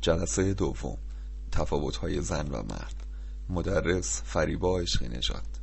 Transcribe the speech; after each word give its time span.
جلسه 0.00 0.54
دوم 0.54 0.98
های 2.02 2.20
زن 2.20 2.48
و 2.48 2.62
مرد. 2.62 3.06
مدرس 3.50 4.22
فریبا 4.34 4.80
عشقی 4.80 5.08
نژاد. 5.08 5.60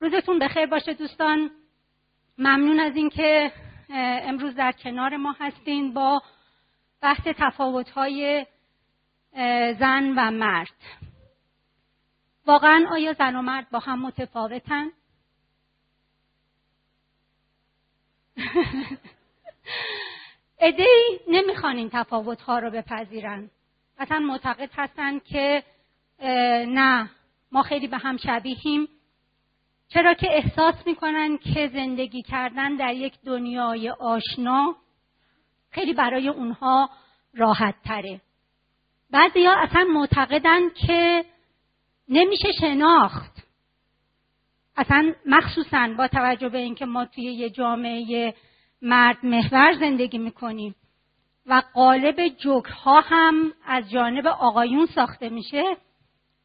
روزتون 0.00 0.38
بخیر 0.38 0.66
باشه 0.66 0.94
دوستان. 0.94 1.50
ممنون 2.38 2.80
از 2.80 2.96
اینکه 2.96 3.52
امروز 4.28 4.54
در 4.54 4.72
کنار 4.72 5.16
ما 5.16 5.34
هستین 5.40 5.94
با 5.94 6.22
بحث 7.02 7.26
های 7.94 8.46
زن 9.80 10.14
و 10.16 10.30
مرد. 10.30 10.74
واقعا 12.46 12.86
آیا 12.90 13.12
زن 13.12 13.36
و 13.36 13.42
مرد 13.42 13.70
با 13.70 13.78
هم 13.78 14.06
متفاوتن؟ 14.06 14.90
ادهی 20.58 21.20
نمی‌خوان 21.28 21.76
این 21.76 21.90
تفاوت 21.92 22.40
ها 22.42 22.58
رو 22.58 22.70
بپذیرن. 22.70 23.50
اصلا 23.98 24.18
معتقد 24.18 24.70
هستن 24.74 25.18
که 25.18 25.62
نه 26.68 27.10
ما 27.52 27.62
خیلی 27.62 27.88
به 27.88 27.98
هم 27.98 28.16
شبیهیم. 28.16 28.88
چرا 29.88 30.14
که 30.14 30.26
احساس 30.30 30.74
می‌کنن 30.86 31.38
که 31.38 31.68
زندگی 31.68 32.22
کردن 32.22 32.76
در 32.76 32.94
یک 32.94 33.14
دنیای 33.26 33.90
آشنا 33.90 34.76
خیلی 35.70 35.92
برای 35.92 36.28
اونها 36.28 36.90
راحت 37.34 37.74
تره. 37.84 38.20
بعضی 39.10 39.46
اصلا 39.46 39.84
معتقدن 39.84 40.70
که 40.86 41.24
نمیشه 42.08 42.52
شناخت. 42.60 43.41
اصلا 44.76 45.12
مخصوصا 45.26 45.88
با 45.98 46.08
توجه 46.08 46.48
به 46.48 46.58
اینکه 46.58 46.86
ما 46.86 47.04
توی 47.04 47.24
یه 47.24 47.50
جامعه 47.50 48.34
مرد 48.82 49.18
محور 49.22 49.72
زندگی 49.72 50.18
می‌کنیم 50.18 50.74
و 51.46 51.62
قالب 51.74 52.28
جوکها 52.28 53.00
هم 53.00 53.52
از 53.66 53.90
جانب 53.90 54.26
آقایون 54.26 54.86
ساخته 54.86 55.28
میشه 55.28 55.76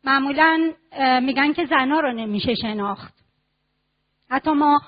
معمولا 0.04 0.74
میگن 1.22 1.54
که 1.54 1.66
زنا 1.66 2.00
رو 2.00 2.14
نمیشه 2.14 2.56
شناخت. 2.56 3.14
حتی 4.30 4.52
ما 4.52 4.82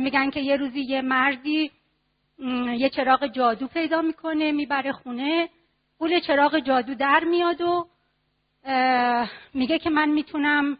میگن 0.00 0.30
که 0.30 0.40
یه 0.40 0.56
روزی 0.56 0.80
یه 0.80 1.02
مردی 1.02 1.70
یه 2.78 2.88
چراغ 2.88 3.26
جادو 3.26 3.66
پیدا 3.66 4.02
می‌کنه 4.02 4.52
می‌بره 4.52 4.92
خونه 4.92 5.48
پول 5.98 6.20
چراغ 6.20 6.58
جادو 6.58 6.94
در 6.94 7.24
میاد 7.24 7.60
و 7.60 7.88
میگه 9.54 9.78
که 9.78 9.90
من 9.90 10.08
می‌تونم 10.08 10.78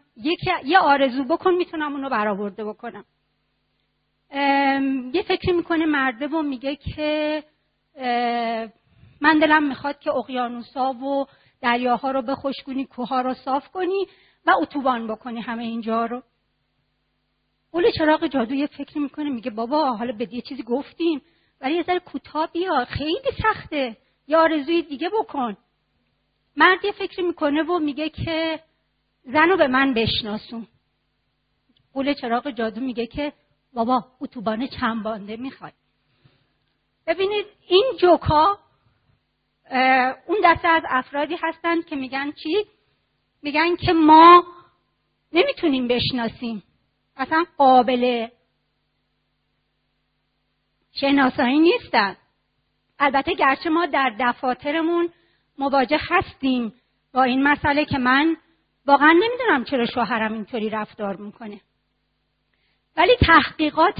یه 0.63 0.79
آرزو 0.79 1.23
بکن 1.23 1.53
می‌تونم 1.53 1.93
اونو 1.93 2.09
برآورده 2.09 2.65
بکنم. 2.65 3.05
یه 5.13 5.23
فکری 5.27 5.51
می‌کنه 5.51 5.85
مرده 5.85 6.27
و 6.27 6.41
میگه 6.41 6.75
که 6.75 7.43
من 9.21 9.39
دلم 9.39 9.63
می‌خواد 9.63 9.99
که 9.99 10.11
اقیانوسا 10.11 10.93
و 10.93 11.25
دریاها 11.61 12.11
رو 12.11 12.21
بخشکنی 12.21 12.85
کوها 12.85 13.21
رو 13.21 13.33
صاف 13.33 13.67
کنی 13.67 14.07
و 14.45 14.51
اتوبان 14.61 15.07
بکنی 15.07 15.41
همه 15.41 15.63
اینجا 15.63 16.05
رو. 16.05 16.23
قول 17.71 17.91
چراغ 17.91 18.27
جادو 18.27 18.55
یه 18.55 18.67
فکری 18.67 18.99
می‌کنه 18.99 19.29
میگه 19.29 19.51
بابا 19.51 19.91
حالا 19.91 20.11
به 20.11 20.33
یه 20.33 20.41
چیزی 20.41 20.63
گفتیم 20.63 21.21
ولی 21.61 21.75
یه 21.75 21.83
ذره 21.83 21.99
کوتاه 21.99 22.51
بیا 22.51 22.85
خیلی 22.85 23.31
سخته. 23.43 23.97
یا 24.27 24.41
آرزوی 24.41 24.81
دیگه 24.81 25.09
بکن. 25.09 25.57
مرد 26.57 26.85
یه 26.85 26.91
فکری 26.91 27.23
می‌کنه 27.27 27.63
و 27.63 27.79
میگه 27.79 28.09
که 28.09 28.59
زنو 29.31 29.57
به 29.57 29.67
من 29.67 29.93
بشناسون. 29.93 30.67
قول 31.93 32.13
چراغ 32.13 32.49
جادو 32.51 32.81
میگه 32.81 33.07
که 33.07 33.33
بابا 33.73 34.05
اتوبان 34.21 34.67
چند 34.67 35.03
بانده 35.03 35.35
می‌خواد 35.35 35.73
ببینید 37.07 37.45
این 37.67 37.85
جوکا 37.99 38.59
اون 40.27 40.37
دسته 40.43 40.67
از 40.67 40.83
افرادی 40.89 41.37
هستند 41.43 41.85
که 41.85 41.95
میگن 41.95 42.31
چی؟ 42.31 42.65
میگن 43.41 43.75
که 43.75 43.93
ما 43.93 44.43
نمی‌تونیم 45.33 45.87
بشناسیم. 45.87 46.63
اصلا 47.17 47.45
قابل 47.57 48.27
شناسایی 50.91 51.59
نیستن. 51.59 52.17
البته 52.99 53.33
گرچه 53.33 53.69
ما 53.69 53.85
در 53.85 54.15
دفاترمون 54.19 55.09
مواجه 55.57 55.99
هستیم 56.09 56.73
با 57.13 57.23
این 57.23 57.43
مسئله 57.43 57.85
که 57.85 57.97
من 57.97 58.37
واقعا 58.87 59.11
نمی‌دونم 59.11 59.63
چرا 59.63 59.85
شوهرم 59.85 60.33
اینطوری 60.33 60.69
رفتار 60.69 61.15
می‌کنه. 61.15 61.61
ولی 62.97 63.15
تحقیقات 63.21 63.99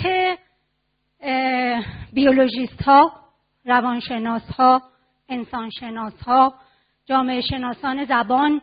بیولوژیست 2.14 2.82
ها 2.82 3.12
روانشناس 3.66 4.52
ها 4.58 4.82
انسانشناس 5.30 6.22
ها 6.22 6.54
جامعه 7.06 7.42
شناسان 7.42 8.06
زبان 8.06 8.62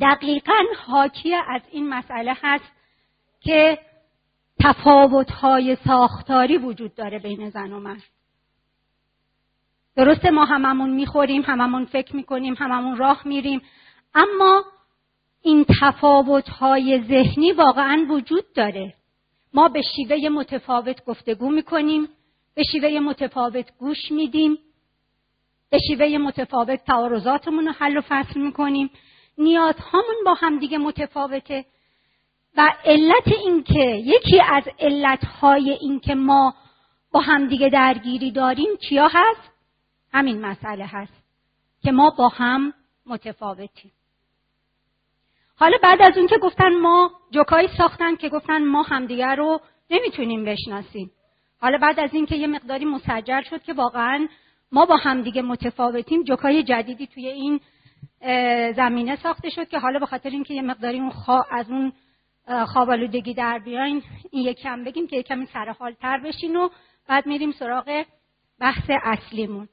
دقیقا 0.00 0.62
حاکی 0.86 1.34
از 1.34 1.62
این 1.70 1.88
مسئله 1.88 2.36
هست 2.42 2.72
که 3.40 3.78
تفاوت 4.60 5.30
های 5.30 5.76
ساختاری 5.76 6.58
وجود 6.58 6.94
داره 6.94 7.18
بین 7.18 7.50
زن 7.50 7.72
و 7.72 7.80
مرد. 7.80 8.02
درسته 9.96 10.30
ما 10.30 10.44
هممون 10.44 10.90
می‌خوریم 10.90 11.42
هممون 11.42 11.84
فکر 11.84 12.16
می‌کنیم 12.16 12.54
هممون 12.58 12.96
راه 12.96 13.22
میریم 13.24 13.62
اما 14.14 14.64
این 15.82 15.90
تفاوت 15.90 16.48
های 16.48 17.02
ذهنی 17.08 17.52
واقعا 17.52 18.06
وجود 18.08 18.52
داره. 18.54 18.94
ما 19.54 19.68
به 19.68 19.82
شیوه 19.82 20.28
متفاوت 20.28 21.04
گفتگو 21.04 21.50
می‌کنیم 21.50 22.08
به 22.54 22.62
شیوه 22.62 23.00
متفاوت 23.00 23.78
گوش 23.78 24.10
میدیم 24.10 24.58
به 25.70 25.78
شیوه 25.88 26.18
متفاوت 26.18 26.84
تعارضاتمون 26.84 27.66
رو 27.66 27.72
حل 27.72 27.96
و 27.96 28.00
فصل 28.08 28.40
می‌کنیم. 28.40 28.90
نیازهامون 29.38 30.14
با 30.26 30.34
همدیگه 30.34 30.78
متفاوته 30.78 31.64
و 32.56 32.74
علت 32.84 33.28
اینکه 33.44 34.02
یکی 34.04 34.40
از 34.40 34.64
علتهای 34.78 35.70
اینکه 35.70 36.14
ما 36.14 36.54
با 37.12 37.20
همدیگه 37.20 37.68
درگیری 37.68 38.30
داریم 38.30 38.76
چیا 38.88 39.08
هست؟ 39.12 39.50
همین 40.12 40.40
مسئله 40.40 40.86
هست 40.86 41.22
که 41.82 41.92
ما 41.92 42.10
با 42.10 42.28
هم 42.28 42.74
متفاوتیم. 43.06 43.92
حالا 45.62 45.78
بعد 45.82 46.02
از 46.02 46.18
اون 46.18 46.26
که 46.26 46.38
گفتن 46.38 46.76
ما 46.76 47.10
جوکایی 47.30 47.68
ساختن 47.78 48.16
که 48.16 48.28
گفتن 48.28 48.64
ما 48.64 48.82
همدیگر 48.82 49.36
رو 49.36 49.60
نمی‌تونیم 49.90 50.44
بشناسیم. 50.44 51.10
حالا 51.60 51.78
بعد 51.78 52.00
از 52.00 52.14
اینکه 52.14 52.36
یه 52.36 52.46
مقداری 52.46 52.84
مسجل 52.84 53.42
شد 53.42 53.62
که 53.62 53.72
واقعا 53.72 54.28
ما 54.72 54.86
با 54.86 54.96
همدیگه 54.96 55.42
متفاوتیم 55.42 56.22
جوکای 56.22 56.62
جدیدی 56.62 57.06
توی 57.06 57.28
این 57.28 57.60
زمینه 58.72 59.16
ساخته 59.16 59.50
شد 59.50 59.68
که 59.68 59.78
حالا 59.78 59.98
به 59.98 60.06
خاطر 60.06 60.30
اینکه 60.30 60.54
یه 60.54 60.62
مقداری 60.62 61.00
اون 61.00 61.12
از 61.50 61.70
اون 61.70 61.92
خوابالودگی 62.66 63.34
در 63.34 63.58
بیاین 63.58 64.02
این 64.30 64.46
یکم 64.46 64.84
بگیم 64.84 65.06
که 65.06 65.16
یکم 65.16 65.44
سرحال 65.44 65.92
تر 65.92 66.18
بشین 66.18 66.56
و 66.56 66.68
بعد 67.08 67.26
میریم 67.26 67.52
سراغ 67.52 68.04
بحث 68.60 68.90
اصلیمون. 69.02 69.68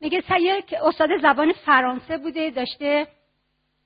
میگه 0.00 0.22
یک 0.40 0.74
استاد 0.82 1.10
زبان 1.22 1.52
فرانسه 1.52 2.18
بوده 2.18 2.50
داشته 2.50 3.06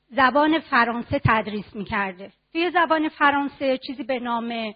زبان 0.09 0.61
فرانسه 0.61 1.21
تدریس 1.25 1.77
می‌کرده. 1.77 2.33
توی 2.53 2.71
زبان 2.71 3.09
فرانسه 3.09 3.79
چیزی 3.87 4.03
به 4.03 4.19
نام 4.19 4.75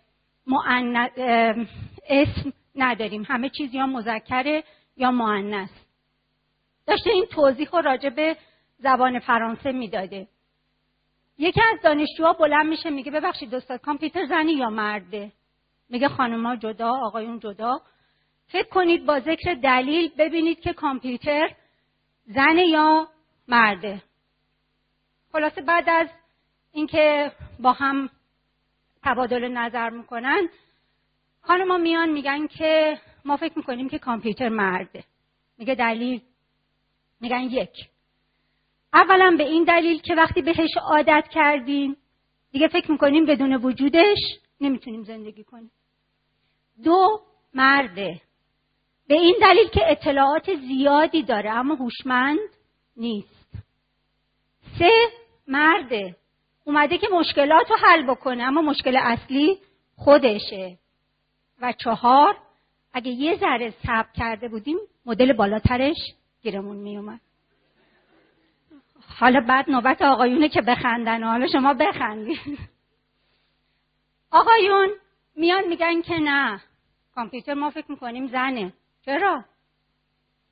اسم 2.09 2.53
نداریم. 2.75 3.25
همه 3.29 3.49
چیز 3.49 3.75
یا 3.75 3.87
مذکره 3.87 4.65
یا 4.97 5.11
معنس 5.11 5.71
داشته 6.87 7.11
این 7.11 7.27
توضیح 7.27 7.69
رو 7.73 7.81
راجع 7.81 8.09
به 8.09 8.37
زبان 8.79 9.19
فرانسه 9.19 9.73
می‌داده. 9.73 10.29
یکی 11.39 11.61
از 11.73 11.83
دانشجوها 11.83 12.33
بلند 12.33 12.67
میشه 12.67 12.91
میگه 12.91 13.11
ببخشید 13.11 13.55
استاد 13.55 13.81
کامپیوتر 13.81 14.27
زنی 14.27 14.53
یا 14.53 14.71
مرده؟ 14.71 15.33
میگه 15.89 16.09
خانمها 16.09 16.57
جدا 16.57 16.91
آقایون 16.91 17.39
جدا. 17.39 17.81
فکر 18.47 18.69
کنید 18.69 19.07
با 19.07 19.21
ذکر 19.21 19.55
دلیل 19.55 20.11
ببینید 20.19 20.61
که 20.61 20.73
کامپیوتر 20.73 21.51
زن 22.27 22.59
یا 22.59 23.09
مرده. 23.49 24.03
خلاصه 25.39 25.61
بعد 25.61 25.89
از 25.89 26.09
اینکه 26.73 27.33
با 27.61 27.73
هم 27.73 28.11
تبادل 29.05 29.49
نظر 29.49 29.91
می‌کنن 29.91 30.49
خانمها 31.43 31.79
میان 31.79 32.09
میگن 32.09 32.47
که 32.47 33.01
ما 33.25 33.37
فکر 33.37 33.53
می‌کنیم 33.59 33.89
که 33.89 33.99
کامپیوتر 33.99 34.49
مرده. 34.49 35.05
میگه 35.59 35.75
دلیل. 35.75 36.21
میگن 37.21 37.41
یک. 37.41 37.89
اولا 38.93 39.35
به 39.39 39.45
این 39.45 39.65
دلیل 39.65 40.01
که 40.01 40.15
وقتی 40.15 40.43
بهش 40.43 40.77
عادت 40.83 41.25
کردیم 41.31 41.97
دیگه 42.53 42.69
فکر 42.69 42.91
می‌کنیم 42.91 43.27
بدون 43.27 43.55
وجودش 43.55 44.19
نمی‌تونیم 44.61 45.03
زندگی 45.03 45.45
کنیم. 45.45 45.71
دو 46.85 47.21
مرده. 47.55 48.21
به 49.09 49.15
این 49.15 49.37
دلیل 49.41 49.69
که 49.69 49.91
اطلاعات 49.91 50.55
زیادی 50.55 51.23
داره 51.23 51.51
اما 51.51 51.75
هوشمند 51.75 52.39
نیست. 52.97 53.49
سه 54.79 55.28
مرده. 55.49 56.17
اومده 56.65 56.99
که 56.99 57.09
مشکلات 57.13 57.71
رو 57.71 57.77
حل 57.77 58.07
بکنه 58.07 58.43
اما 58.43 58.63
مشکل 58.63 58.97
اصلی 58.97 59.59
خودشه. 59.97 60.79
و 61.61 61.73
چهار 61.73 62.37
اگه 62.93 63.11
یه 63.11 63.37
ذره 63.37 63.75
صبر 63.87 64.13
کرده 64.15 64.49
بودیم 64.49 64.79
مدل 65.07 65.33
بالاترش 65.33 65.97
گیرمون 66.43 66.77
میومد. 66.77 67.21
حالا 69.19 69.41
بعد 69.41 69.71
نوبت 69.71 70.03
آقایونه 70.03 70.49
که 70.49 70.63
بخندن 70.63 71.25
حالا 71.25 71.47
شما 71.47 71.75
بخندید. 71.75 72.59
آقایون 74.31 74.89
میان 75.37 75.69
میگن 75.69 76.03
که 76.03 76.15
نه. 76.15 76.61
کامپیوتر 77.15 77.55
ما 77.55 77.71
فکر 77.71 77.91
می‌کنیم 77.91 78.27
زنه. 78.27 78.73
چرا؟ 79.05 79.45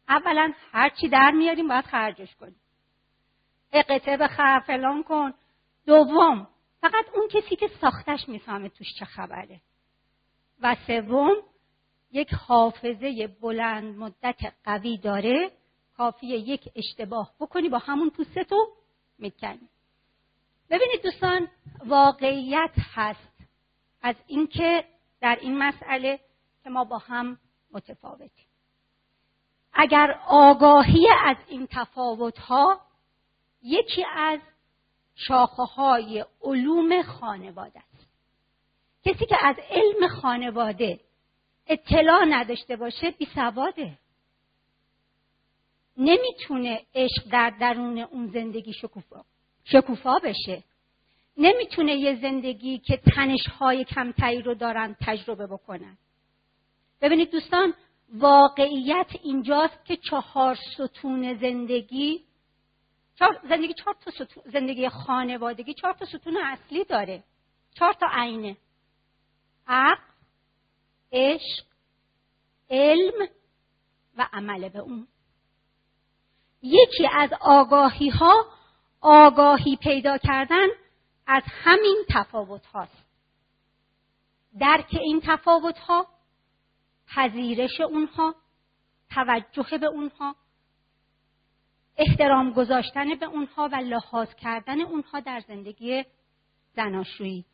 اولا 0.08 0.52
هر 0.72 0.88
چی 0.88 1.08
در 1.08 1.30
میاریم 1.30 1.68
باید 1.68 1.84
خرجش 1.84 2.34
کنیم. 2.34 2.60
اقته 3.72 4.16
بخر 4.16 4.60
فلان 4.66 5.02
کن. 5.02 5.34
دوم 5.86 6.48
فقط 6.80 7.04
اون 7.14 7.28
کسی 7.28 7.56
که 7.56 7.68
ساختش 7.80 8.28
می‌فهمه 8.28 8.68
توش 8.68 8.86
چه 8.98 9.04
خبره. 9.04 9.60
و 10.62 10.76
سوم 10.86 11.36
یک 12.12 12.34
حافظه 12.34 13.26
بلند 13.42 13.98
مدت 13.98 14.54
قوی 14.64 14.98
داره. 14.98 15.50
کافیه 15.96 16.38
یک 16.38 16.68
اشتباه 16.76 17.32
بکنی 17.40 17.68
با 17.68 17.78
همون 17.78 18.10
پوستتو 18.10 18.56
می‌کنی. 19.18 19.68
ببینید 20.70 21.02
دوستان 21.02 21.48
واقعیت 21.86 22.74
هست 22.94 23.36
از 24.02 24.16
اینکه 24.26 24.84
در 25.20 25.38
این 25.40 25.58
مسئله 25.58 26.20
که 26.64 26.70
ما 26.70 26.84
با 26.84 26.98
هم 26.98 27.38
متفاوتیم. 27.72 28.46
اگر 29.72 30.20
آگاهی 30.26 31.08
از 31.24 31.36
این 31.48 31.68
تفاوت 31.70 32.38
ها 32.38 32.80
یکی 33.66 34.04
از 34.16 34.40
شاخه 35.14 35.62
های 35.62 36.24
علوم 36.42 37.02
خانواده 37.02 37.80
است. 37.80 38.06
کسی 39.04 39.26
که 39.26 39.36
از 39.42 39.56
علم 39.70 40.08
خانواده 40.08 41.00
اطلاع 41.66 42.24
نداشته 42.24 42.76
باشه 42.76 43.10
بی 43.10 43.28
سواده 43.34 43.98
نمی‌تونه 45.96 46.82
عشق 46.94 47.28
در 47.30 47.50
درون 47.50 47.98
اون 47.98 48.26
زندگی 48.26 48.72
شکوفا, 48.72 49.24
شکوفا 49.64 50.18
بشه. 50.18 50.62
نمی‌تونه 51.36 51.94
یه 51.94 52.20
زندگی 52.20 52.78
که 52.78 52.96
تنشهای 52.96 53.84
کمتری 53.84 54.42
رو 54.42 54.54
دارن 54.54 54.96
تجربه 55.00 55.46
بکنن. 55.46 55.98
ببینید 57.00 57.30
دوستان 57.30 57.74
واقعیت 58.14 59.10
اینجاست 59.22 59.84
که 59.84 59.96
چهار 59.96 60.58
ستون 60.74 61.34
زندگی 61.34 62.24
زندگی 63.48 63.74
چهار 63.74 63.96
تا 64.00 64.10
ستون 64.10 64.42
زندگی 64.46 64.88
خانوادگی 64.88 65.74
چهار 65.74 65.94
تا 65.94 66.04
ستون 66.04 66.36
اصلی 66.44 66.84
داره. 66.84 67.24
چهار 67.74 67.92
تا 67.92 68.06
عینه. 68.12 68.56
عقل 69.66 70.02
عشق 71.12 71.64
علم 72.70 73.28
و 74.16 74.28
عمل 74.32 74.68
به 74.68 74.78
اون. 74.78 75.08
یکی 76.62 77.08
از 77.12 77.30
آگاهی 77.40 78.08
ها 78.08 78.46
آگاهی 79.00 79.76
پیدا 79.76 80.18
کردن 80.18 80.66
از 81.26 81.42
همین 81.46 82.04
تفاوت 82.08 82.66
هاست. 82.66 83.06
درک 84.60 84.88
این 85.00 85.20
تفاوت 85.24 85.78
ها 85.78 86.06
پذیرش 87.08 87.80
اونها 87.80 88.34
توجه 89.14 89.78
به 89.78 89.86
اونها 89.86 90.36
احترام 91.98 92.52
گذاشتن 92.52 93.14
به 93.14 93.26
اونها 93.26 93.68
و 93.72 93.76
لحاظ 93.76 94.34
کردن 94.34 94.80
اونها 94.80 95.20
در 95.20 95.40
زندگی 95.40 96.04
زناشویی. 96.76 97.44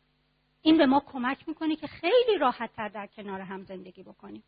این 0.61 0.77
به 0.77 0.85
ما 0.85 0.99
کمک 0.99 1.47
می‌کنه 1.47 1.75
که 1.75 1.87
خیلی 1.87 2.37
راحتتر 2.39 2.87
در 2.87 3.07
کنار 3.07 3.41
هم 3.41 3.63
زندگی 3.63 4.03
بکنیم. 4.03 4.43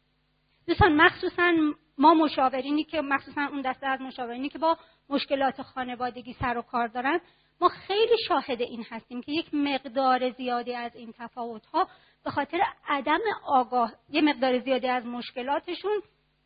دوستان 0.68 0.95
مخصوصا 0.95 1.53
ما 1.97 2.13
مشاورینی 2.13 2.83
که 2.83 3.01
مخصوصا 3.01 3.42
اون 3.42 3.62
دسته 3.62 3.88
از 3.88 4.01
مشاورینی 4.01 4.50
که 4.50 4.59
با 4.59 4.77
مشکلات 5.09 5.62
خانوادگی 5.62 6.33
سر 6.33 6.57
و 6.57 6.62
کار 6.62 6.88
دارن 6.88 7.19
ما 7.62 7.69
خیلی 7.69 8.18
شاهد 8.27 8.62
این 8.62 8.86
هستیم 8.89 9.21
که 9.21 9.31
یک 9.31 9.53
مقدار 9.53 10.30
زیادی 10.30 10.75
از 10.75 10.95
این 10.95 11.13
تفاوت 11.18 11.65
ها 11.65 11.88
به 12.24 12.31
خاطر 12.31 12.59
عدم 12.88 13.19
آگاه 13.45 13.94
یه 14.09 14.21
مقدار 14.21 14.59
زیادی 14.59 14.88
از 14.88 15.06
مشکلاتشون 15.06 16.01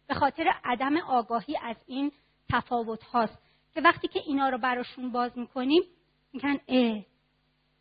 به 0.07 0.13
خاطر 0.13 0.54
عدم 0.63 0.98
آگاهی 0.98 1.57
از 1.63 1.78
این 1.88 2.12
تفاوت 2.50 3.04
هاست. 3.04 3.38
که 3.74 3.81
وقتی 3.81 4.07
که 4.07 4.22
اینا 4.25 4.50
رو 4.50 4.57
براشون 4.57 5.12
باز 5.12 5.38
می‌کنیم 5.38 5.81
میگن 6.34 6.60
اه. 6.68 7.06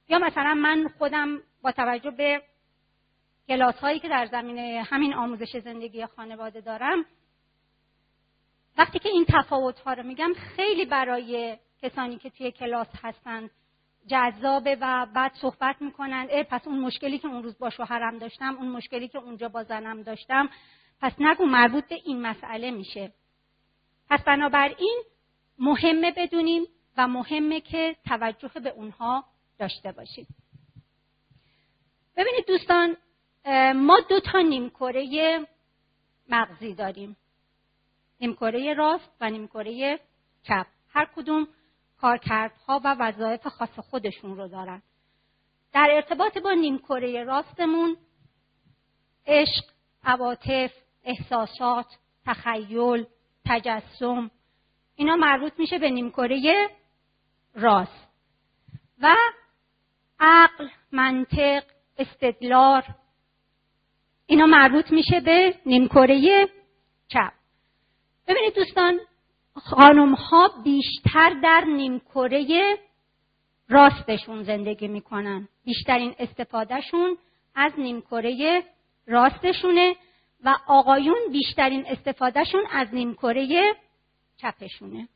یا 0.08 0.18
مثلا 0.18 0.54
من 0.54 0.88
خودم 0.98 1.42
با 1.62 1.72
توجه 1.72 2.10
به 2.10 2.42
کلاس 3.48 3.74
هایی 3.74 3.98
که 3.98 4.08
در 4.08 4.26
زمینه 4.26 4.82
همین 4.86 5.14
آموزش 5.14 5.56
زندگی 5.56 6.06
خانواده 6.06 6.60
دارم 6.60 7.04
وقتی 8.78 8.98
که 8.98 9.08
این 9.08 9.24
تفاوت 9.28 9.80
ها 9.80 9.92
رو 9.92 10.02
میگم 10.02 10.32
خیلی 10.56 10.84
برای 10.84 11.58
کسانی 11.82 12.18
که 12.18 12.30
توی 12.30 12.50
کلاس 12.50 12.88
هستن 13.02 13.50
جذابه 14.06 14.78
و 14.80 15.06
بعد 15.14 15.32
صحبت 15.34 15.82
می‌کنن 15.82 16.26
اه 16.30 16.42
پس 16.42 16.66
اون 16.66 16.78
مشکلی 16.80 17.18
که 17.18 17.28
اون 17.28 17.42
روز 17.42 17.58
با 17.58 17.70
شوهرم 17.70 18.18
داشتم 18.18 18.56
اون 18.56 18.68
مشکلی 18.68 19.08
که 19.08 19.18
اونجا 19.18 19.48
با 19.48 19.64
زنم 19.64 20.02
داشتم 20.02 20.48
پس 21.00 21.12
نگو 21.18 21.44
مربوط 21.44 21.84
به 21.88 21.94
این 22.04 22.22
مسئله 22.22 22.70
میشه. 22.70 23.12
پس 24.10 24.20
بنابراین 24.24 25.02
مهمه 25.58 26.12
بدونیم 26.16 26.66
و 26.96 27.08
مهمه 27.08 27.60
که 27.60 27.96
توجه 28.06 28.48
به 28.48 28.70
اونها 28.70 29.24
داشته 29.58 29.92
باشیم. 29.92 30.26
ببینید 32.16 32.46
دوستان 32.46 32.96
ما 33.72 34.00
دو 34.08 34.20
تا 34.20 34.40
نیمکره 34.40 35.38
مغزی 36.28 36.74
داریم. 36.74 37.16
نیمکره 38.20 38.74
راست 38.74 39.10
و 39.20 39.30
نیمکره 39.30 40.00
چپ. 40.42 40.66
هر 40.88 41.08
کدوم 41.16 41.48
کارکردها 42.00 42.80
و 42.84 42.96
وظایف 42.98 43.46
خاص 43.46 43.78
خودشون 43.78 44.36
رو 44.36 44.48
دارن. 44.48 44.82
در 45.72 45.88
ارتباط 45.92 46.38
با 46.38 46.52
نیمکره 46.52 47.24
راستمون 47.24 47.96
عشق 49.26 49.64
عواطف 50.04 50.72
احساسات 51.04 51.86
تخیل 52.26 53.06
تجسم. 53.48 54.30
اینا 54.96 55.16
مربوط 55.16 55.52
میشه 55.58 55.78
به 55.78 55.90
نیمکره 55.90 56.70
راست. 57.54 58.08
و 59.02 59.16
عقل 60.20 60.68
منطق 60.92 61.64
استدلال 61.98 62.82
اینا 64.26 64.46
مربوط 64.46 64.92
میشه 64.92 65.20
به 65.20 65.54
نیمکره 65.66 66.48
چپ. 67.08 67.32
ببینید 68.26 68.54
دوستان 68.54 69.00
خانم 69.54 70.14
ها 70.14 70.50
بیشتر 70.64 71.40
در 71.42 71.64
نیمکره 71.64 72.78
راستشون 73.68 74.42
زندگی 74.42 74.88
می‌کنن. 74.88 75.48
بیشترین 75.64 76.14
استفادهشون 76.18 77.18
از 77.54 77.72
نیمکره 77.78 78.64
راستشونه. 79.06 79.96
و 80.44 80.56
آقایون 80.66 81.18
بیشترین 81.32 81.86
استفادهشون 81.86 82.66
از 82.70 82.94
نیمکره 82.94 83.76
چپشونه. 84.36 85.08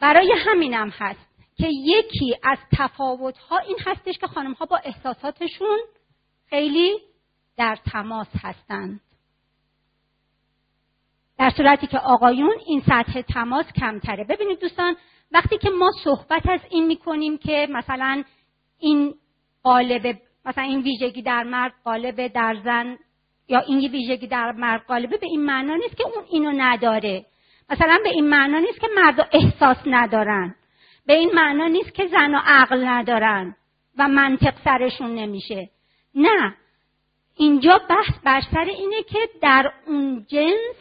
برای 0.00 0.34
همینم 0.46 0.88
هست 0.88 1.32
که 1.56 1.68
یکی 1.70 2.36
از 2.42 2.58
تفاوت 2.76 3.38
ها 3.38 3.58
این 3.58 3.76
هستش 3.86 4.18
که 4.18 4.26
خانم 4.26 4.52
ها 4.52 4.66
با 4.66 4.76
احساساتشون 4.76 5.78
خیلی 6.46 6.98
در 7.56 7.78
تماس 7.92 8.28
هستند. 8.40 9.00
در 11.38 11.50
صورتی 11.50 11.86
که 11.86 11.98
آقایون 11.98 12.56
این 12.66 12.80
سطح 12.80 13.20
تماس 13.20 13.66
کمتره. 13.72 14.24
ببینید 14.24 14.60
دوستان 14.60 14.96
وقتی 15.32 15.58
که 15.58 15.70
ما 15.70 15.90
صحبت 16.04 16.48
از 16.48 16.60
این 16.70 16.86
می‌کنیم 16.86 17.38
که 17.38 17.66
مثلا 17.70 18.24
این 18.78 19.14
قالب 19.62 20.20
مثلا 20.44 20.64
این 20.64 20.82
ویژگی 20.82 21.22
در 21.22 21.42
مرد 21.42 21.72
قالب 21.84 22.26
در 22.26 22.56
زن 22.64 22.98
یا 23.48 23.60
این 23.60 23.90
ویژگی 23.90 24.26
در 24.26 24.52
مرد 24.52 24.82
قالبه 24.86 25.16
به 25.16 25.26
این 25.26 25.44
معنا 25.44 25.76
نیست 25.76 25.96
که 25.96 26.04
اون 26.04 26.24
اینو 26.30 26.52
نداره. 26.56 27.26
مثلا 27.70 27.98
به 28.02 28.08
این 28.08 28.28
معنا 28.28 28.58
نیست 28.58 28.80
که 28.80 28.88
مرد 28.96 29.28
احساس 29.32 29.76
ندارن. 29.86 30.54
به 31.06 31.14
این 31.14 31.30
معنا 31.34 31.66
نیست 31.66 31.94
که 31.94 32.06
زن 32.06 32.34
و 32.34 32.40
عقل 32.44 32.84
ندارن 32.84 33.56
و 33.98 34.08
منطق 34.08 34.54
سرشون 34.64 35.14
نمیشه. 35.14 35.70
نه. 36.14 36.54
اینجا 37.36 37.80
بحث 37.90 38.18
بر 38.24 38.40
سر 38.40 38.64
اینه 38.64 39.02
که 39.02 39.18
در 39.42 39.72
اون 39.86 40.26
جنس 40.28 40.76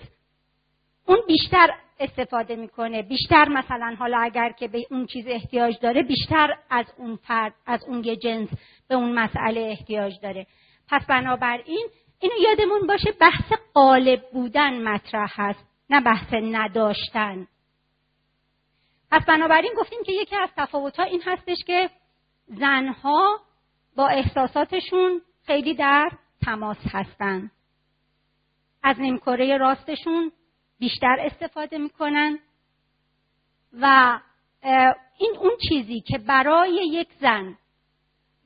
اون 1.06 1.20
بیشتر 1.28 1.70
استفاده 2.02 2.56
می‌کنه. 2.56 3.02
بیشتر 3.02 3.50
مثلا 3.50 3.96
حالا 4.00 4.20
اگر 4.20 4.52
که 4.52 4.68
به 4.68 4.86
اون 4.92 5.06
چیز 5.06 5.26
احتیاج 5.28 5.80
داره 5.82 6.04
بیشتر 6.04 6.58
از 6.70 6.86
اون 6.98 7.16
فرد 7.16 7.54
از 7.66 7.84
اون 7.88 8.04
یه 8.04 8.16
جنس 8.16 8.50
به 8.88 8.96
اون 8.96 9.12
مسئله 9.20 9.62
احتیاج 9.62 10.14
داره. 10.24 10.48
پس 10.90 11.06
بنابراین 11.06 11.88
اینو 12.20 12.36
یادمون 12.44 12.88
باشه 12.88 13.12
بحث 13.12 13.54
قالب 13.74 14.22
بودن 14.34 14.82
مطرح 14.82 15.34
هست 15.36 15.66
نه 15.90 16.02
بحث 16.02 16.34
نداشتن. 16.34 17.48
پس 19.12 19.26
بنابراین 19.26 19.74
گفتیم 19.78 20.00
که 20.06 20.12
یکی 20.12 20.36
از 20.36 20.50
تفاوتها 20.58 21.04
این 21.04 21.22
هستش 21.26 21.58
که 21.68 21.90
زنها 22.48 23.40
با 23.96 24.08
احساساتشون 24.08 25.22
خیلی 25.46 25.74
در 25.74 26.10
تماس 26.46 26.78
هستند 26.92 27.52
از 28.84 29.00
نیمکره 29.00 29.58
راستشون 29.58 30.32
بیشتر 30.82 31.18
استفاده 31.20 31.78
می‌کنن. 31.78 32.40
و 33.74 34.20
این 35.18 35.36
اون 35.40 35.52
چیزی 35.70 36.02
که 36.02 36.18
برای 36.18 36.88
یک 36.88 37.08
زن 37.22 37.58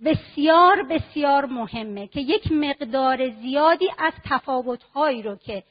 بسیار 0.05 0.83
بسیار 0.83 1.45
مهمه 1.45 2.07
که 2.07 2.19
یک 2.19 2.51
مقدار 2.51 3.29
زیادی 3.29 3.89
از 3.97 4.13
تفاوتهایی 4.23 5.21
رو 5.21 5.35
که 5.35 5.63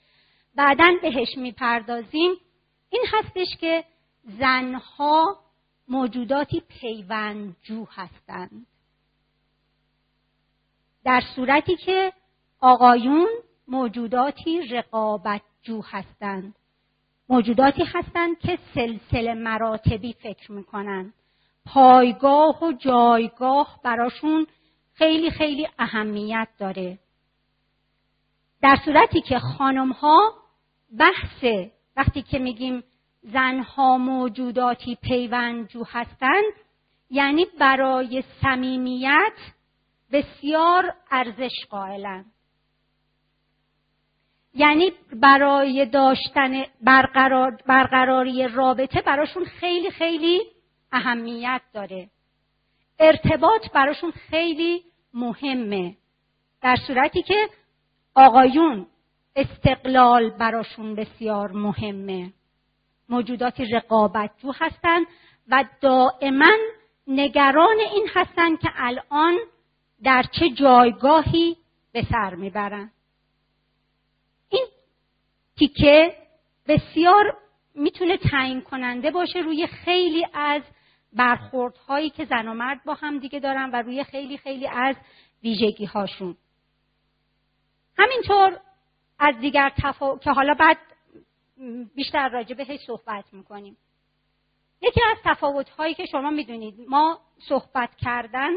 بعدا 0.54 0.92
بهش 1.02 1.28
می‌پردازیم 1.37 2.30
این 2.90 3.04
هستش 3.12 3.56
که 3.61 3.85
زنها 4.38 5.40
موجوداتی 5.88 6.62
پیوندجو 6.68 7.87
هستند. 7.90 8.66
در 11.04 11.23
صورتی 11.37 11.76
که 11.76 12.12
آقایون 12.61 13.28
موجوداتی 13.68 14.62
رقابتجو 15.64 15.83
هستند. 15.83 16.54
موجوداتی 17.28 17.85
هستند 17.85 18.38
که 18.38 18.59
سلسله 18.75 19.35
مراتبی 19.35 20.12
فکر 20.12 20.52
می‌کنن 20.52 21.12
پایگاه 21.66 22.64
و 22.64 22.73
جایگاه 22.73 23.80
براشون 23.85 24.47
خیلی 24.94 25.30
خیلی 25.30 25.68
اهمیت 25.78 26.49
داره. 26.59 26.99
در 28.62 28.76
صورتی 28.85 29.21
که 29.21 29.38
خانم 29.38 29.92
ها 29.92 30.33
بحث 30.99 31.44
وقتی 31.97 32.23
که 32.23 32.38
میگیم 32.38 32.85
زنها 33.23 33.99
موجوداتی 33.99 34.94
پیوندجو 34.94 35.85
هستند 35.88 36.52
یعنی 37.11 37.47
برای 37.61 38.23
صمیمیت 38.42 39.37
بسیار 40.12 40.94
ارزش 41.11 41.66
قائلند. 41.71 42.33
یعنی 44.54 44.92
برای 45.12 45.87
داشتن 45.87 46.64
برقرار 46.82 47.58
برقراری 47.66 48.49
رابطه 48.49 49.00
براشون 49.00 49.44
خیلی 49.44 49.90
خیلی 49.90 50.42
اهمیت 50.92 51.61
داره. 51.73 52.11
ارتباط 52.99 53.70
براشون 53.70 54.11
خیلی 54.11 54.82
مهمه. 55.14 55.96
در 56.62 56.76
صورتی 56.87 57.23
که 57.23 57.49
آقایون 58.14 58.87
استقلال 59.37 60.30
براشون 60.30 60.94
بسیار 60.94 61.50
مهمه. 61.52 62.32
موجوداتی 63.08 63.64
رقابتجو 63.64 64.52
هستند 64.52 65.06
و 65.49 65.64
دائما 65.80 66.52
نگران 67.06 67.76
این 67.94 68.08
هستند 68.14 68.61
که 68.61 68.68
الان 68.76 69.38
در 70.02 70.25
چه 70.38 70.50
جایگاهی 70.50 71.56
به 71.92 72.06
سر 72.11 72.34
می‌برند 72.34 72.90
این 72.90 72.93
تیکه 75.58 76.16
بسیار 76.68 77.37
می‌تونه 77.75 78.16
تعیین 78.16 78.62
کننده 78.62 79.11
باشه 79.11 79.38
روی 79.38 79.66
خیلی 79.66 80.26
از 80.34 80.62
برخوردهایی 81.12 82.11
که 82.11 82.25
زن 82.25 82.49
و 82.49 82.54
مرد 82.54 82.84
با 82.84 82.94
هم 82.94 83.18
دیگه 83.18 83.40
دارن 83.40 83.70
و 83.70 83.76
روی 83.76 84.04
خیلی 84.04 84.38
خیلی 84.38 84.66
از 84.66 84.96
ویژگی 85.42 85.84
هاشون 85.84 86.37
همینطور 87.99 88.61
از 89.18 89.38
دیگر 89.38 89.73
تفا... 89.82 90.18
که 90.18 90.30
حالا 90.30 90.54
بعد 90.54 90.78
بیشتر 91.94 92.28
راجع 92.28 92.54
بهش 92.54 92.80
صحبت 92.87 93.25
می‌کنیم. 93.32 93.76
یکی 94.82 95.00
از 95.11 95.16
تفاوت 95.25 95.70
هایی 95.70 95.94
که 95.94 96.06
شما 96.06 96.30
می‌دونید 96.30 96.75
ما 96.88 97.20
صحبت 97.49 97.90
کردن 97.96 98.50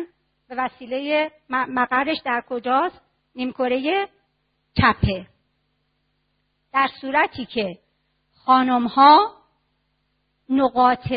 به 0.50 0.56
وسیله 0.56 1.32
مقرش 1.50 2.18
در 2.26 2.44
کجاست؟ 2.50 3.02
نیمکره 3.36 4.10
چپه. 4.74 5.28
در 6.78 6.90
صورتی 7.02 7.46
که 7.46 7.78
خانم 8.46 8.88
ها 8.88 9.36
نقاط 10.50 11.14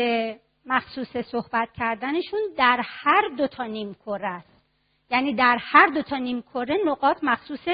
مخصوص 0.65 1.17
صحبت 1.17 1.69
کردنشون 1.77 2.39
در 2.57 2.81
هر 2.83 3.21
دو 3.37 3.47
تا 3.47 3.65
نیمکره 3.65 4.27
است 4.27 4.65
یعنی 5.09 5.35
در 5.35 5.57
هر 5.61 5.87
دو 5.87 6.01
تا 6.01 6.17
نیمکره 6.17 6.77
نقاط 6.85 7.17
مخصوص 7.23 7.67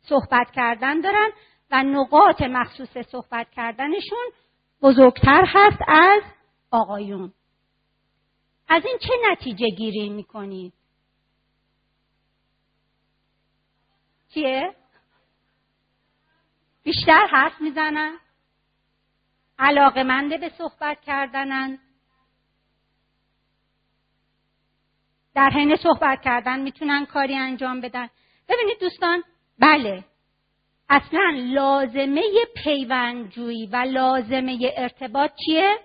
صحبت 0.00 0.50
کردن 0.50 1.00
دارن 1.00 1.30
و 1.70 1.82
نقاط 1.82 2.42
مخصوص 2.42 2.98
صحبت 2.98 3.50
کردنشون 3.50 4.26
بزرگتر 4.82 5.44
هست 5.46 5.80
از 5.88 6.22
آقایون 6.70 7.32
از 8.68 8.82
این 8.86 8.98
چه 8.98 9.12
نتیجه 9.32 9.66
گیری 9.68 10.08
می‌کنید؟ 10.08 10.72
چیه؟ 14.34 14.79
بیشتر 16.82 17.26
حرف 17.26 17.60
می‌زنن. 17.60 18.18
علاقه 19.58 20.02
منده 20.02 20.38
به 20.38 20.48
صحبت 20.48 21.00
کردنن. 21.00 21.78
در 25.34 25.50
حین 25.50 25.76
صحبت 25.76 26.22
کردن 26.22 26.60
می‌تونن 26.60 27.06
کاری 27.06 27.36
انجام 27.36 27.80
بدن. 27.80 28.08
ببینید 28.48 28.80
دوستان 28.80 29.22
بله. 29.58 30.04
اصلا 30.88 31.30
لازمه 31.34 32.22
پیوندجویی 32.64 33.66
و 33.66 33.76
لازمه 33.76 34.72
ارتباط 34.76 35.30
چیه؟ 35.46 35.78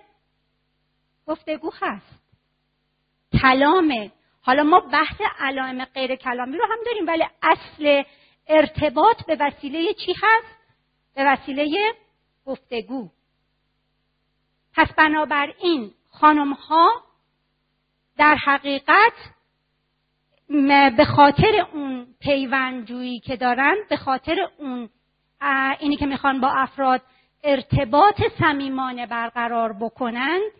گفتگو 1.26 1.70
هست. 1.80 2.22
کلامه. 3.42 4.12
حالا 4.42 4.62
ما 4.62 4.80
بحث 4.80 5.20
علائم 5.38 5.84
غیر 5.84 6.16
کلامی 6.16 6.58
رو 6.58 6.64
هم 6.64 6.78
داریم 6.86 7.06
ولی 7.06 7.24
اصل 7.42 8.02
ارتباط 8.46 9.26
به 9.26 9.36
وسیله 9.40 9.94
چی 9.94 10.12
هست؟ 10.12 10.55
به 11.16 11.24
وسیله 11.24 11.94
گفتگو. 12.46 13.10
پس 14.74 14.92
بنابراین 14.92 15.90
خانم 16.10 16.52
ها 16.52 16.90
در 18.18 18.34
حقیقت 18.34 19.12
به 20.96 21.04
خاطر 21.16 21.66
اون 21.72 22.06
پیوندجویی 22.20 23.20
که 23.20 23.36
دارن 23.36 23.76
به 23.88 23.96
خاطر 23.96 24.48
اون 24.58 24.88
اینی 25.78 25.96
که 25.96 26.06
می‌خوان 26.06 26.40
با 26.40 26.48
افراد 26.48 27.02
ارتباط 27.44 28.22
صمیمانه 28.38 29.06
برقرار 29.06 29.72
بکنند 29.72 30.52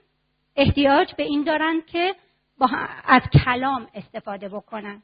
احتیاج 0.57 1.15
به 1.15 1.23
این 1.23 1.45
دارند 1.45 1.87
که 1.87 2.15
با 2.59 2.69
از 3.05 3.23
کلام 3.45 3.89
استفاده 3.95 4.49
بکنن. 4.49 5.03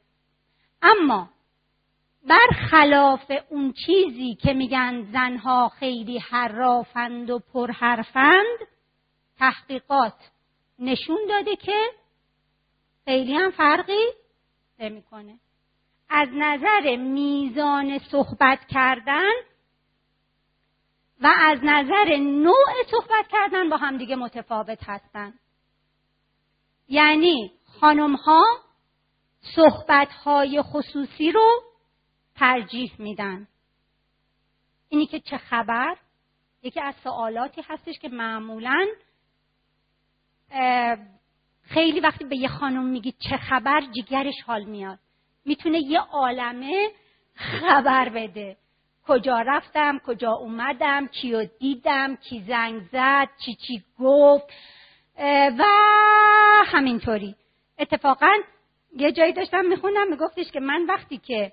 اما 0.81 1.29
برخلاف 2.27 3.31
اون 3.49 3.73
چیزی 3.85 4.35
که 4.35 4.53
میگن 4.53 5.11
زنها 5.11 5.69
خیلی 5.69 6.19
حرافند 6.19 7.29
و 7.29 7.39
پرحرفند 7.39 8.57
تحقیقات 9.37 10.31
نشون 10.79 11.19
داده 11.29 11.55
که 11.55 11.81
خیلی 13.05 13.33
هم 13.33 13.51
فرقی 13.51 14.05
نمی‌کنه. 14.79 15.39
از 16.09 16.29
نظر 16.33 16.95
میزان 16.95 17.99
صحبت 17.99 18.59
کردن 18.69 19.31
و 21.21 21.33
از 21.39 21.59
نظر 21.63 22.17
نوع 22.17 22.83
صحبت 22.91 23.27
کردن 23.31 23.69
با 23.69 23.77
همدیگه 23.77 24.15
متفاوت 24.15 24.79
هستند 24.89 25.39
یعنی 26.87 27.51
خانم 27.79 28.15
ها 28.15 28.43
صحبت 29.55 30.11
های 30.11 30.61
خصوصی 30.61 31.31
رو 31.31 31.72
ترجیح 32.35 32.91
میدن. 32.99 33.47
اینی 34.89 35.05
که 35.05 35.19
چه 35.19 35.37
خبر؟ 35.37 35.97
یکی 36.63 36.79
از 36.81 36.95
سوالاتی 37.03 37.61
هستش 37.69 37.99
که 37.99 38.09
معمولا 38.09 38.87
خیلی 41.61 41.99
وقتی 41.99 42.25
به 42.25 42.37
یه 42.37 42.47
خانم 42.47 42.85
میگی 42.85 43.11
چه 43.11 43.37
خبر 43.37 43.81
جگرش 43.81 44.41
حال 44.45 44.63
میاد. 44.63 44.99
می‌تونه 45.45 45.79
یه 45.79 45.99
عالمه 45.99 46.89
خبر 47.35 48.09
بده. 48.09 48.57
کجا 49.07 49.41
رفتم 49.41 49.99
کجا 49.99 50.31
اومدم 50.31 51.07
کیو 51.07 51.45
دیدم 51.59 52.15
کی 52.15 52.43
زنگ 52.47 52.81
زد 52.91 53.29
چی 53.45 53.55
چی 53.55 53.83
گفت 53.99 54.45
و 55.59 55.63
همینطوری. 56.65 57.35
اتفاقا 57.79 58.37
یه 58.95 59.11
جایی 59.11 59.33
داشتم 59.33 59.65
میخوندم 59.65 60.07
میگفتش 60.07 60.51
که 60.51 60.59
من 60.59 60.85
وقتی 60.85 61.17
که 61.17 61.51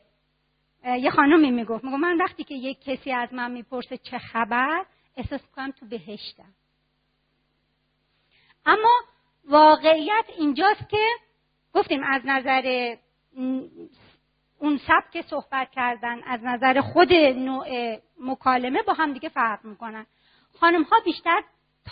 یه 0.84 1.10
خانمی 1.10 1.50
می‌گفت 1.50 1.84
می‌گفت 1.84 2.02
من 2.02 2.16
وقتی 2.16 2.44
که 2.44 2.54
یک 2.54 2.84
کسی 2.84 3.12
از 3.12 3.34
من 3.34 3.50
می‌پرسه 3.50 3.98
چه 3.98 4.18
خبر 4.18 4.86
احساس 5.16 5.40
می‌کنم 5.42 5.70
تو 5.70 5.86
بهشتم. 5.86 6.54
اما 8.66 8.90
واقعیت 9.44 10.24
اینجاست 10.38 10.88
که 10.88 11.06
گفتیم 11.74 12.02
از 12.04 12.22
نظر 12.24 12.96
اون 14.58 14.78
سبک 14.86 15.20
صحبت 15.26 15.70
کردن 15.70 16.22
از 16.22 16.40
نظر 16.42 16.80
خود 16.80 17.12
نوع 17.12 17.96
مکالمه 18.20 18.82
با 18.82 18.92
هم 18.92 19.12
دیگه 19.12 19.28
فرق 19.28 19.64
می‌کنن. 19.64 20.06
خانم 20.60 20.82
ها 20.82 21.00
بیشتر 21.04 21.42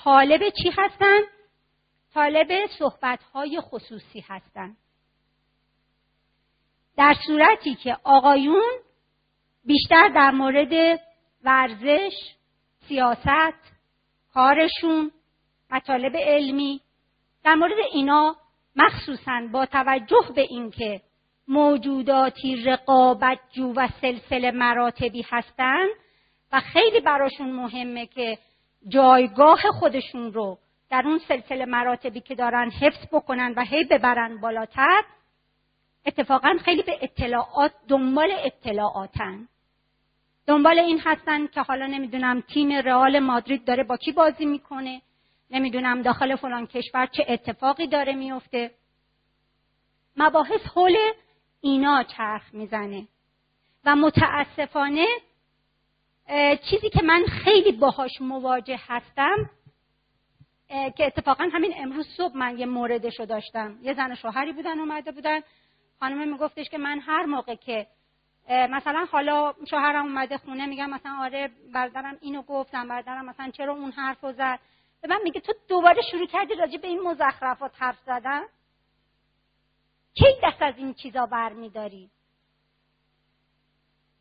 طالب 0.05 0.49
چی 0.63 0.71
هستن؟ 0.79 1.19
طالب 2.15 2.67
صحبت 2.79 3.23
های 3.23 3.61
خصوصی 3.61 4.21
هستن. 4.21 4.77
در 6.99 7.15
صورتی 7.27 7.75
که 7.75 7.97
آقایون 8.05 8.71
بیشتر 9.65 10.09
در 10.09 10.31
مورد 10.31 11.01
ورزش 11.45 12.13
سیاست 12.89 13.79
کارشون 14.35 15.11
مطالب 15.71 16.17
علمی 16.17 16.81
در 17.45 17.55
مورد 17.55 17.77
اینا 17.93 18.37
مخصوصا 18.77 19.49
با 19.53 19.67
توجه 19.67 20.33
به 20.35 20.41
اینکه 20.41 21.01
موجوداتی 21.49 22.65
رقابت 22.65 23.39
جو 23.53 23.73
و 23.77 23.89
سلسله 24.01 24.51
مراتبی 24.51 25.25
هستند 25.31 25.91
و 26.53 26.61
خیلی 26.61 27.01
براشون 27.01 27.51
مهمه 27.51 28.07
که 28.07 28.39
جایگاه 28.89 29.61
خودشون 29.81 30.33
رو 30.33 30.59
در 30.91 31.03
اون 31.07 31.19
سلسله 31.29 31.65
مراتبی 31.65 32.21
که 32.21 32.35
دارن 32.35 32.71
حفظ 32.71 33.07
بکنن 33.13 33.55
و 33.57 33.65
هی 33.65 33.85
ببرن 33.85 34.41
بالاتر 34.41 35.03
اتفاقا 36.07 36.57
خیلی 36.65 36.83
به 36.83 36.99
اطلاعات 37.03 37.73
دنبال 37.89 38.31
اطلاعاتن. 38.39 39.49
دنبال 40.47 40.79
این 40.79 41.01
هستن 41.05 41.47
که 41.47 41.63
حالا 41.63 41.87
نمی‌دونم 41.87 42.41
تیم 42.41 42.73
رئال 42.73 43.19
مادرید 43.19 43.65
داره 43.65 43.85
با 43.85 43.97
کی 43.97 44.13
بازی 44.13 44.47
می‌کنه 44.47 45.03
نمی‌دونم 45.51 46.03
داخل 46.03 46.37
فلان 46.37 46.67
کشور 46.67 47.07
چه 47.07 47.27
اتفاقی 47.29 47.87
داره 47.87 48.15
میفته 48.15 48.71
مباحث 50.17 50.61
حول 50.75 50.97
اینا 51.61 52.03
چرخ 52.03 52.43
می‌زنه. 52.53 53.09
و 53.85 53.97
متاسفانه 53.97 55.07
چیزی 56.71 56.91
که 56.91 57.03
من 57.03 57.25
خیلی 57.27 57.73
باهاش 57.73 58.21
مواجه 58.21 58.81
هستم 58.87 59.51
که 60.69 61.07
اتفاقا 61.07 61.49
همین 61.53 61.73
امروز 61.77 62.07
صبح 62.17 62.37
من 62.37 62.59
یه 62.59 62.67
موردشو 62.67 63.25
داشتم. 63.25 63.79
یه 63.83 63.95
زن 63.95 64.15
شوهری 64.15 64.53
بودن 64.53 64.79
اومده 64.79 65.13
بودن. 65.13 65.41
خانمه 66.01 66.25
میگفتش 66.25 66.69
که 66.69 66.79
من 66.79 67.01
هر 67.01 67.25
موقع 67.27 67.55
که 67.55 67.87
مثلا 68.49 69.07
حالا 69.13 69.55
شوهرم 69.71 70.05
اومده 70.05 70.39
خونه 70.39 70.67
میگم 70.67 70.91
مثلا 70.91 71.19
آره 71.21 71.51
برادرم 71.75 72.19
اینو 72.21 72.43
گفتم 72.43 72.89
برادرم 72.89 73.25
مثلا 73.25 73.51
چرا 73.51 73.73
اون 73.73 73.91
حرفو 73.91 74.33
زد؟ 74.33 74.59
به 75.03 75.09
من 75.09 75.21
میگه 75.25 75.41
تو 75.41 75.53
دوباره 75.69 76.03
شروع 76.11 76.27
کردی 76.27 76.55
راجع 76.55 76.77
به 76.77 76.89
این 76.89 77.01
مزخرفات 77.01 77.73
حرف 77.79 77.99
زدن؟ 78.07 78.43
کی 80.15 80.27
دست 80.43 80.63
از 80.63 80.75
این 80.77 80.95
چیزا 80.95 81.27
برمیداری؟ 81.27 82.11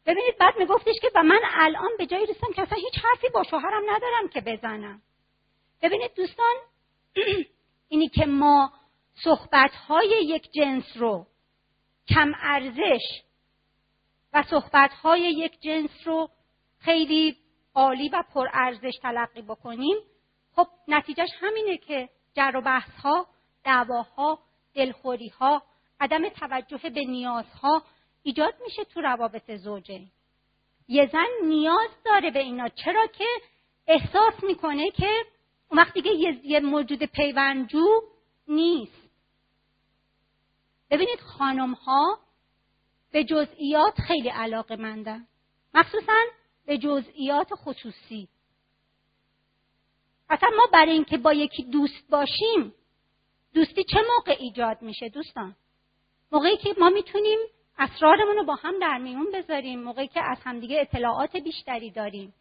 ببینید 0.05 0.37
بعد 0.39 0.57
میگفتش 0.57 0.95
که 1.01 1.11
و 1.15 1.23
من 1.23 1.41
الان 1.53 1.91
به 1.97 2.05
جایی 2.05 2.25
رسیدم 2.25 2.53
که 2.55 2.61
اصلا 2.61 2.77
هیچ 2.77 3.03
حرفی 3.03 3.29
با 3.33 3.43
شوهرم 3.43 3.83
ندارم 3.89 4.27
که 4.33 4.41
بزنم. 4.41 5.01
ببینید 5.81 6.13
دوستان 6.15 6.55
اینی 7.89 8.09
که 8.09 8.25
ما 8.25 8.73
صحبت 9.23 9.71
های 9.75 10.09
یک 10.09 10.51
جنس 10.51 10.83
رو 10.95 11.27
کم 12.09 12.33
ارزش 12.41 13.21
و 14.33 14.43
صحبت 14.43 14.91
های 14.93 15.21
یک 15.21 15.61
جنس 15.61 15.89
رو 16.05 16.29
خیلی 16.79 17.37
عالی 17.75 18.09
و 18.09 18.23
پرارزش 18.33 18.97
تلقی 19.01 19.41
بکنیم. 19.41 19.97
خب 20.55 20.67
نتیجهش 20.87 21.29
همینه 21.39 21.77
که 21.77 22.09
جر 22.33 22.51
و 22.55 22.61
بحث 22.61 22.91
ها 23.03 23.27
دعواها 23.63 24.39
دلخوری 24.73 25.27
ها 25.27 25.63
عدم 25.99 26.29
توجه 26.29 26.89
به 26.89 27.05
نیازها 27.05 27.83
ایجاد 28.23 28.53
میشه 28.63 28.83
تو 28.83 29.01
روابط 29.01 29.51
زوجه. 29.51 30.01
یه 30.87 31.09
زن 31.11 31.47
نیاز 31.47 31.89
داره 32.05 32.31
به 32.31 32.39
اینا 32.39 32.69
چرا 32.69 33.07
که 33.07 33.27
احساس 33.87 34.43
می‌کنه 34.43 34.91
که 34.91 35.09
اون 35.69 35.79
وقت 35.79 35.93
دیگه 35.93 36.11
یه 36.43 36.59
موجود 36.59 37.03
پیوندجو 37.03 38.01
نیست. 38.47 39.06
ببینید 40.89 41.19
خانم 41.19 41.73
ها 41.73 42.19
به 43.11 43.23
جزئیات 43.23 44.01
خیلی 44.01 44.29
علاقه 44.29 44.75
مندن 44.75 45.27
مخصوصا 45.73 46.13
به 46.65 46.77
جزئیات 46.77 47.47
خصوصی. 47.55 48.27
اصلا 50.29 50.49
ما 50.57 50.67
برای 50.73 50.91
اینکه 50.91 51.17
با 51.17 51.33
یکی 51.33 51.63
دوست 51.63 52.09
باشیم 52.09 52.73
دوستی 53.53 53.83
چه 53.83 53.99
موقع 54.15 54.35
ایجاد 54.39 54.81
میشه 54.81 55.09
دوستان؟ 55.09 55.55
موقعی 56.31 56.57
که 56.57 56.75
ما 56.79 56.89
می‌تونیم 56.89 57.39
اسرارمون 57.77 58.35
رو 58.35 58.43
با 58.43 58.55
هم 58.55 58.79
در 58.79 58.97
میون 58.97 59.31
بذاریم 59.33 59.83
موقعی 59.83 60.07
که 60.07 60.21
از 60.23 60.37
همدیگه 60.43 60.81
اطلاعات 60.81 61.37
بیشتری 61.37 61.91
داریم. 61.91 62.33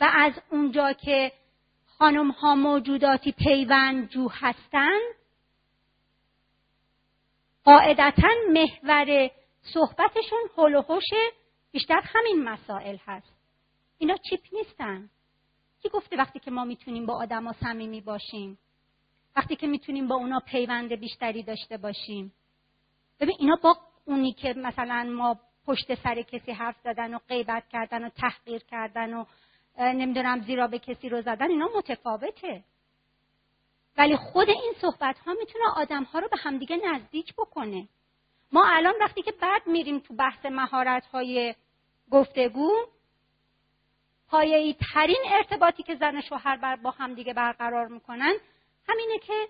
و 0.00 0.10
از 0.14 0.32
اونجا 0.50 0.92
که 0.92 1.32
خانم 1.98 2.30
ها 2.30 2.54
موجوداتی 2.54 3.32
پیوند 3.32 4.08
جو 4.08 4.28
هستند 4.28 5.19
قاعدتا 7.70 8.28
محور 8.52 9.30
صحبتشون 9.74 10.38
حل 10.56 10.74
و 10.74 11.00
بیشتر 11.72 12.00
همین 12.04 12.44
مسائل 12.44 12.96
هست. 13.06 13.32
اینا 13.98 14.16
چیپ 14.30 14.40
نیستن. 14.52 15.10
کی 15.82 15.88
گفته 15.88 16.16
وقتی 16.16 16.38
که 16.38 16.50
ما 16.50 16.64
می‌تونیم 16.64 17.06
با 17.06 17.14
آدما 17.14 17.52
صمیمی 17.52 18.00
باشیم؟ 18.00 18.58
وقتی 19.36 19.56
که 19.56 19.66
می‌تونیم 19.66 20.08
با 20.08 20.14
اونا 20.14 20.40
پیوند 20.46 20.92
بیشتری 20.92 21.42
داشته 21.42 21.76
باشیم؟ 21.76 22.32
ببین 23.20 23.36
اینا 23.38 23.56
با 23.62 23.76
اونی 24.04 24.32
که 24.32 24.54
مثلا 24.56 25.04
ما 25.16 25.36
پشت 25.66 25.94
سر 25.94 26.22
کسی 26.22 26.52
حرف 26.52 26.76
زدن 26.84 27.14
و 27.14 27.18
غیبت 27.28 27.68
کردن 27.68 28.04
و 28.04 28.08
تحقیر 28.08 28.62
کردن 28.70 29.14
و 29.14 29.24
نمی‌دونم 29.78 30.40
زیرا 30.40 30.66
به 30.66 30.78
کسی 30.78 31.08
رو 31.08 31.22
زدن 31.22 31.50
اینا 31.50 31.68
متفاوته. 31.76 32.64
ولی 34.00 34.16
خود 34.16 34.48
این 34.48 34.72
صحبت 34.80 35.18
ها 35.18 35.32
می‌تونه 35.32 35.64
آدم 35.76 36.04
ها 36.04 36.18
رو 36.18 36.28
به 36.28 36.36
همدیگه 36.36 36.76
نزدیک 36.76 37.34
بکنه. 37.34 37.88
ما 38.52 38.64
الان 38.66 38.94
وقتی 39.00 39.22
که 39.22 39.32
بعد 39.32 39.66
میریم 39.66 39.98
تو 39.98 40.14
بحث 40.14 40.46
مهارت 40.46 41.06
های 41.06 41.54
گفتگو 42.10 42.70
پایه‌ای 44.28 44.76
ترین 44.92 45.22
ارتباطی 45.26 45.82
که 45.82 45.94
زن 45.94 46.20
شوهر 46.20 46.56
بر 46.56 46.76
با 46.76 46.90
همدیگه 46.90 47.34
برقرار 47.34 47.88
می‌کنن 47.88 48.34
همینه 48.88 49.18
که 49.18 49.48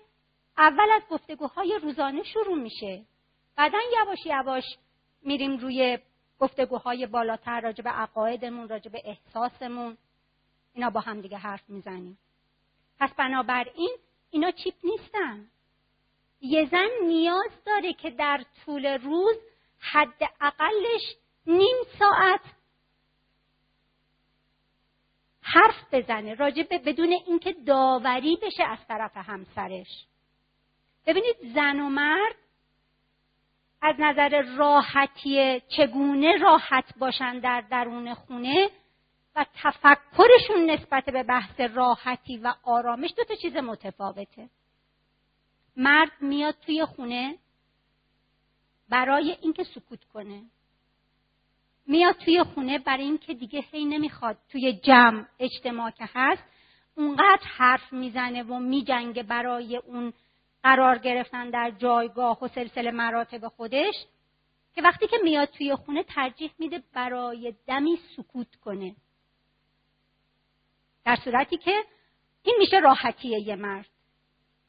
اول 0.57 0.89
از 0.91 1.01
گفتگوهای 1.09 1.79
روزانه 1.83 2.23
شروع 2.23 2.57
میشه. 2.57 3.05
بعدا 3.55 3.79
یواش 3.99 4.25
یواش 4.25 4.63
میریم 5.21 5.57
روی 5.57 5.99
گفتگوهای 6.39 7.05
بالاتر 7.05 7.61
راجع 7.61 7.83
به 7.83 7.89
عقایدمون 7.89 8.69
راجع 8.69 8.91
به 8.91 9.01
احساسمون. 9.05 9.97
اینا 10.73 10.89
با 10.89 10.99
هم 10.99 11.21
دیگه 11.21 11.37
حرف 11.37 11.69
می‌زنیم. 11.69 12.17
پس 12.99 13.13
بنابراین 13.13 13.97
اینا 14.31 14.51
چیپ 14.51 14.75
نیستن. 14.83 15.47
یه 16.41 16.65
زن 16.65 16.89
نیاز 17.07 17.51
داره 17.65 17.93
که 17.93 18.09
در 18.09 18.45
طول 18.65 18.85
روز 18.85 19.35
حد 19.79 20.23
اقلش 20.41 21.15
نیم 21.47 21.75
ساعت 21.99 22.41
حرف 25.41 25.93
بزنه 25.93 26.33
راجع 26.33 26.63
به 26.63 26.77
بدون 26.77 27.11
اینکه 27.11 27.53
داوری 27.53 28.37
بشه 28.41 28.63
از 28.63 28.79
طرف 28.87 29.17
همسرش. 29.17 30.05
ببینید 31.05 31.35
زن 31.55 31.79
و 31.79 31.89
مرد 31.89 32.35
از 33.81 33.95
نظر 33.99 34.41
راحتی 34.41 35.61
چگونه 35.77 36.37
راحت 36.37 36.97
باشن 36.97 37.39
در 37.39 37.61
درون 37.61 38.13
خونه؟ 38.13 38.69
و 39.35 39.45
تفکرشون 39.55 40.69
نسبت 40.69 41.05
به 41.05 41.23
بحث 41.23 41.59
راحتی 41.59 42.37
و 42.37 42.53
آرامش 42.63 43.13
دو 43.17 43.23
تا 43.23 43.35
چیز 43.35 43.55
متفاوته. 43.55 44.49
مرد 45.77 46.11
میاد 46.21 46.55
توی 46.65 46.85
خونه 46.85 47.37
برای 48.89 49.37
اینکه 49.41 49.63
سکوت 49.63 50.03
کنه. 50.03 50.43
میاد 51.87 52.15
توی 52.15 52.43
خونه 52.43 52.79
برای 52.79 53.03
اینکه 53.03 53.33
دیگه 53.33 53.59
هی 53.71 53.85
نمی‌خواد. 53.85 54.37
توی 54.49 54.73
جمع 54.73 55.25
اجتماع 55.39 55.91
که 55.91 56.09
هست 56.13 56.43
اونقدر 56.95 57.47
حرف 57.57 57.93
می‌زنه 57.93 58.43
و 58.43 58.59
میجنگه 58.59 59.23
برای 59.23 59.77
اون 59.77 60.13
قرار 60.63 60.97
گرفتن 60.97 61.49
در 61.49 61.71
جایگاه 61.71 62.43
و 62.43 62.47
سلسله 62.47 62.91
مراتب 62.91 63.47
خودش 63.47 63.95
که 64.75 64.81
وقتی 64.81 65.07
که 65.07 65.17
میاد 65.23 65.49
توی 65.49 65.75
خونه 65.75 66.03
ترجیح 66.03 66.51
میده 66.59 66.83
برای 66.93 67.55
دمی 67.67 67.99
سکوت 68.17 68.55
کنه. 68.55 68.95
در 71.11 71.17
صورتی 71.23 71.57
که 71.57 71.83
این 72.43 72.55
میشه 72.59 72.79
راحتیه 72.79 73.39
یه 73.39 73.55
مرد. 73.55 73.89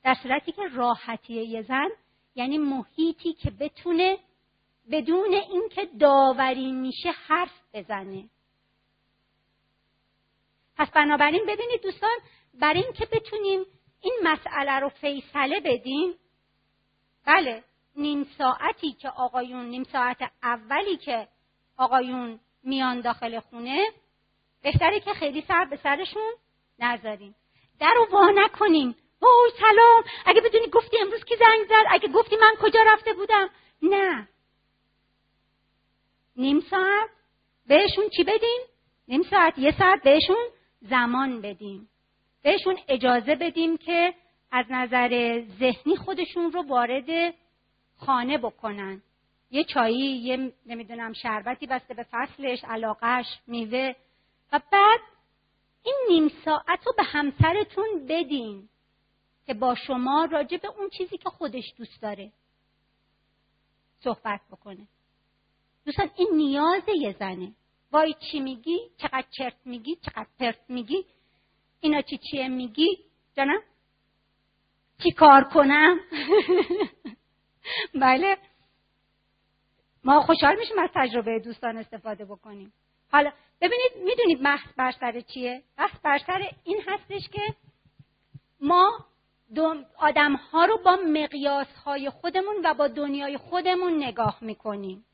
در 0.04 0.14
صورتی 0.22 0.52
که 0.52 0.62
راحتیه 0.74 1.42
یه 1.42 1.62
زن 1.62 1.88
یعنی 2.34 2.58
محیطی 2.58 3.32
که 3.32 3.50
بتونه 3.50 4.18
بدون 4.90 5.34
اینکه 5.34 5.88
داوری 6.00 6.72
میشه 6.72 7.10
حرف 7.10 7.60
بزنه. 7.74 8.28
پس 10.76 10.90
بنابراین 10.90 11.42
ببینید 11.42 11.82
دوستان 11.82 12.18
برای 12.54 12.82
اینکه 12.82 13.06
بتونیم 13.12 13.64
این 14.00 14.14
مسئله 14.22 14.72
رو 14.72 14.88
فیصله 14.88 15.60
بدیم 15.60 16.14
بله 17.26 17.64
نیم 17.96 18.24
ساعتی 18.38 18.92
که 18.92 19.08
آقایون 19.08 19.64
نیم 19.64 19.84
ساعت 19.84 20.18
اولی 20.42 20.96
که 20.96 21.28
آقایون 21.76 22.40
میان 22.62 23.00
داخل 23.00 23.40
خونه 23.40 23.86
بهتره 24.62 25.00
که 25.00 25.12
خیلی 25.12 25.44
سر 25.48 25.64
به 25.64 25.76
سرشون 25.76 26.32
نذاریم. 26.78 27.34
در 27.80 27.94
رو 27.96 28.06
وا 28.12 28.30
نکنیم. 28.30 28.96
وای 29.20 29.50
سلام 29.58 30.04
اگه 30.26 30.40
بدونی 30.40 30.66
گفتی 30.66 30.98
امروز 31.00 31.24
کی 31.24 31.36
زنگ 31.36 31.66
زد 31.68 31.84
اگه 31.90 32.08
گفتی 32.08 32.36
من 32.36 32.52
کجا 32.60 32.80
رفته 32.86 33.12
بودم. 33.12 33.50
نه. 33.82 34.28
نیم 36.36 36.60
ساعت 36.60 37.10
بهشون 37.66 38.08
چی 38.16 38.24
بدیم؟ 38.24 38.60
نیم 39.08 39.22
ساعت 39.22 39.58
یه 39.58 39.74
ساعت 39.78 40.02
بهشون 40.02 40.46
زمان 40.80 41.40
بدیم. 41.40 41.88
بهشون 42.42 42.78
اجازه 42.88 43.34
بدیم 43.34 43.76
که 43.76 44.14
از 44.50 44.66
نظر 44.70 45.42
ذهنی 45.58 45.96
خودشون 45.96 46.52
رو 46.52 46.62
وارد 46.62 47.34
خانه 47.96 48.38
بکنن. 48.38 49.02
یه 49.50 49.64
چایی 49.64 50.16
یه 50.16 50.52
نمی‌دونم 50.66 51.12
شربتی 51.12 51.66
بسته 51.66 51.94
به 51.94 52.06
فصلش 52.10 52.64
علاقش 52.64 53.26
میوه 53.46 53.92
و 54.52 54.60
بعد 54.72 55.00
این 55.82 55.96
نیم 56.08 56.28
ساعت 56.44 56.86
رو 56.86 56.92
به 56.96 57.02
همسرتون 57.02 58.06
بدین 58.08 58.68
که 59.46 59.54
با 59.54 59.74
شما 59.74 60.28
راجع 60.32 60.56
به 60.56 60.68
اون 60.68 60.90
چیزی 60.90 61.18
که 61.18 61.30
خودش 61.30 61.74
دوست 61.76 62.02
داره 62.02 62.32
صحبت 64.00 64.40
بکنه. 64.50 64.86
دوستان 65.84 66.10
این 66.16 66.28
نیاز 66.32 66.82
یه 67.00 67.16
زنه. 67.18 67.52
وای 67.92 68.14
چی 68.30 68.40
میگی؟ 68.40 68.78
چقدر 68.96 69.26
چرت 69.30 69.56
میگی؟ 69.64 69.96
چقدر 69.96 70.26
پرت 70.38 70.60
میگی؟ 70.68 71.04
اینا 71.80 72.02
چی 72.02 72.18
چیه 72.18 72.48
میگی؟ 72.48 72.98
جانم؟ 73.36 73.62
چی 75.02 75.10
کار 75.10 75.44
کنم؟ 75.44 76.00
بله. 78.02 78.38
ما 80.04 80.20
خوشحال 80.20 80.56
میشیم 80.58 80.78
از 80.78 80.90
تجربه 80.94 81.38
دوستان 81.38 81.76
استفاده 81.76 82.24
بکنیم. 82.24 82.72
حالا 83.12 83.32
ببینید 83.62 83.92
می‌دونید 83.96 84.42
بحث 84.42 84.68
بر 84.76 84.90
سر 84.90 85.20
چیه؟ 85.20 85.62
بحث 85.76 85.98
بر 86.04 86.18
سر 86.18 86.50
این 86.64 86.82
هستش 86.86 87.28
که 87.28 87.54
ما 88.60 89.06
آدم 89.98 90.36
ها 90.36 90.64
رو 90.64 90.78
با 90.84 90.98
مقیاس 91.06 91.66
های 91.84 92.10
خودمون 92.10 92.56
و 92.64 92.74
با 92.74 92.88
دنیای 92.88 93.36
خودمون 93.36 94.02
نگاه 94.02 94.38
می‌کنیم. 94.40 95.04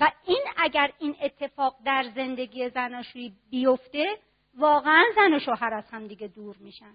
و 0.00 0.12
این 0.26 0.42
اگر 0.56 0.92
این 0.98 1.16
اتفاق 1.20 1.76
در 1.84 2.10
زندگی 2.14 2.70
زناشویی 2.70 3.36
بیفته 3.50 4.18
واقعا 4.54 5.04
زن 5.16 5.34
و 5.34 5.38
شوهر 5.38 5.74
از 5.74 5.84
هم 5.90 6.06
دیگه 6.06 6.28
دور 6.28 6.56
میشن. 6.56 6.94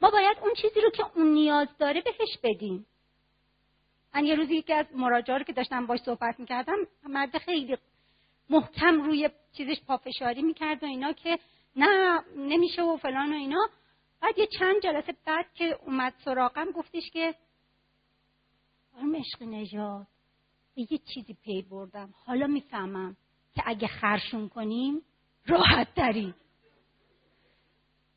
ما 0.00 0.10
باید 0.10 0.38
اون 0.42 0.54
چیزی 0.54 0.80
رو 0.80 0.90
که 0.90 1.04
اون 1.14 1.26
نیاز 1.26 1.68
داره 1.78 2.00
بهش 2.00 2.38
بدیم. 2.42 2.86
من 4.14 4.24
یه 4.24 4.34
روزی 4.34 4.54
یکی 4.54 4.72
از 4.72 4.86
مراجعه 4.92 5.38
رو 5.38 5.44
که 5.44 5.52
داشتم 5.52 5.86
باش 5.86 6.00
صحبت 6.00 6.40
می‌کردم 6.40 6.76
مرد 7.02 7.38
خیلی 7.38 7.76
محکم 8.50 9.02
روی 9.02 9.30
چیزش 9.52 9.80
پافشاری 9.86 10.42
می‌کرد 10.42 10.82
و 10.82 10.86
اینا 10.86 11.12
که 11.12 11.38
نه 11.76 12.20
نمیشه 12.36 12.82
و 12.82 12.96
فلان 12.96 13.32
و 13.32 13.36
اینا. 13.36 13.68
بعد 14.20 14.38
یه 14.38 14.46
چند 14.46 14.82
جلسه 14.82 15.14
بعد 15.26 15.54
که 15.54 15.78
اومد 15.86 16.14
سراغم 16.24 16.70
گفتش 16.70 17.10
که 17.10 17.34
خانم 18.92 19.16
عشق 19.16 19.42
نژاد 19.42 20.06
یه 20.76 20.98
چیزی 21.14 21.34
پی 21.34 21.62
بردم. 21.62 22.14
حالا 22.26 22.46
می‌فهمم 22.46 23.16
که 23.54 23.62
اگه 23.66 23.88
خرشون 23.88 24.48
کنیم 24.48 25.02
راحت 25.46 25.94
تری 25.94 26.34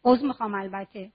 عوض 0.06 0.24
می‌خوام 0.24 0.56
البته. 0.56 1.12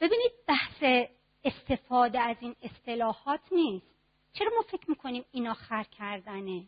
ببینید 0.00 0.32
بحث 0.48 1.08
استفاده 1.44 2.20
از 2.20 2.36
این 2.40 2.56
اصطلاحات 2.62 3.40
نیست. 3.52 3.86
چرا 4.32 4.50
ما 4.56 4.62
فکر 4.62 4.90
می‌کنیم 4.90 5.24
اینا 5.32 5.54
خر 5.54 5.82
کردنه؟ 5.82 6.64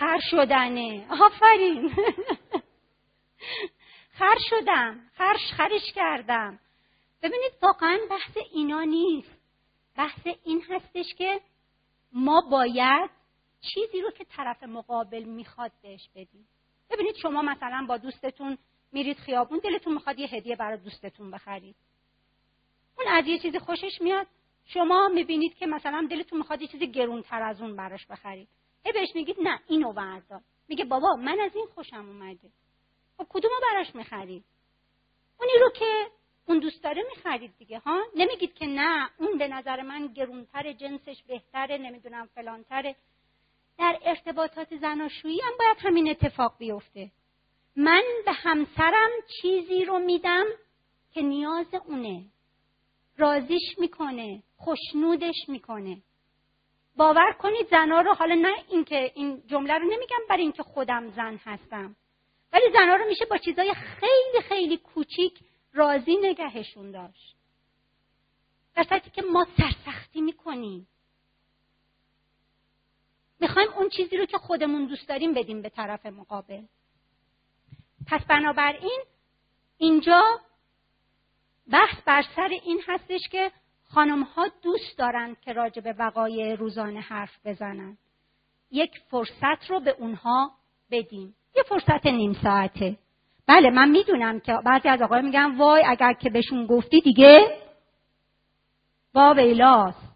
خر 0.00 0.18
شدنه. 0.30 1.06
آفرین. 1.10 1.90
خر 4.18 4.36
شدم. 4.50 5.00
خرش 5.14 5.52
خرش 5.56 5.92
کردم. 5.94 6.58
ببینید 7.22 7.52
واقعا 7.62 7.98
بحث 8.10 8.36
اینا 8.52 8.82
نیست. 8.82 9.38
بحث 9.96 10.26
این 10.44 10.62
هستش 10.70 11.14
که 11.14 11.40
ما 12.12 12.40
باید 12.50 13.10
چیزی 13.60 14.00
رو 14.00 14.10
که 14.10 14.24
طرف 14.24 14.62
مقابل 14.62 15.22
می‌خواد 15.22 15.72
بهش 15.82 16.08
بدیم. 16.14 16.48
ببینید 16.90 17.16
شما 17.16 17.42
مثلا 17.42 17.86
با 17.88 17.96
دوستتون 17.96 18.58
میرید 18.92 19.18
خیابون 19.18 19.58
دلتون 19.58 19.94
می‌خواد 19.94 20.18
یه 20.18 20.26
هدیه 20.26 20.56
برای 20.56 20.78
دوستتون 20.78 21.30
بخرید. 21.30 21.76
اون 22.98 23.08
از 23.08 23.26
یه 23.26 23.38
چیزی 23.38 23.58
خوشش 23.58 24.00
میاد. 24.00 24.26
شما 24.64 25.08
می‌بینید 25.08 25.54
که 25.54 25.66
مثلا 25.66 26.06
دلتون 26.10 26.38
می‌خواد 26.38 26.62
یه 26.62 26.68
چیزی 26.68 26.90
گرونتر 26.90 27.42
از 27.42 27.60
اون 27.60 27.76
براش 27.76 28.06
بخرید. 28.06 28.48
هی 28.84 28.92
بهش 28.92 29.08
میگید 29.14 29.36
نه 29.40 29.60
اینو 29.68 29.92
بردار 29.92 30.40
میگه 30.68 30.84
بابا 30.84 31.16
من 31.16 31.40
از 31.40 31.56
این 31.56 31.66
خوشم 31.74 32.08
اومده. 32.08 32.50
خب 33.16 33.26
کدومو 33.28 33.54
براش 33.70 33.94
می‌خرید؟ 33.94 34.44
اونی 35.40 35.52
رو 35.60 35.70
که 35.70 36.06
اون 36.46 36.58
دوست 36.58 36.82
داره 36.82 37.02
می‌خرید 37.16 37.52
دیگه 37.58 37.78
ها؟ 37.78 38.02
نمیگید 38.14 38.54
که 38.54 38.66
نه 38.66 39.10
اون 39.18 39.38
به 39.38 39.48
نظر 39.48 39.82
من 39.82 40.06
گرونتر 40.06 40.72
جنسش 40.72 41.22
بهتره 41.22 41.78
نمی‌دونم 41.78 42.26
فلانتره. 42.34 42.96
در 43.78 43.98
ارتباطات 44.02 44.76
زناشویی 44.76 45.40
هم 45.40 45.52
باید 45.58 45.76
همین 45.80 46.10
اتفاق 46.10 46.58
بیفته. 46.58 47.10
من 47.76 48.02
به 48.26 48.32
همسرم 48.32 49.10
چیزی 49.42 49.84
رو 49.84 49.98
میدم 49.98 50.44
که 51.12 51.22
نیاز 51.22 51.74
اونه. 51.86 52.24
رازیش 53.16 53.78
می‌کنه 53.78 54.42
خوشنودش 54.56 55.48
می‌کنه. 55.48 56.02
باور 57.00 57.32
کنید 57.32 57.68
زنا 57.70 58.00
رو 58.00 58.14
حالا 58.14 58.34
نه 58.34 58.54
اینکه 58.68 59.12
این 59.14 59.42
جمله 59.46 59.74
رو 59.74 59.84
نمیگم 59.84 60.18
برای 60.28 60.42
اینکه 60.42 60.62
خودم 60.62 61.10
زن 61.10 61.40
هستم 61.44 61.96
ولی 62.52 62.64
زنا 62.72 62.96
رو 62.96 63.06
میشه 63.06 63.24
با 63.24 63.38
چیزای 63.38 63.74
خیلی 63.74 64.42
خیلی 64.48 64.76
کوچیک 64.76 65.40
راضی 65.72 66.16
نگهشون 66.16 66.90
داشت. 66.90 67.36
در 68.74 68.82
صورتی 68.82 69.10
که 69.10 69.22
ما 69.22 69.46
سرسختی 69.56 70.20
می‌کنیم. 70.20 70.88
می‌خوایم 73.40 73.72
اون 73.72 73.88
چیزی 73.88 74.16
رو 74.16 74.26
که 74.26 74.38
خودمون 74.38 74.86
دوست 74.86 75.08
داریم 75.08 75.34
بدیم 75.34 75.62
به 75.62 75.68
طرف 75.68 76.06
مقابل. 76.06 76.62
پس 78.06 78.24
بنابراین 78.24 79.00
اینجا 79.78 80.40
بحث 81.70 82.02
بر 82.06 82.24
سر 82.36 82.48
این 82.48 82.82
هستش 82.86 83.28
که 83.30 83.52
خانم 83.94 84.22
ها 84.22 84.48
دوست 84.62 84.98
دارند 84.98 85.40
که 85.40 85.52
راجع 85.52 85.82
به 85.82 85.92
وقایع 85.92 86.54
روزانه 86.54 87.00
حرف 87.00 87.38
بزنند. 87.44 87.98
یک 88.70 88.90
فرصت 89.10 89.70
رو 89.70 89.80
به 89.80 89.96
اونها 89.98 90.50
بدیم 90.90 91.34
یه 91.56 91.62
فرصت 91.62 92.06
نیم 92.06 92.32
ساعته. 92.42 92.96
بله 93.46 93.70
من 93.70 93.88
می‌دونم 93.88 94.40
که 94.40 94.58
بعضی 94.64 94.88
از 94.88 95.02
آقای 95.02 95.22
میگن 95.22 95.56
وای 95.56 95.82
اگر 95.86 96.12
که 96.12 96.30
بهشون 96.30 96.66
گفتی 96.66 97.00
دیگه 97.00 97.58
با 99.12 99.34
ویلاست 99.34 100.10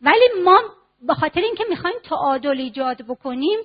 ولی 0.00 0.24
ما 0.44 0.60
به 1.06 1.14
خاطر 1.14 1.40
اینکه 1.40 1.64
می‌خوایم 1.68 1.96
تعادل 2.04 2.60
ایجاد 2.60 3.02
بکنیم 3.08 3.58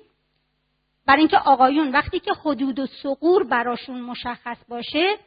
برای 1.05 1.19
اینکه 1.19 1.37
آقایون 1.37 1.91
وقتی 1.91 2.19
که 2.19 2.31
حدود 2.33 2.79
و 2.79 2.85
سقور 3.03 3.43
براشون 3.43 4.01
مشخص 4.01 4.57
باشه 4.69 5.17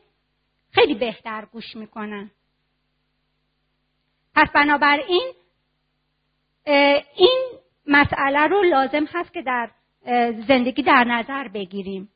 خیلی 0.71 0.95
بهتر 0.95 1.45
گوش 1.53 1.77
می‌کنن. 1.77 2.31
پس 4.35 4.49
بنابراین 4.55 5.33
این 7.17 7.43
مسئله 7.87 8.47
رو 8.47 8.63
لازم 8.63 9.05
هست 9.05 9.33
که 9.33 9.43
در 9.43 9.71
زندگی 10.49 10.83
در 10.83 11.05
نظر 11.05 11.49
بگیریم. 11.49 12.09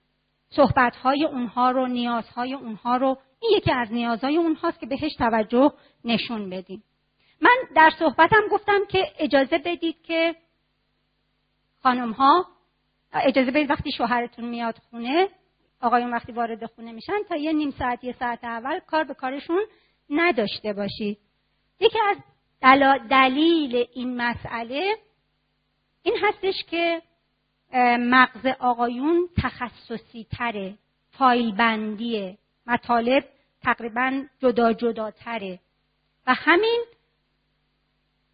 صحبتهای 0.50 1.24
اونها 1.24 1.70
رو 1.70 1.86
نیازهای 1.86 2.54
اونها 2.54 2.96
رو 2.96 3.18
این 3.40 3.52
یکی 3.56 3.72
از 3.72 3.92
نیازهای 3.92 4.36
اونهاست 4.36 4.80
که 4.80 4.86
بهش 4.86 5.14
توجه 5.18 5.72
نشون 6.04 6.50
بدیم. 6.50 6.84
من 7.40 7.56
در 7.76 7.90
صحبتم 7.98 8.42
گفتم 8.50 8.80
که 8.88 9.06
اجازه 9.18 9.58
بدید 9.58 10.02
که 10.02 10.34
خانم 11.82 12.12
ها 12.12 12.46
اجازه 13.12 13.50
بدید 13.50 13.70
وقتی 13.70 13.92
شوهرتون 13.92 14.44
میاد 14.44 14.78
خونه 14.90 15.28
آقایون 15.80 16.10
وقتی 16.10 16.32
وارد 16.32 16.66
خونه 16.66 16.92
میشن 16.92 17.22
تا 17.28 17.36
یه 17.36 17.52
نیم 17.52 17.70
ساعت 17.70 18.04
یه 18.04 18.14
ساعت 18.18 18.44
اول 18.44 18.78
کار 18.78 19.04
به 19.04 19.14
کارشون 19.14 19.62
نداشته 20.10 20.72
باشید. 20.72 21.18
یکی 21.84 21.98
از 22.00 22.16
دلیل 23.10 23.86
این 23.94 24.16
مسئله 24.16 24.96
این 26.02 26.16
هستش 26.22 26.64
که 26.70 27.02
مغز 27.98 28.46
آقایون 28.60 29.28
تخصصی 29.42 30.26
تره 30.38 30.74
فایل 31.10 31.56
بندیه 31.56 32.38
مطالب 32.66 33.24
تقریبا 33.62 34.22
جدا 34.42 34.72
جدا 34.72 35.10
تره 35.10 35.58
و 36.26 36.34
همین 36.34 36.84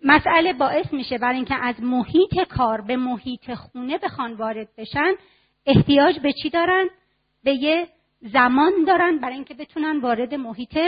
مسئله 0.04 0.52
باعث 0.52 0.92
میشه 0.92 1.18
برای 1.18 1.36
اینکه 1.36 1.54
از 1.54 1.82
محیط 1.82 2.48
کار 2.48 2.80
به 2.80 2.96
محیط 2.96 3.54
خونه 3.54 3.98
بخوان 3.98 4.34
وارد 4.34 4.68
بشن 4.76 5.14
احتیاج 5.66 6.18
به 6.18 6.32
چی 6.32 6.50
دارن؟ 6.50 6.88
به 7.44 7.54
یه 7.54 7.88
زمان 8.20 8.72
دارن 8.86 9.18
برای 9.18 9.34
اینکه 9.34 9.54
بتونن 9.54 10.00
وارد 10.00 10.34
محیط 10.34 10.78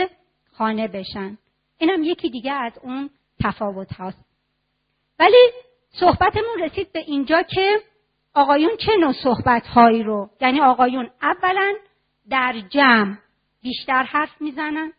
خانه 0.51 0.87
بشن 0.87 1.37
اینم 1.83 2.03
یکی 2.03 2.29
دیگه 2.29 2.51
از 2.51 2.73
اون 2.81 3.09
تفاوت 3.43 3.93
هاست. 3.93 4.25
ولی 5.19 5.51
صحبتمون 5.91 6.59
رسید 6.59 6.91
به 6.91 6.99
اینجا 6.99 7.41
که 7.41 7.79
آقایون 8.33 8.71
چه 8.77 8.91
نوع 8.99 9.13
صحبت 9.13 9.67
هایی 9.67 10.03
رو 10.03 10.29
یعنی 10.41 10.61
آقایون 10.61 11.09
اولا 11.21 11.73
در 12.29 12.61
جمع 12.69 13.17
بیشتر 13.61 14.03
حرف 14.03 14.41
می‌زنن. 14.41 14.93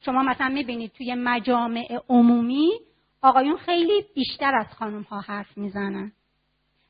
شما 0.00 0.22
مثلا 0.22 0.48
می‌بینید 0.48 0.92
توی 0.92 1.14
مجامع 1.14 1.98
عمومی 2.08 2.70
آقایون 3.22 3.56
خیلی 3.56 4.04
بیشتر 4.14 4.54
از 4.54 4.66
خانم 4.66 5.02
ها 5.02 5.20
حرف 5.20 5.58
می‌زنن. 5.58 6.12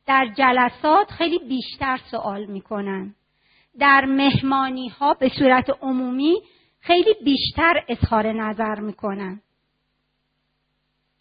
در 0.07 0.33
جلسات 0.37 1.11
خیلی 1.11 1.39
بیشتر 1.39 2.01
سوال 2.11 2.45
می‌کنن. 2.47 3.15
در 3.79 4.05
مهمانی 4.05 4.89
ها 4.89 5.15
به 5.15 5.29
صورت 5.39 5.71
عمومی 5.83 6.43
خیلی 6.83 7.15
بیشتر 7.25 7.85
اظهار 7.89 8.33
نظر 8.33 8.81
می‌کنن. 8.81 9.41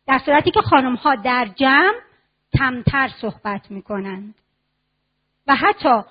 در 0.08 0.20
صورتی 0.26 0.52
که 0.52 0.62
خانم 0.62 0.96
ها 0.96 1.16
در 1.16 1.46
جمع 1.56 1.94
کمتر 2.58 3.12
صحبت 3.22 3.72
می‌کنند. 3.72 4.36
و 5.48 5.56
حتی 5.56 6.02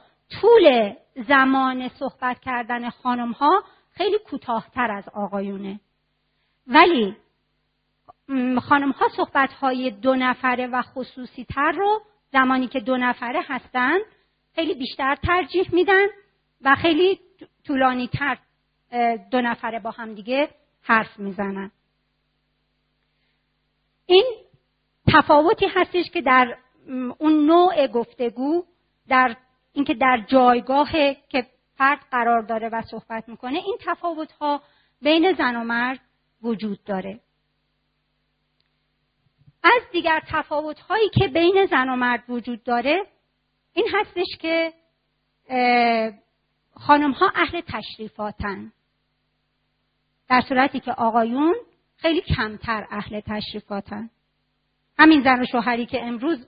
طول 0.41 0.95
زمان 1.29 1.89
صحبت 1.89 2.41
کردن 2.41 2.91
خانم 2.91 3.33
ها 3.33 3.65
خیلی 3.91 4.19
کوتاهتر 4.19 4.91
از 4.91 5.09
آقایونه. 5.15 5.81
ولی 6.67 7.17
خانم 8.63 8.91
ها 8.91 9.09
صحبت 9.17 9.53
های 9.53 9.91
دو 9.91 10.15
نفره 10.15 10.67
و 10.67 10.83
خصوصی 10.83 11.45
تر 11.45 11.73
رو 11.73 12.03
زمانی 12.33 12.67
که 12.67 12.81
دو 12.81 12.97
نفره 12.97 13.43
هستند 13.49 14.01
خیلی 14.55 14.75
بیشتر 14.75 15.15
ترجیح 15.15 15.75
میدن 15.75 16.07
و 16.63 16.75
خیلی 16.75 17.21
طولانی 17.67 18.09
تر 18.09 18.39
دو 19.31 19.40
نفره 19.40 19.79
با 19.79 19.90
هم 19.90 20.14
دیگه 20.14 20.48
حرف 20.83 21.18
می‌زنن. 21.18 21.70
این 24.07 24.24
تفاوتی 25.12 25.66
هستش 25.66 26.11
که 26.11 26.22
در 26.22 26.57
اون 27.18 27.46
نوع 27.46 27.87
گفتگو 27.87 28.64
در 29.09 29.37
اینکه 29.72 29.94
در 29.94 30.24
جایگاه 30.29 30.92
که 31.29 31.46
فرد 31.76 32.00
قرار 32.11 32.42
داره 32.42 32.68
و 32.68 32.83
صحبت 32.83 33.29
می‌کنه 33.29 33.59
این 33.59 33.76
تفاوت 33.81 34.33
ها 34.33 34.62
بین 35.03 35.33
زن 35.33 35.57
و 35.57 35.64
مرد 35.64 36.00
وجود 36.42 36.85
داره. 36.85 37.20
از 39.62 39.83
دیگر 39.92 40.22
تفاوت 40.29 40.81
هایی 40.81 41.09
که 41.09 41.29
بین 41.29 41.66
زن 41.66 41.88
و 41.88 41.96
مرد 41.96 42.31
وجود 42.31 42.62
داره 42.62 43.07
این 43.72 43.88
هستش 43.94 44.37
که 44.40 44.72
خانم 46.74 47.11
ها 47.11 47.33
اهل 47.35 47.61
تشریفاتن. 47.61 48.72
در 50.31 50.40
صورتی 50.40 50.81
که 50.81 50.93
آقایون 50.93 51.55
خیلی 51.97 52.21
کمتر 52.21 52.87
اهل 52.90 53.21
تشریفاتن. 53.21 54.11
همین 54.99 55.23
زن 55.23 55.40
و 55.43 55.47
شوهری 55.53 55.87
که 55.87 56.03
امروز 56.03 56.47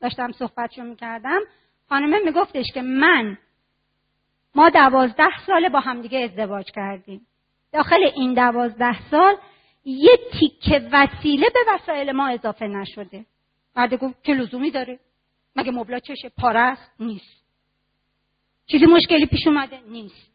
داشتم 0.00 0.32
صحبتشو 0.32 0.82
می‌کردم 0.82 1.40
خانمه 1.88 2.18
میگفتش 2.24 2.66
که 2.74 2.82
من 2.82 3.38
ما 4.54 4.70
دوازده 4.70 5.38
ساله 5.46 5.68
با 5.68 5.80
همدیگه 5.80 6.18
ازدواج 6.18 6.70
کردیم. 6.70 7.26
داخل 7.72 8.04
این 8.14 8.34
دوازده 8.34 9.10
سال 9.10 9.36
یه 9.84 10.18
تیکه 10.32 10.88
وسیله 10.92 11.46
به 11.50 11.60
وسایل 11.74 12.12
ما 12.12 12.28
اضافه 12.28 12.66
نشده. 12.66 13.26
مرد 13.76 13.94
گفت 13.94 14.22
چه 14.22 14.34
لزومی 14.34 14.70
داره؟ 14.70 15.00
مگه 15.56 15.70
مبلا 15.70 15.98
چشه 15.98 16.28
پاره 16.28 16.76
نیست. 17.00 17.42
چیزی 18.66 18.86
مشکلی 18.86 19.26
پیش 19.26 19.46
اومده؟ 19.46 19.80
نیست. 19.80 20.32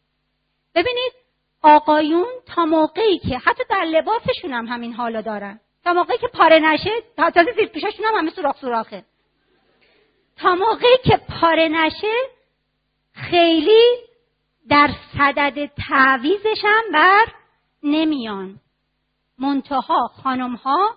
ببینید 0.74 1.27
آقایون 1.62 2.26
تا 2.46 2.64
موقعی 2.64 3.18
که 3.18 3.38
حتی 3.38 3.62
در 3.70 3.84
لباسشون 3.84 4.52
هم 4.52 4.66
همین 4.66 4.92
حالا 4.92 5.20
دارن. 5.20 5.60
تا 5.84 5.92
موقعی 5.92 6.18
که 6.18 6.28
پاره 6.28 6.58
نشه 6.58 6.90
تا 7.16 7.30
تازه 7.30 7.52
زیر 7.52 7.68
پیششون 7.68 8.06
هم 8.06 8.14
همه 8.14 8.30
سوراخ 8.30 8.56
سوراخه. 8.60 9.04
تا 10.36 10.54
موقعی 10.54 10.98
که 11.04 11.20
پاره 11.40 11.68
نشه 11.68 12.14
خیلی 13.12 13.82
در 14.68 14.90
صدد 15.18 15.66
تعویزش 15.88 16.64
هم 16.64 16.92
بر 16.92 17.24
نمیان. 17.82 18.60
منتها 19.38 20.08
خانم 20.22 20.54
ها 20.54 20.94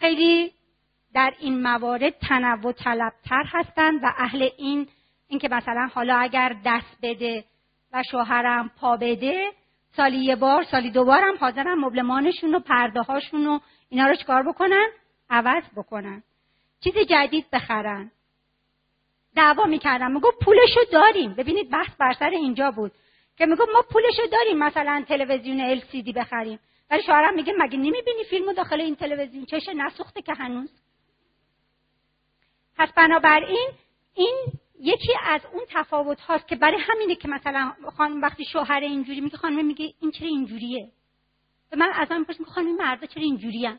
خیلی 0.00 0.52
در 1.14 1.34
این 1.40 1.62
موارد 1.62 2.18
تنوع 2.18 2.72
طلبتر 2.72 3.44
هستند 3.46 4.00
و 4.02 4.06
اهل 4.16 4.48
این 4.56 4.88
اینکه 5.28 5.48
مثلا 5.48 5.88
حالا 5.94 6.16
اگر 6.16 6.56
دست 6.64 6.96
بده 7.02 7.44
و 7.92 8.02
شوهرم 8.10 8.70
پا 8.80 8.96
بده 8.96 9.52
سالی 9.96 10.24
یه 10.24 10.36
بار 10.36 10.62
سالی 10.62 10.90
دو 10.90 11.04
بار 11.04 11.22
هم 11.22 11.36
حاضرن 11.36 11.74
مبلمانشون 11.74 12.54
و 12.54 12.60
پرده 12.60 13.02
هاشون 13.02 13.46
و 13.46 13.58
اینا 13.88 14.06
رو 14.06 14.14
چکار 14.14 14.42
بکنن؟ 14.42 14.88
عوض 15.30 15.62
بکنن. 15.76 16.22
چیز 16.84 16.94
جدید 16.98 17.46
بخرن. 17.52 18.10
دعوا 19.36 19.64
می‌کردم 19.64 20.12
میگو 20.12 20.30
پولشو 20.44 20.80
داریم. 20.92 21.34
ببینید 21.34 21.70
بحث 21.70 21.96
بر 22.00 22.12
سر 22.12 22.30
اینجا 22.30 22.70
بود 22.70 22.92
که 23.36 23.46
میگو 23.46 23.66
ما 23.74 23.82
پولشو 23.82 24.26
داریم 24.32 24.58
مثلا 24.58 25.04
تلویزیون 25.08 25.80
LCD 25.80 26.12
بخریم. 26.14 26.58
ولی 26.90 27.02
شوهرم 27.02 27.34
میگه 27.34 27.52
مگه 27.58 27.76
نمی‌بینی 27.78 28.24
فیلمو 28.30 28.52
داخل 28.52 28.80
این 28.80 28.96
تلویزیون؟ 28.96 29.44
چشه 29.44 29.74
نسوخته 29.74 30.22
که 30.22 30.34
هنوز. 30.34 30.70
پس 32.76 32.92
بنابراین 32.92 33.70
این 34.14 34.46
یکی 34.82 35.12
از 35.24 35.40
اون 35.52 35.62
تفاوت 35.68 36.20
هاست 36.20 36.48
که 36.48 36.56
برای 36.56 36.80
همینه 36.80 37.14
که 37.14 37.28
مثلا 37.28 37.72
خانم 37.96 38.22
وقتی 38.22 38.44
شوهر 38.44 38.80
اینجوری 38.80 39.20
میگه 39.20 39.36
خانم 39.36 39.66
میگه 39.66 39.94
این 40.00 40.10
چرا 40.10 40.28
اینجوریه؟ 40.28 40.92
به 41.70 41.76
من 41.76 41.92
از 41.94 42.10
من 42.10 42.18
می‌پرسم 42.18 42.44
خانم 42.44 42.76
مردا 42.76 43.06
چرا 43.06 43.22
اینجوریه؟ 43.22 43.78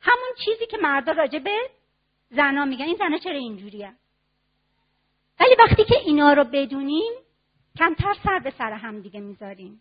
همون 0.00 0.28
چیزی 0.44 0.66
که 0.66 0.76
مردا 0.76 1.12
راجع 1.12 1.38
به 1.38 1.56
زنا 2.30 2.64
میگن 2.64 2.84
این 2.84 2.96
زنا 2.96 3.18
چرا 3.18 3.36
اینجوریه؟ 3.36 3.92
ولی 5.40 5.56
وقتی 5.58 5.84
که 5.84 5.98
اینا 6.04 6.32
رو 6.32 6.44
بدونیم 6.44 7.12
کمتر 7.78 8.14
سر 8.24 8.38
به 8.38 8.50
سر 8.58 8.72
هم 8.72 9.00
دیگه 9.00 9.20
می‌ذاریم. 9.20 9.80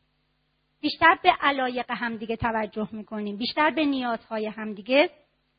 بیشتر 0.82 1.20
به 1.24 1.32
علایق 1.42 1.86
همدیگه 1.92 2.36
توجه 2.36 2.90
می‌کنیم. 2.92 3.38
بیشتر 3.38 3.70
به 3.70 3.86
نیازهای 3.86 4.46
همدیگه 4.48 5.10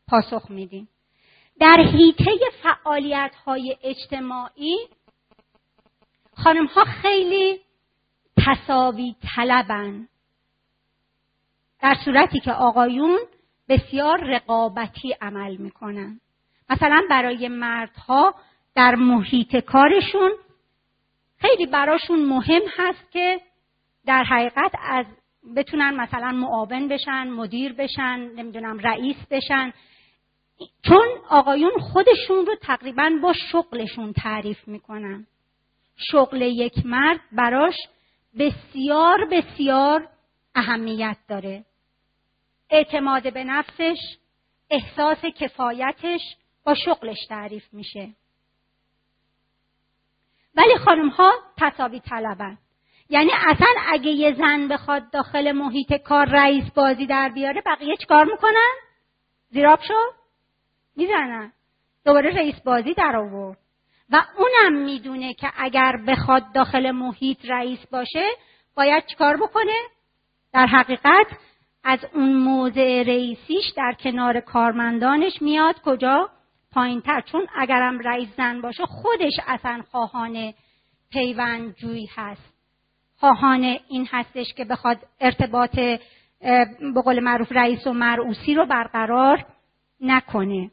پاسخ 0.09 0.51
میدیم. 0.51 0.88
در 1.61 1.77
حیطه 1.93 2.31
فعالیت 2.62 3.35
های 3.47 3.77
اجتماعی 3.83 4.77
خانم 6.37 6.67
ها 6.67 6.85
خیلی 6.85 7.61
تصاوی 8.47 9.15
طلبن. 9.37 10.09
در 11.81 11.97
صورتی 12.05 12.41
که 12.41 12.53
آقایون 12.53 13.19
بسیار 13.69 14.25
رقابتی 14.25 15.12
عمل 15.21 15.57
می‌کنن. 15.57 16.21
مثلا 16.71 17.03
برای 17.11 17.49
مردها 17.49 18.35
در 18.75 18.95
محیط 18.95 19.57
کارشون 19.57 20.33
خیلی 21.38 21.67
براشون 21.67 22.25
مهم 22.25 22.62
هست 22.79 23.11
که 23.12 23.41
در 24.07 24.25
حقیقت 24.25 24.73
از 24.83 25.07
بتونن 25.57 25.95
مثلا 26.01 26.33
معاون 26.33 26.88
بشن 26.88 27.31
مدیر 27.31 27.73
بشن 27.73 28.31
نمی‌دونم 28.37 28.79
رئیس 28.79 29.17
بشن. 29.31 29.73
چون 30.83 31.09
آقایون 31.29 31.72
خودشون 31.81 32.46
رو 32.46 32.57
تقریبا 32.62 33.11
با 33.22 33.33
شغلشون 33.33 34.12
تعریف 34.12 34.68
می‌کنن. 34.68 35.27
شغل 35.96 36.42
یک 36.42 36.87
مرد 36.87 37.20
براش 37.33 37.77
بسیار 38.38 39.25
بسیار 39.25 40.09
اهمیت 40.55 41.16
داره. 41.29 41.64
اعتماد 42.70 43.33
به 43.33 43.44
نفسش 43.44 43.98
احساس 44.70 45.25
کفایتش 45.25 46.20
با 46.64 46.75
شغلش 46.75 47.27
تعریف 47.29 47.64
میشه. 47.72 48.09
ولی 50.55 50.77
خانم 50.85 51.09
ها 51.09 51.33
تصاوی 51.59 52.01
طلبن 52.01 52.59
یعنی 53.11 53.31
اصلا 53.33 53.66
اگه 53.88 54.11
یه 54.11 54.35
زن 54.35 54.68
بخواد 54.68 55.11
داخل 55.11 55.53
محیط 55.53 55.92
کار 55.94 56.27
رئیس 56.27 56.70
بازی 56.75 57.07
در 57.07 57.29
بیاره 57.29 57.62
بقیه 57.66 57.96
چیکار 57.96 58.25
می‌کنن؟ 58.25 58.72
زیراب 59.51 59.81
شد 59.81 60.22
می‌زنن 60.97 61.53
دوباره 62.05 62.31
رئیس 62.31 62.61
بازی 62.61 62.95
در 62.95 63.17
آورد. 63.17 63.59
و 64.11 64.23
اونم 64.39 64.83
می‌دونه 64.85 65.35
که 65.35 65.51
اگر 65.57 65.97
بخواد 66.07 66.53
داخل 66.55 66.91
محیط 66.91 67.39
رئیس 67.45 67.87
باشه 67.87 68.25
باید 68.77 69.07
چیکار 69.07 69.37
بکنه؟ 69.37 69.73
در 70.53 70.67
حقیقت 70.67 71.27
از 71.85 71.99
اون 72.15 72.37
موضع 72.37 73.03
رئیسیش 73.03 73.65
در 73.77 73.97
کنار 74.01 74.41
کارمندانش 74.41 75.43
میاد. 75.43 75.81
کجا؟ 75.85 76.31
پایینتر. 76.73 77.21
چون 77.21 77.47
اگرم 77.55 77.99
رئیس 77.99 78.29
زن 78.37 78.61
باشه 78.61 78.87
خودش 78.87 79.33
اصلا 79.47 79.83
خواهان 79.91 80.53
پیوند 81.11 81.75
جوی 81.75 82.09
هست. 82.17 82.53
خواهان 83.17 83.79
این 83.89 84.09
هستش 84.11 84.55
که 84.57 84.65
بخواد 84.65 84.99
ارتباط 85.21 85.77
به 86.95 87.03
قول 87.05 87.21
معروف 87.21 87.53
رئیس 87.53 87.87
و 87.87 87.93
مرعوسی 87.93 88.55
رو 88.55 88.67
برقرار 88.67 89.47
نکنه. 90.01 90.71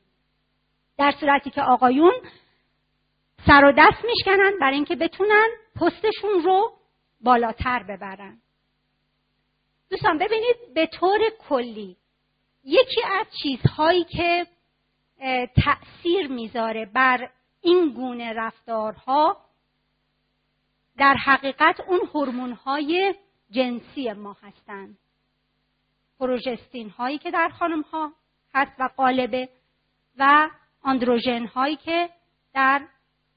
در 1.00 1.12
صورتی 1.20 1.50
که 1.50 1.62
آقایون 1.62 2.14
سر 3.48 3.66
و 3.66 3.72
دست 3.78 4.06
میشکنن 4.06 4.52
برای 4.62 4.76
اینکه 4.76 4.96
بتونن 4.96 5.48
پستشون 5.76 6.44
رو 6.44 6.74
بالاتر 7.22 7.84
ببرن. 7.84 8.42
دوستان 9.90 10.18
ببینید 10.18 10.56
به 10.74 10.88
طور 10.88 11.20
کلی 11.50 11.98
یکی 12.64 13.02
از 13.20 13.28
چیزهایی 13.44 14.04
که 14.04 14.48
تأثیر 15.64 16.28
می‌ذاره 16.28 16.86
بر 16.86 17.30
این 17.62 17.94
گونه 17.94 18.34
رفتارها 18.34 19.38
در 20.98 21.14
حقیقت 21.14 21.80
اون 21.80 22.00
هورمون 22.14 22.54
های 22.54 23.16
جنسی 23.52 24.14
ما 24.14 24.38
هستند 24.42 24.98
پروژستین 26.20 26.90
هایی 26.90 27.18
که 27.18 27.32
در 27.32 27.50
خانم 27.50 27.82
ها 27.82 28.14
هست 28.54 28.72
و 28.80 28.90
قالبه 28.98 29.50
و 30.18 30.50
آندروژن 30.84 31.46
هایی 31.46 31.76
که 31.76 32.10
در 32.54 32.88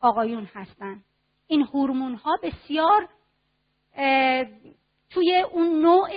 آقایون 0.01 0.49
هستند 0.55 1.05
این 1.47 1.63
هورمون 1.63 2.15
ها 2.15 2.39
بسیار 2.43 3.09
توی 5.11 5.45
اون 5.53 5.83
نوع 5.83 6.11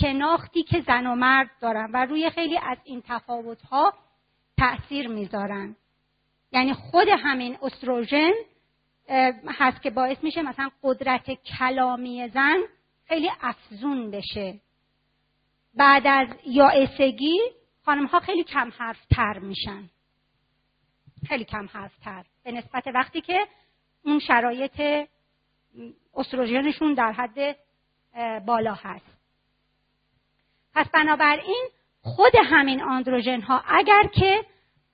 شناختی 0.00 0.62
که 0.62 0.80
زن 0.80 1.06
و 1.06 1.14
مرد 1.14 1.50
دارن 1.60 1.90
و 1.92 2.06
روی 2.06 2.30
خیلی 2.30 2.58
از 2.58 2.78
این 2.84 3.02
تفاوت 3.06 3.62
ها 3.62 3.92
تأثیر 4.58 5.08
می‌ذارن. 5.08 5.76
یعنی 6.52 6.74
خود 6.74 7.08
همین 7.08 7.58
استروژن 7.62 8.32
هست 9.48 9.82
که 9.82 9.90
باعث 9.90 10.24
میشه 10.24 10.42
مثلا 10.42 10.70
قدرت 10.82 11.30
کلامی 11.30 12.28
زن 12.28 12.58
خیلی 13.06 13.30
افزون 13.40 14.10
بشه. 14.10 14.60
بعد 15.74 16.06
از 16.06 16.28
یائسگی 16.46 17.38
خانم 17.84 18.06
ها 18.06 18.20
خیلی 18.20 18.44
کم 18.44 18.72
حرف 18.78 19.06
تر 19.06 19.38
میشن. 19.38 19.90
خیلی 21.26 21.44
کم 21.44 21.68
حرف 21.72 21.98
تر 21.98 22.24
به 22.44 22.52
نسبت 22.52 22.86
وقتی 22.86 23.20
که 23.20 23.46
اون 24.04 24.18
شرایط 24.18 25.06
استروژنشون 26.14 26.94
در 26.94 27.12
حد 27.12 27.56
بالا 28.46 28.74
هست. 28.74 29.18
پس 30.74 30.88
بنابراین 30.88 31.68
خود 32.02 32.32
همین 32.44 32.82
آندروژن 32.82 33.40
ها 33.40 33.62
اگر 33.66 34.02
که 34.14 34.44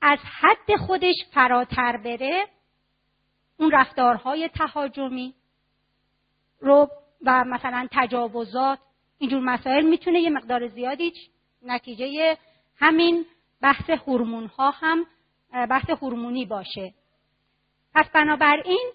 از 0.02 0.18
حد 0.40 0.76
خودش 0.76 1.14
فراتر 1.32 1.96
بره 1.96 2.46
اون 3.58 3.70
رفتارهای 3.70 4.48
تهاجمی 4.48 5.34
رو 6.60 6.88
و 7.24 7.44
مثلا 7.44 7.88
تجاوزات 7.92 8.78
اینجور 9.18 9.40
مسائل 9.40 9.84
می‌تونه 9.86 10.20
یه 10.20 10.30
مقدار 10.30 10.68
زیادی 10.68 11.12
نتیجه 11.62 12.38
همین 12.76 13.26
بحث 13.60 13.90
هورمون 13.90 14.46
ها 14.46 14.70
هم 14.70 15.06
بحث 15.54 15.90
هورمونی 15.90 16.46
باشه. 16.46 16.94
پس 17.94 18.08
بنابراین 18.08 18.92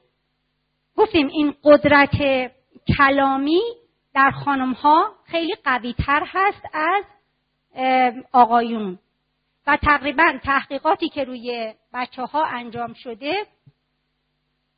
گفتیم 0.95 1.27
این 1.27 1.55
قدرت 1.63 2.15
کلامی 2.97 3.61
در 4.13 4.31
خانم 4.31 4.73
ها 4.73 5.15
خیلی 5.25 5.55
قوی 5.63 5.93
تر 5.93 6.23
هست 6.27 6.61
از 6.73 7.03
آقایون. 8.31 8.99
و 9.67 9.77
تقریبا 9.77 10.33
تحقیقاتی 10.43 11.09
که 11.09 11.23
روی 11.23 11.73
بچه 11.93 12.21
ها 12.21 12.45
انجام 12.45 12.93
شده 12.93 13.33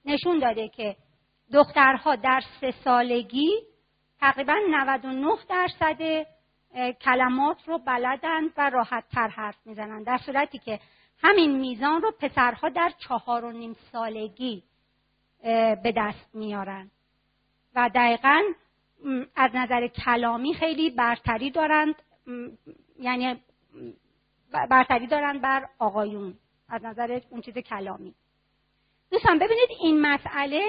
نشون 0.06 0.40
داده 0.40 0.70
که 0.70 0.96
دخترها 1.54 2.16
در 2.16 2.42
سه 2.62 2.72
سالگی 2.84 3.50
تقریبا 4.20 4.56
99 4.70 5.36
درصد 5.50 6.28
کلمات 7.02 7.58
رو 7.68 7.78
بلدند 7.78 8.52
و 8.58 8.70
راحت 8.70 9.04
تر 9.12 9.28
حرف 9.28 9.56
می‌زنند 9.66 10.06
در 10.06 10.18
صورتی 10.18 10.60
که 10.60 10.80
همین 11.24 11.60
میزان 11.60 12.02
رو 12.02 12.12
پسرها 12.20 12.70
در 12.70 12.92
چهار 12.98 13.46
و 13.46 13.52
نیم 13.52 13.76
سالگی 13.92 14.64
به 15.84 15.94
دست 15.98 16.30
میارن. 16.36 16.92
و 17.76 17.90
دقیقا 17.96 18.42
از 19.36 19.52
نظر 19.54 19.88
کلامی 19.88 20.54
خیلی 20.54 20.90
برتری 20.90 21.52
دارند 21.52 21.96
یعنی 23.00 23.42
برتری 24.70 25.08
دارند 25.08 25.42
بر 25.42 25.68
آقایون 25.80 26.34
از 26.70 26.86
نظر 26.86 27.22
اون 27.30 27.42
چیز 27.42 27.58
کلامی. 27.58 28.16
دوستان 29.12 29.40
ببینید 29.40 29.70
این 29.80 30.02
مسئله 30.02 30.62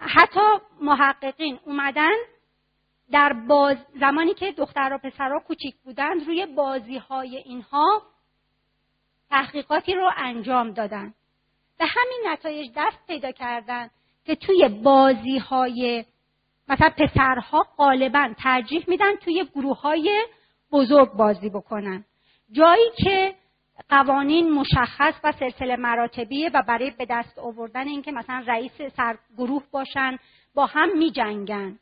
حتی 0.00 0.40
محققین 0.80 1.58
اومدن 1.64 2.14
در 3.10 3.32
باز 3.32 3.76
زمانی 4.00 4.34
که 4.34 4.52
دختر 4.52 4.92
و 4.92 4.98
پسرها 4.98 5.38
کوچیک 5.38 5.76
بودند 5.84 6.26
روی 6.26 6.46
بازی 6.46 6.98
های 6.98 7.36
اینها 7.36 8.02
تحقیقاتی 9.30 9.94
رو 9.94 10.10
انجام 10.16 10.70
دادن 10.70 11.14
به 11.78 11.86
همین 11.86 12.22
نتایج 12.26 12.70
دست 12.76 13.06
پیدا 13.06 13.32
کردن 13.32 13.90
که 14.24 14.36
توی 14.36 14.68
بازی 14.68 15.38
های 15.38 16.04
مثلا 16.68 16.90
پسرها 16.90 17.66
غالبا 17.76 18.34
ترجیح 18.38 18.84
میدن 18.88 19.16
توی 19.16 19.44
گروه 19.54 19.80
های 19.80 20.26
بزرگ 20.72 21.12
بازی 21.12 21.48
بکنن 21.48 22.04
جایی 22.52 22.90
که 22.96 23.34
قوانین 23.88 24.52
مشخص 24.52 25.14
و 25.24 25.32
سلسله 25.32 25.76
مراتبیه 25.76 26.50
و 26.54 26.62
برای 26.68 26.90
به 26.90 27.06
دست 27.10 27.38
آوردن 27.38 27.88
اینکه 27.88 28.12
مثلا 28.12 28.44
رئیس 28.46 28.72
سرگروه 28.96 29.62
باشن 29.70 30.18
با 30.54 30.66
هم 30.66 30.98
می 30.98 31.10
جنگن. 31.10 31.78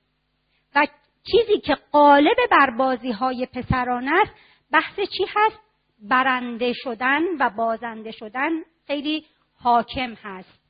و 0.74 0.87
چیزی 1.30 1.61
که 1.61 1.74
قالب 1.92 2.37
بر 2.50 2.70
بازی 2.70 3.11
های 3.11 3.46
پسران 3.46 4.09
است 4.09 4.33
بحث 4.72 4.94
چی 4.96 5.24
هست 5.37 5.63
برنده 6.09 6.73
شدن 6.73 7.23
و 7.40 7.51
بازنده 7.51 8.11
شدن 8.11 8.51
خیلی 8.87 9.25
حاکم 9.55 10.14
هست 10.23 10.61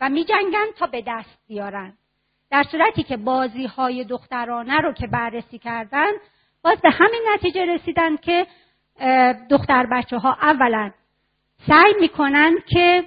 و 0.00 0.08
می 0.08 0.24
جنگن 0.24 0.66
تا 0.78 0.86
به 0.86 1.02
دست 1.06 1.38
بیارن. 1.48 1.92
در 2.50 2.64
صورتی 2.70 3.02
که 3.02 3.16
بازی 3.16 3.66
های 3.66 4.04
دخترانه 4.04 4.78
رو 4.78 4.92
که 4.92 5.06
بررسی 5.06 5.58
کردن 5.58 6.10
باز 6.62 6.80
به 6.80 6.90
همین 6.90 7.22
نتیجه 7.34 7.64
رسیدن 7.64 8.16
که 8.16 8.46
دختر 9.50 9.86
بچه 9.92 10.18
ها 10.18 10.32
اولا 10.32 10.90
سعی 11.66 11.94
می‌کنن 12.00 12.54
که 12.66 13.04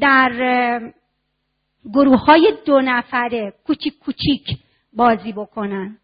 در 0.00 0.92
گروه 1.94 2.24
های 2.24 2.58
دو 2.64 2.80
نفره 2.80 3.54
کوچیک 3.66 3.98
کوچیک 3.98 4.46
بازی 4.92 5.32
بکنن. 5.32 5.98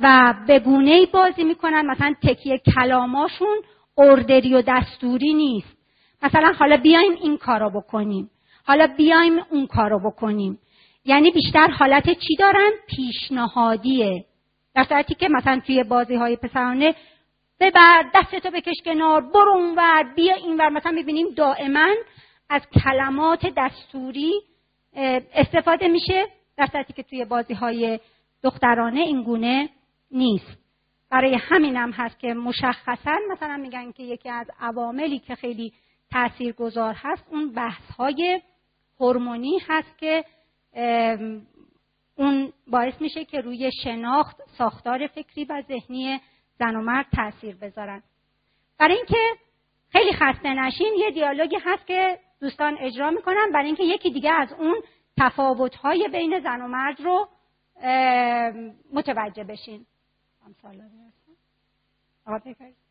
و 0.00 0.34
به 0.46 0.58
گونه 0.58 1.06
بازی 1.06 1.44
می‌کنن. 1.44 1.86
مثلا 1.86 2.14
تکیه 2.22 2.58
کلاماشون 2.58 3.56
اردری 3.98 4.54
و 4.54 4.62
دستوری 4.66 5.34
نیست. 5.34 5.76
مثلا 6.22 6.52
حالا 6.52 6.76
بیایم 6.76 7.12
این 7.22 7.36
کارو 7.36 7.70
بکنیم. 7.70 8.30
حالا 8.66 8.86
بیایم 8.86 9.38
اون 9.50 9.66
کارو 9.66 10.10
بکنیم. 10.10 10.58
یعنی 11.04 11.30
بیشتر 11.30 11.66
حالت 11.66 12.10
چی 12.10 12.36
دارن؟ 12.38 12.70
پیشنهادیه. 12.86 14.24
در 14.74 14.84
صورتی 14.84 15.14
که 15.14 15.28
مثلا 15.28 15.60
توی 15.66 15.84
بازی 15.84 16.14
های 16.14 16.36
پسرانه 16.36 16.94
ببر 17.60 18.04
دستتو 18.14 18.50
بکش 18.50 18.76
کنار 18.84 19.20
برو 19.20 19.52
اونور 19.52 20.12
بیا 20.16 20.34
اینور 20.34 20.68
مثلا 20.68 20.92
می‌بینیم 20.92 21.26
دائما 21.36 21.88
از 22.50 22.62
کلمات 22.84 23.46
دستوری 23.56 24.32
استفاده 25.34 25.88
میشه. 25.88 26.26
در 26.56 26.66
صورتی 26.66 26.92
که 26.92 27.02
توی 27.02 27.24
بازی 27.24 27.54
های 27.54 28.00
دخترانه 28.42 29.00
این 29.00 29.22
گونه 29.22 29.68
نیست. 30.10 30.58
برای 31.10 31.38
همین 31.40 31.76
هم 31.76 31.90
هست 31.90 32.18
که 32.18 32.34
مشخصا 32.34 33.16
مثلا 33.30 33.56
میگن 33.56 33.92
که 33.92 34.02
یکی 34.02 34.28
از 34.30 34.46
عواملی 34.60 35.18
که 35.18 35.34
خیلی 35.34 35.72
تأثیر 36.10 36.52
گذار 36.52 36.94
هست 36.96 37.24
اون 37.30 37.52
بحث 37.52 37.90
های 37.98 38.42
هورمونی 39.00 39.58
هست 39.68 39.98
که 39.98 40.24
اون 42.16 42.52
باعث 42.66 43.00
میشه 43.00 43.24
که 43.24 43.40
روی 43.40 43.70
شناخت 43.84 44.36
ساختار 44.58 45.06
فکری 45.06 45.44
و 45.44 45.62
ذهنی 45.68 46.20
زن 46.58 46.76
و 46.76 46.80
مرد 46.80 47.06
تاثیر 47.16 47.56
بذارن. 47.56 48.02
برای 48.78 48.96
اینکه 48.96 49.16
خیلی 49.88 50.12
خسته 50.12 50.48
نشین 50.54 50.94
یه 50.98 51.10
دیالوگی 51.10 51.56
هست 51.64 51.86
که 51.86 52.18
دوستان 52.40 52.76
اجرا 52.80 53.10
می‌کنن 53.10 53.50
برای 53.52 53.66
اینکه 53.66 53.84
یکی 53.84 54.10
دیگه 54.10 54.32
از 54.32 54.52
اون 54.52 54.76
تفاوت‌های 55.20 56.08
بین 56.12 56.40
زن 56.40 56.60
و 56.62 56.68
مرد 56.68 57.00
رو 57.00 57.28
متوجه 58.92 59.44
بشین. 59.44 59.86
I'm 60.48 60.56
sorry, 60.62 60.76
Lavi, 60.78 61.12
Ravi, 62.26 62.56
guys. 62.60 62.87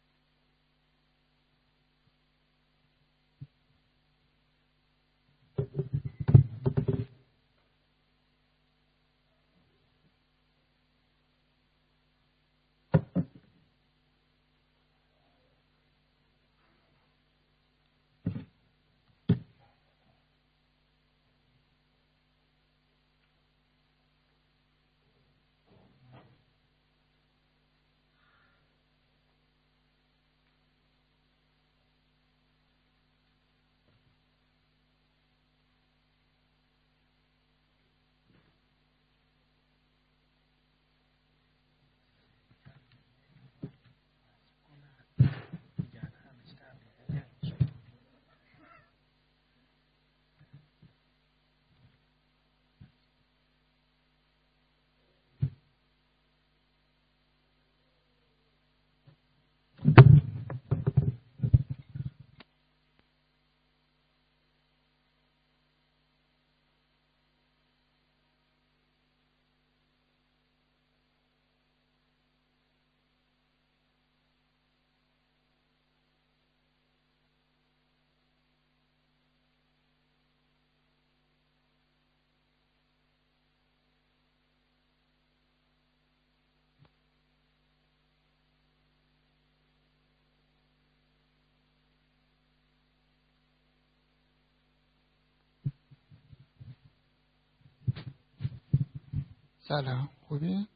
سلام 99.68 100.10
خوبی؟ 100.28 100.68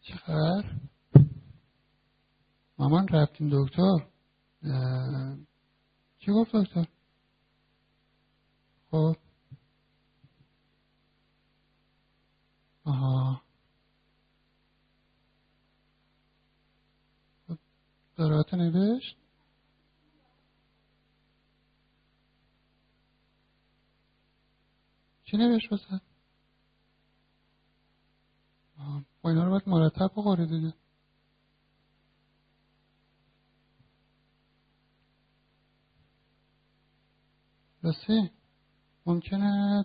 چه 0.00 0.14
خبر؟ 0.14 0.64
مامان 2.78 3.08
رفتیم 3.08 3.50
دکتر 3.52 4.06
چی 6.18 6.32
گفت 6.32 6.56
دکتر؟ 6.56 6.86
خب 8.90 9.16
آها 12.84 13.42
خب 17.48 17.58
دارات 18.16 18.54
نوشت؟ 18.54 19.16
چی 25.24 25.36
نوشت 25.36 25.72
واسه؟ 25.72 26.07
با 29.22 29.30
اینا 29.30 29.44
رو 29.44 29.50
باید 29.50 29.68
مرتب 29.68 30.10
بخوری 30.16 30.46
دیگه. 30.46 30.74
راستی 37.82 38.30
ممکنه 39.06 39.84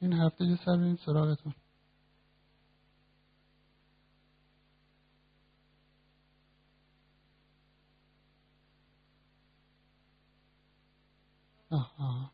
این 0.00 0.12
هفته 0.12 0.44
یه 0.44 0.56
سر 0.64 0.76
بریم 0.76 0.96
سراغتون. 1.06 1.54
آها. 11.70 12.32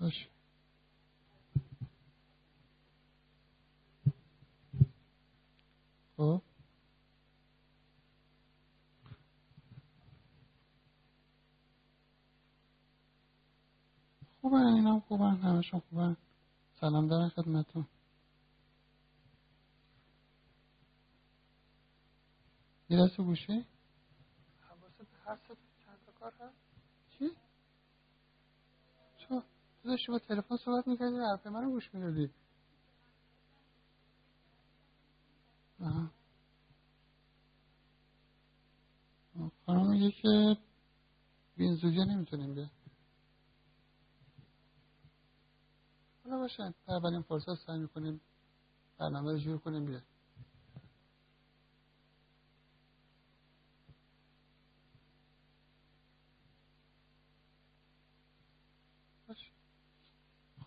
باشه. 0.00 0.26
خب. 6.16 6.42
خوبن 15.08 15.36
همشون 15.36 15.80
خوبن. 15.80 16.16
سلام 16.80 17.08
دارن 17.08 17.28
خدمتون 17.28 17.86
یه 22.90 22.98
گوشه 23.16 23.64
هر 25.28 25.38
چند 25.86 25.98
تا 26.06 26.12
کار 26.12 26.32
هست 26.40 26.56
چی؟ 27.18 27.30
تو 29.18 29.42
داشتی 29.84 30.12
با 30.12 30.18
تلفن 30.18 30.56
صحبت 30.56 30.88
می‌کردی 30.88 31.16
حرف 31.16 31.46
منو 31.46 31.70
گوش 31.70 31.94
می‌دادی 31.94 32.30
آها 35.80 36.10
خانم 39.66 39.90
میگه 39.90 40.10
که 40.10 40.56
بین 41.56 41.74
زوجه 41.74 42.04
نمی‌تونیم 42.04 42.54
بیا 42.54 42.70
حالا 46.24 46.38
باشه 46.38 46.74
اولین 46.88 47.22
فرصت 47.22 47.54
سعی 47.54 47.78
می‌کنیم 47.78 48.20
برنامه 48.98 49.32
رو 49.32 49.38
جور 49.38 49.58
کنیم 49.58 49.86
بیا 49.86 50.00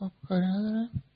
Pues, 0.01 0.11
¿podrías 0.27 0.55
hacer 0.55 0.75
eso? 0.89 1.10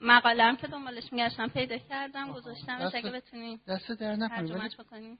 مقالم 0.00 0.56
که 0.56 0.66
دنبالش 0.66 1.12
میگشتم 1.12 1.48
پیدا 1.48 1.78
کردم 1.78 2.32
گذاشتم 2.32 2.90
اگه 2.94 3.10
بتونیم 3.10 3.60
دست 3.68 3.90
در 3.90 4.16
نکنیم 4.16 4.68
بکنیم 4.78 5.18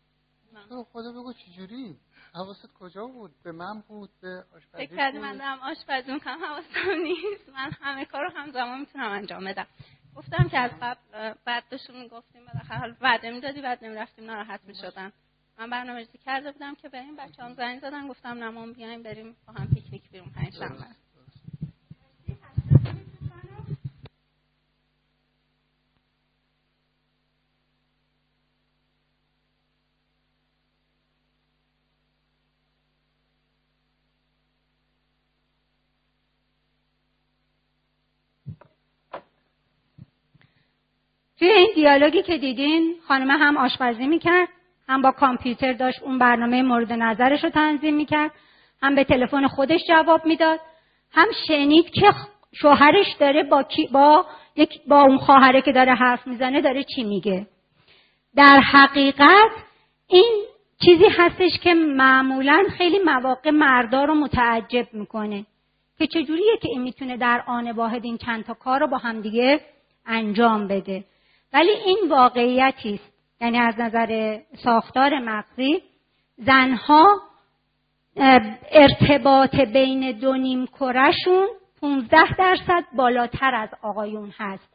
تو 0.69 0.85
خدا 0.93 1.13
بگو 1.13 1.33
چجوری 1.33 1.97
حواست 2.35 2.67
کجا 2.81 3.07
بود؟ 3.07 3.31
به 3.45 3.53
من 3.53 3.81
بود؟ 3.89 4.11
به 4.21 4.45
آشپزی 4.57 4.87
فکر 4.87 4.97
کردی 4.97 5.19
من 5.19 5.37
دارم 5.37 5.59
آشپزی 5.59 6.13
می‌کنم؟ 6.13 6.45
حواسم 6.45 7.01
نیست. 7.03 7.49
من 7.49 7.71
همه 7.81 8.05
کار 8.05 8.25
رو 8.25 8.31
همزمان 8.37 8.81
می‌تونم 8.81 9.11
انجام 9.11 9.45
بدم. 9.45 9.67
گفتم 10.17 10.49
که 10.49 10.59
از 10.59 10.71
قبل 10.83 11.35
بعد 11.45 11.65
بهشون 11.71 12.01
می‌گفتیم 12.03 12.43
بالاخره 12.47 12.79
حال 12.79 12.97
وعده 13.01 13.31
می‌دادی 13.31 13.61
بعد 13.61 13.85
نمی‌رفتیم 13.85 14.25
ناراحت 14.25 14.61
می‌شدن 14.65 15.13
من 15.59 15.71
برنامه 15.71 16.07
کرده 16.25 16.53
بودم 16.53 16.75
که 16.75 16.89
بریم 16.89 17.17
بچه 17.17 17.43
هم 17.43 17.55
زنگ 17.55 17.81
زدن 17.81 18.09
گفتم 18.09 18.45
نمام 18.45 18.73
بیایم 18.73 19.03
بریم 19.03 19.37
با 19.47 19.53
هم 19.53 19.69
پیکنیک 19.75 20.11
بیرون 20.11 20.31
پنج 20.31 20.55
شنبه 20.55 20.85
توی 41.39 41.49
این 41.49 41.68
دیالوگی 41.79 42.22
که 42.22 42.39
دیدین 42.39 42.95
خانم 43.09 43.31
هم 43.31 43.57
آشپزی 43.57 44.07
می‌کرد 44.07 44.49
هم 44.89 45.03
با 45.03 45.11
کامپیوتر 45.11 45.72
داشت 45.72 46.03
اون 46.03 46.18
برنامه 46.18 46.62
مورد 46.62 46.93
نظرش 46.93 47.45
رو 47.45 47.51
تنظیم 47.51 47.97
می‌کرد 47.97 48.31
هم 48.83 48.95
به 48.95 49.05
تلفن 49.05 49.47
خودش 49.47 49.81
جواب 49.89 50.26
می‌داد. 50.26 50.61
هم 51.12 51.26
شنید 51.47 51.91
که 51.91 52.12
شوهرش 52.53 53.07
داره 53.20 53.43
با, 53.43 53.64
با, 53.93 54.26
یک 54.57 54.70
با 54.89 55.01
اون 55.01 55.18
خواهره 55.18 55.62
که 55.62 55.72
داره 55.72 55.95
حرف 55.95 56.26
می‌زنه 56.26 56.61
داره 56.61 56.85
چی 56.85 57.05
میگه. 57.05 57.47
در 58.37 58.61
حقیقت 58.61 59.51
این 60.09 60.45
چیزی 60.85 61.07
هستش 61.18 61.59
که 61.62 61.74
معمولا 61.74 62.64
خیلی 62.79 62.99
مواقع 62.99 63.51
مردا 63.51 64.05
رو 64.05 64.14
متعجب 64.14 64.87
می‌کنه 64.93 65.47
که 65.99 66.07
چجوریه 66.07 66.57
که 66.62 66.68
این 66.68 66.83
می‌تونه 66.83 67.16
در 67.16 67.43
آن 67.47 67.70
واحد 67.70 68.05
این 68.05 68.18
چند 68.18 68.45
تا 68.45 68.55
کار 68.55 68.81
رو 68.81 68.87
با 68.87 68.99
همدیگه 68.99 69.61
انجام 70.07 70.68
بده. 70.68 71.05
ولی 71.53 71.70
این 71.70 71.99
واقعیتی 72.11 72.94
است. 72.94 73.12
یعنی 73.40 73.59
از 73.59 73.74
نظر 73.78 74.40
ساختار 74.64 75.18
مغزی 75.18 75.82
زنها 76.36 77.07
ارتباط 78.70 79.55
بین 79.55 80.12
دو 80.12 80.36
نیم 80.36 80.66
کرشون 80.66 81.49
15 81.80 82.36
درصد 82.38 82.84
بالاتر 82.92 83.55
از 83.55 83.68
آقایون 83.82 84.32
هست. 84.38 84.68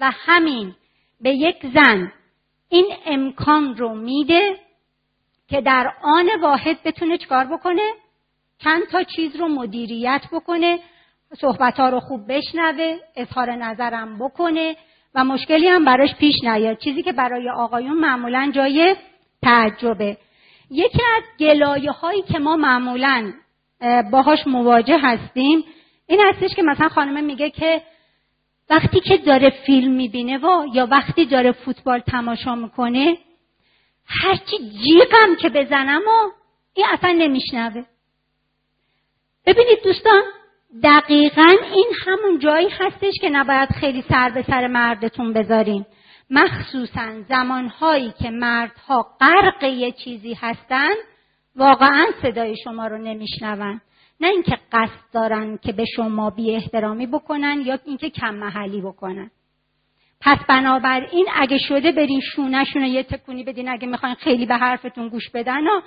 و 0.00 0.10
همین 0.14 0.74
به 1.20 1.30
یک 1.30 1.66
زن 1.74 2.12
این 2.68 2.86
امکان 3.06 3.76
رو 3.76 3.94
میده 3.94 4.58
که 5.48 5.60
در 5.60 5.92
آن 6.02 6.28
واحد 6.42 6.82
بتونه 6.84 7.18
چکار 7.18 7.44
بکنه؟ 7.44 7.92
چند 8.58 8.82
تا 8.86 9.02
چیز 9.02 9.36
رو 9.36 9.48
مدیریت 9.48 10.22
بکنه 10.32 10.78
صحبت 11.40 11.80
ها 11.80 11.88
رو 11.88 12.00
خوب 12.00 12.32
بشنوه 12.32 12.96
اظهار 13.16 13.50
نظرم 13.50 14.18
بکنه 14.18 14.76
و 15.14 15.24
مشکلی 15.24 15.68
هم 15.68 15.84
براش 15.84 16.14
پیش 16.14 16.34
نیاد. 16.42 16.78
چیزی 16.78 17.02
که 17.02 17.12
برای 17.12 17.50
آقایون 17.50 17.96
معمولا 17.96 18.52
جای 18.54 18.96
تعجبه. 19.42 20.16
یکی 20.70 21.02
از 21.16 21.22
گلایه 21.40 21.90
هایی 21.90 22.22
که 22.22 22.38
ما 22.38 22.56
معمولا 22.56 23.32
باهاش 24.10 24.46
مواجه 24.46 24.98
هستیم 24.98 25.64
این 26.06 26.20
هستش 26.20 26.54
که 26.54 26.62
مثلا 26.62 26.88
خانم 26.88 27.24
میگه 27.24 27.50
که 27.50 27.82
وقتی 28.70 29.00
که 29.00 29.16
داره 29.16 29.50
فیلم 29.50 29.92
می‌بینه 29.92 30.38
و 30.38 30.66
یا 30.74 30.86
وقتی 30.86 31.24
داره 31.26 31.52
فوتبال 31.52 31.98
تماشا 31.98 32.54
می‌کنه 32.54 33.18
هرچی 34.06 34.56
جیغم 34.84 35.36
که 35.40 35.48
بزنم 35.48 36.00
و 36.00 36.30
این 36.74 36.86
اصلا 36.92 37.12
نمیشنوه. 37.12 37.84
ببینید 39.46 39.78
دوستان 39.84 40.22
دقیقا 40.82 41.48
این 41.74 41.88
همون 42.06 42.38
جایی 42.38 42.68
هستش 42.68 43.14
که 43.20 43.28
نباید 43.28 43.68
خیلی 43.68 44.04
سر 44.08 44.30
به 44.30 44.42
سر 44.42 44.66
مردتون 44.66 45.32
بذارین. 45.32 45.86
مخصوصا 46.30 47.22
زمانهایی 47.28 48.12
که 48.22 48.30
مردها 48.30 49.16
غرق 49.20 49.64
یه 49.64 49.92
چیزی 49.92 50.34
هستن 50.34 50.90
واقعا 51.56 52.06
صدای 52.22 52.56
شما 52.64 52.86
رو 52.86 52.98
نمیشنون. 52.98 53.80
نه 54.20 54.28
اینکه 54.28 54.58
قصد 54.72 55.12
دارن 55.12 55.58
که 55.62 55.72
به 55.72 55.84
شما 55.96 56.30
بی 56.30 56.54
احترامی 56.54 57.06
بکنن 57.06 57.62
یا 57.66 57.78
اینکه 57.84 58.10
کم 58.10 58.34
محلی 58.34 58.80
بکنن. 58.80 59.30
پس 60.20 60.38
بنابراین 60.48 61.26
اگه 61.34 61.58
شده 61.58 61.92
برین 61.92 62.20
شونهشون 62.20 62.82
یه 62.82 63.02
تکونی 63.02 63.44
بدین 63.44 63.68
اگه 63.68 63.86
می‌خواین 63.88 64.14
خیلی 64.14 64.46
به 64.46 64.56
حرفتون 64.56 65.08
گوش 65.08 65.30
بدن 65.30 65.66
ها 65.66 65.82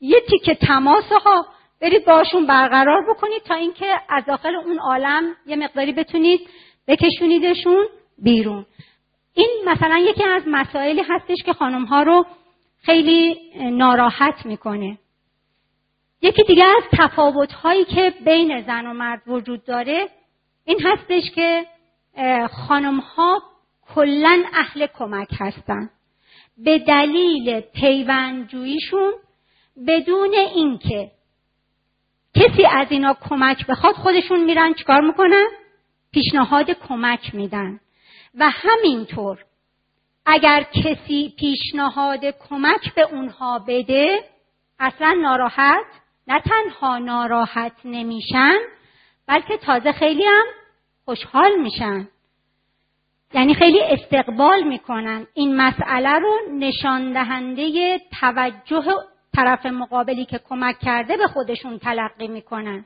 یه 0.00 0.20
تیکه 0.30 0.54
تماس 0.54 1.12
ها 1.24 1.46
برید 1.80 2.04
باشون 2.04 2.46
برقرار 2.46 3.10
بکنید 3.10 3.42
تا 3.42 3.54
اینکه 3.54 4.00
از 4.08 4.24
داخل 4.24 4.54
اون 4.54 4.78
عالم 4.78 5.36
یه 5.46 5.56
مقداری 5.56 5.92
بتونید 5.92 6.40
بکشونیدشون 6.88 7.86
بیرون. 8.18 8.66
این 9.34 9.48
مثلا 9.66 9.98
یکی 9.98 10.24
از 10.24 10.42
مسائلی 10.46 11.02
هستش 11.08 11.36
که 11.44 11.52
خانم 11.52 11.84
ها 11.84 12.02
رو 12.02 12.26
خیلی 12.82 13.36
ناراحت 13.70 14.46
می‌کنه. 14.46 14.98
یکی 16.22 16.42
دیگه 16.42 16.64
از 16.64 16.82
تفاوت 16.92 17.52
هایی 17.52 17.84
که 17.84 18.14
بین 18.24 18.62
زن 18.62 18.86
و 18.86 18.92
مرد 18.92 19.22
وجود 19.26 19.64
داره 19.64 20.08
این 20.64 20.80
هستش 20.84 21.30
که 21.34 21.66
خانم 22.68 23.00
ها 23.00 23.42
کلا 23.94 24.44
اهل 24.54 24.86
کمک 24.86 25.28
هستن. 25.40 25.90
به 26.64 26.78
دلیل 26.78 27.60
پیوندجوییشون 27.60 29.12
بدون 29.86 30.34
اینکه 30.34 31.10
کسی 32.38 32.66
از 32.66 32.86
اینا 32.90 33.16
کمک 33.28 33.66
بخواد 33.66 33.94
خودشون 33.94 34.44
میرن 34.44 34.74
چیکار 34.74 35.00
می‌کنن؟ 35.00 35.46
پیشنهاد 36.12 36.70
کمک 36.70 37.34
میدن. 37.34 37.80
و 38.34 38.50
همینطور 38.50 39.38
اگر 40.26 40.62
کسی 40.62 41.34
پیشنهاد 41.38 42.24
کمک 42.24 42.94
به 42.94 43.02
اونها 43.02 43.58
بده 43.58 44.24
اصلا 44.78 45.12
ناراحت 45.22 45.86
نه 46.26 46.40
تنها 46.40 46.98
ناراحت 46.98 47.72
نمیشن 47.84 48.56
بلکه 49.26 49.56
تازه 49.56 49.92
خیلی 49.92 50.24
هم 50.24 50.44
خوشحال 51.04 51.58
میشن. 51.58 52.08
یعنی 53.34 53.54
خیلی 53.54 53.80
استقبال 53.80 54.62
می‌کنن. 54.62 55.26
این 55.34 55.56
مسئله 55.56 56.18
رو 56.18 56.38
نشان 56.52 57.12
دهنده 57.12 57.98
توجه 58.20 58.84
طرف 59.38 59.66
مقابلی 59.66 60.24
که 60.24 60.40
کمک 60.48 60.78
کرده 60.78 61.16
به 61.16 61.26
خودشون 61.26 61.78
تلقی 61.78 62.28
می‌کنن. 62.28 62.84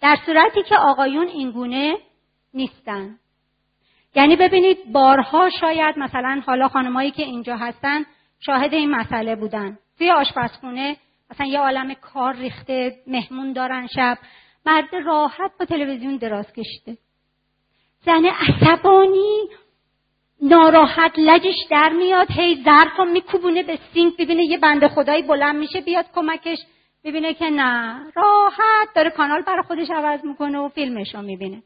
در 0.00 0.16
صورتی 0.26 0.62
که 0.62 0.76
آقایون 0.76 1.28
اینگونه 1.28 1.96
نیستن. 2.54 3.18
یعنی 4.14 4.36
ببینید 4.36 4.92
بارها 4.92 5.50
شاید 5.60 5.98
مثلا 5.98 6.42
حالا 6.46 6.68
خانمایی 6.68 7.10
که 7.10 7.22
اینجا 7.22 7.56
هستن 7.56 8.04
شاهد 8.40 8.74
این 8.74 8.90
مسئله 8.90 9.36
بودن. 9.36 9.78
توی 9.98 10.10
آشپزخونه 10.10 10.96
مثلا 11.30 11.46
یه 11.46 11.58
عالم 11.58 11.94
کار 11.94 12.34
ریخته 12.34 12.96
مهمون 13.06 13.52
دارن 13.52 13.86
شب 13.86 14.18
مرد 14.66 14.94
راحت 15.04 15.50
با 15.58 15.64
تلویزیون 15.64 16.16
دراز 16.16 16.52
کشیده. 16.52 16.98
زن 18.04 18.24
عصبانی 18.26 19.48
ناراحت 20.42 21.12
لجش 21.18 21.54
در 21.70 21.88
میاد 21.88 22.30
هی 22.30 22.62
ظرف 22.64 23.00
میکوبونه 23.12 23.62
به 23.62 23.78
سینک 23.94 24.16
ببینه 24.16 24.44
یه 24.44 24.58
بنده 24.58 24.88
خدایی 24.88 25.22
بلند 25.22 25.56
میشه 25.56 25.80
بیاد 25.80 26.06
کمکش 26.14 26.58
ببینه 27.04 27.34
که 27.34 27.50
نه. 27.50 28.00
راحت 28.14 28.88
داره 28.94 29.10
کانال 29.10 29.42
برای 29.42 29.62
خودش 29.62 29.90
عوض 29.90 30.24
می‌کنه 30.24 30.58
و 30.58 30.68
فیلمش 30.68 31.14
رو 31.14 31.22
می‌بینه. 31.22 31.62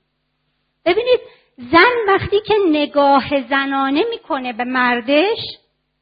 ببینید 0.84 1.20
زن 1.56 2.12
وقتی 2.14 2.40
که 2.46 2.54
نگاه 2.68 3.48
زنانه 3.48 4.04
می‌کنه 4.10 4.52
به 4.52 4.64
مردش 4.64 5.38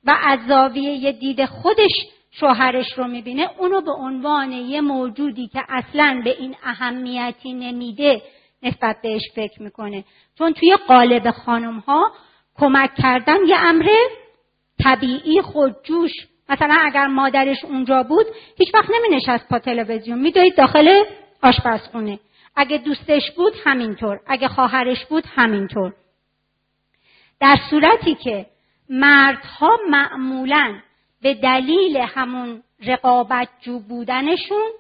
و 0.04 0.18
از 0.22 0.38
زاویه 0.48 1.12
دید 1.12 1.44
خودش 1.44 1.92
شوهرش 2.30 2.92
رو 2.96 3.06
می‌بینه 3.06 3.50
اونو 3.58 3.80
به 3.80 3.92
عنوان 3.92 4.52
یه 4.52 4.80
موجودی 4.80 5.48
که 5.48 5.60
اصلا 5.68 6.20
به 6.24 6.30
این 6.38 6.56
اهمیتی 6.64 7.52
نمیده 7.52 8.22
نسبت 8.62 8.96
بهش 9.02 9.22
فکر 9.34 9.62
می‌کنه. 9.62 10.04
چون 10.38 10.52
توی 10.52 10.76
قالب 10.88 11.30
خانم 11.30 11.78
ها 11.78 12.12
کمک 12.58 12.94
کردن 12.94 13.46
یه 13.46 13.56
امر 13.58 13.88
طبیعی 14.84 15.42
خودجوش 15.42 16.12
مثلا 16.48 16.74
اگر 16.80 17.06
مادرش 17.06 17.64
اونجا 17.64 18.02
بود 18.02 18.26
هیچ 18.56 18.74
وقت 18.74 18.90
نمی 18.90 19.16
نشست 19.16 19.48
پا 19.48 19.58
تلویزیون. 19.58 20.18
میدوید 20.18 20.56
داخل 20.56 21.04
آشپزخونه. 21.42 22.18
اگه 22.56 22.78
دوستش 22.78 23.30
بود 23.36 23.52
همینطور. 23.64 24.20
اگه 24.26 24.48
خواهرش 24.48 25.04
بود 25.04 25.24
همینطور. 25.34 25.92
در 27.40 27.56
صورتی 27.70 28.14
که 28.14 28.46
مردها 28.88 29.78
معمولا 29.90 30.78
به 31.22 31.34
دلیل 31.34 31.96
همون 31.96 32.62
رقابت 32.86 33.48
جو 33.60 33.78
بودنشون 33.78 34.70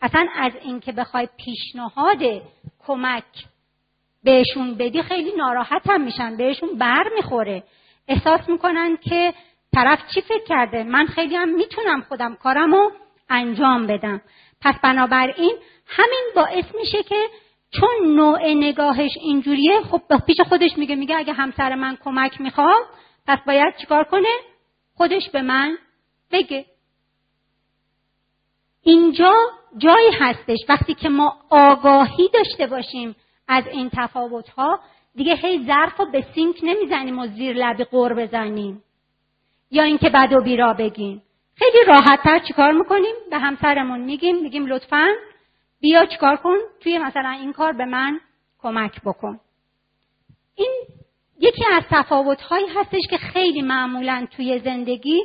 اصلا 0.00 0.26
از 0.34 0.52
اینکه 0.62 0.92
بخوای 0.92 1.28
پیشنهاد 1.36 2.42
کمک 2.86 3.24
بهشون 4.24 4.74
بدی 4.74 5.02
خیلی 5.02 5.32
ناراحت 5.36 5.90
هم 5.90 6.00
میشن 6.00 6.36
بهشون 6.36 6.78
بر 6.78 7.04
می‌خوره. 7.16 7.62
احساس 8.08 8.48
می‌کنن 8.48 8.96
که 8.96 9.34
طرف 9.74 9.98
چی 10.14 10.20
فکر 10.20 10.44
کرده؟ 10.48 10.84
من 10.84 11.06
خیلی 11.06 11.36
هم 11.36 11.48
می‌تونم 11.48 12.02
خودم 12.02 12.34
کارم 12.34 12.74
رو 12.74 12.92
انجام 13.30 13.86
بدم. 13.86 14.20
پس 14.60 14.74
بنابراین 14.82 15.56
همین 15.86 16.24
باعث 16.34 16.64
میشه 16.80 17.02
که 17.02 17.28
چون 17.70 18.14
نوع 18.16 18.52
نگاهش 18.54 19.10
اینجوریه 19.20 19.80
خب 19.80 20.02
پیش 20.26 20.40
خودش 20.40 20.70
میگه 20.76 20.96
میگه 20.96 21.16
اگه 21.16 21.32
همسر 21.32 21.74
من 21.74 21.96
کمک 22.04 22.40
می‌خواد 22.40 22.86
پس 23.26 23.38
باید 23.46 23.76
چیکار 23.80 24.04
کنه؟ 24.04 24.28
خودش 24.94 25.30
به 25.30 25.42
من 25.42 25.78
بگه. 26.32 26.66
اینجا 28.82 29.34
جایی 29.78 30.10
هستش. 30.20 30.58
وقتی 30.68 30.94
که 30.94 31.08
ما 31.08 31.36
آگاهی 31.50 32.28
داشته 32.34 32.66
باشیم 32.66 33.16
از 33.48 33.66
این 33.66 33.90
تفاوت 33.96 34.48
ها 34.48 34.80
دیگه 35.14 35.34
هی 35.34 35.64
ظرف 35.66 36.00
به 36.12 36.24
سینک 36.34 36.56
نمی‌زنیم 36.62 37.18
و 37.18 37.26
زیر 37.26 37.56
لبی 37.56 37.84
قور 37.84 38.14
بزنیم. 38.14 38.82
یا 39.70 39.82
اینکه 39.82 40.08
بد 40.08 40.32
و 40.32 40.40
بیرا 40.40 40.72
بگیم. 40.72 41.22
خیلی 41.54 41.84
راحتتر 41.86 42.38
چیکار 42.38 42.72
می‌کنیم؟ 42.72 43.14
به 43.30 43.38
همسرمون 43.38 44.00
میگیم 44.00 44.36
میگیم 44.42 44.66
لطفا 44.66 45.06
بیا 45.80 46.06
چیکار 46.06 46.36
کن؟ 46.36 46.56
توی 46.80 46.98
مثلا 46.98 47.30
این 47.30 47.52
کار 47.52 47.72
به 47.72 47.84
من 47.84 48.20
کمک 48.58 49.02
بکن. 49.04 49.40
این 50.54 50.72
یکی 51.40 51.64
از 51.72 51.82
تفاوت 51.90 52.40
هایی 52.40 52.66
هستش 52.66 53.06
که 53.10 53.16
خیلی 53.16 53.62
معمولا 53.62 54.26
توی 54.36 54.58
زندگی 54.58 55.22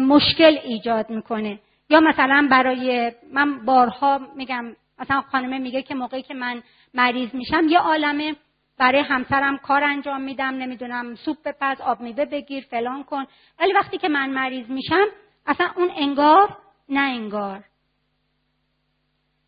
مشکل 0.00 0.58
ایجاد 0.64 1.10
می‌کنه. 1.10 1.60
یا 1.90 2.00
مثلا 2.00 2.48
برای 2.50 3.12
من 3.32 3.64
بارها 3.64 4.20
میگم 4.36 4.76
مثلا 4.98 5.20
خانمه 5.20 5.58
میگه 5.58 5.82
که 5.82 5.94
موقعی 5.94 6.22
که 6.22 6.34
من 6.34 6.62
مریض 6.94 7.34
میشم. 7.34 7.68
یه 7.68 7.78
عالمه. 7.78 8.36
برای 8.78 9.00
همسرم 9.00 9.58
کار 9.58 9.84
انجام 9.84 10.20
میدم. 10.20 10.54
نمی‌دونم 10.54 11.14
سوپ 11.14 11.36
بپز 11.44 11.80
آب 11.80 12.00
میوه 12.00 12.24
بگیر 12.24 12.64
فلان 12.70 13.04
کن. 13.04 13.26
ولی 13.60 13.72
وقتی 13.72 13.98
که 13.98 14.08
من 14.08 14.30
مریض 14.30 14.70
میشم 14.70 15.06
اصلا 15.46 15.70
اون 15.76 15.90
انگار 15.96 16.56
نه 16.88 17.00
انگار. 17.00 17.64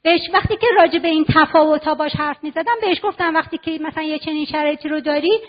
بهش 0.03 0.21
وقتی 0.33 0.57
که 0.57 0.67
راجع 0.77 0.99
به 0.99 1.09
این 1.09 1.25
تفاوت 1.35 1.85
ها 1.85 1.95
باش 1.95 2.13
حرف 2.17 2.45
می‌زدم 2.45 2.75
بهش 2.81 3.01
گفتم 3.03 3.35
وقتی 3.35 3.59
که 3.59 3.79
مثلا 3.81 4.03
یه 4.03 4.19
چنین 4.19 4.45
شرایطی 4.45 4.89
رو 4.89 5.01
داری 5.01 5.41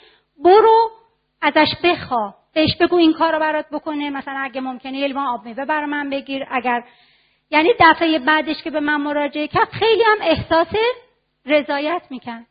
برو 0.43 0.91
ازش 1.41 1.75
بخوا. 1.83 2.33
بهش 2.53 2.75
بگو 2.81 2.95
این 2.95 3.13
کار 3.13 3.33
رو 3.33 3.39
برات 3.39 3.65
بکنه. 3.71 4.09
مثلا 4.09 4.39
اگه 4.39 4.61
ممکنه 4.61 4.97
یه 4.97 5.19
آب 5.19 5.45
میوه 5.45 5.65
برای 5.65 5.85
من 5.85 6.09
بگیر. 6.09 6.45
اگر 6.51 6.83
یعنی 7.51 7.69
دفعه 7.79 8.19
بعدش 8.19 8.63
که 8.63 8.71
به 8.71 8.79
من 8.79 9.01
مراجعه 9.01 9.47
کرد 9.47 9.69
خیلی 9.69 10.03
هم 10.03 10.17
احساس 10.21 10.67
رضایت 11.45 12.01
می‌کرد. 12.09 12.45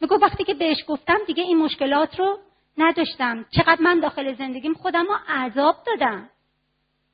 میگو 0.00 0.18
وقتی 0.22 0.44
که 0.44 0.54
بهش 0.54 0.84
گفتم 0.88 1.18
دیگه 1.26 1.42
این 1.42 1.58
مشکلات 1.58 2.20
رو 2.20 2.38
نداشتم. 2.78 3.44
چقدر 3.50 3.82
من 3.82 4.00
داخل 4.00 4.34
زندگیم 4.34 4.74
خودم 4.74 5.06
رو 5.06 5.14
عذاب 5.28 5.76
دادم. 5.86 6.30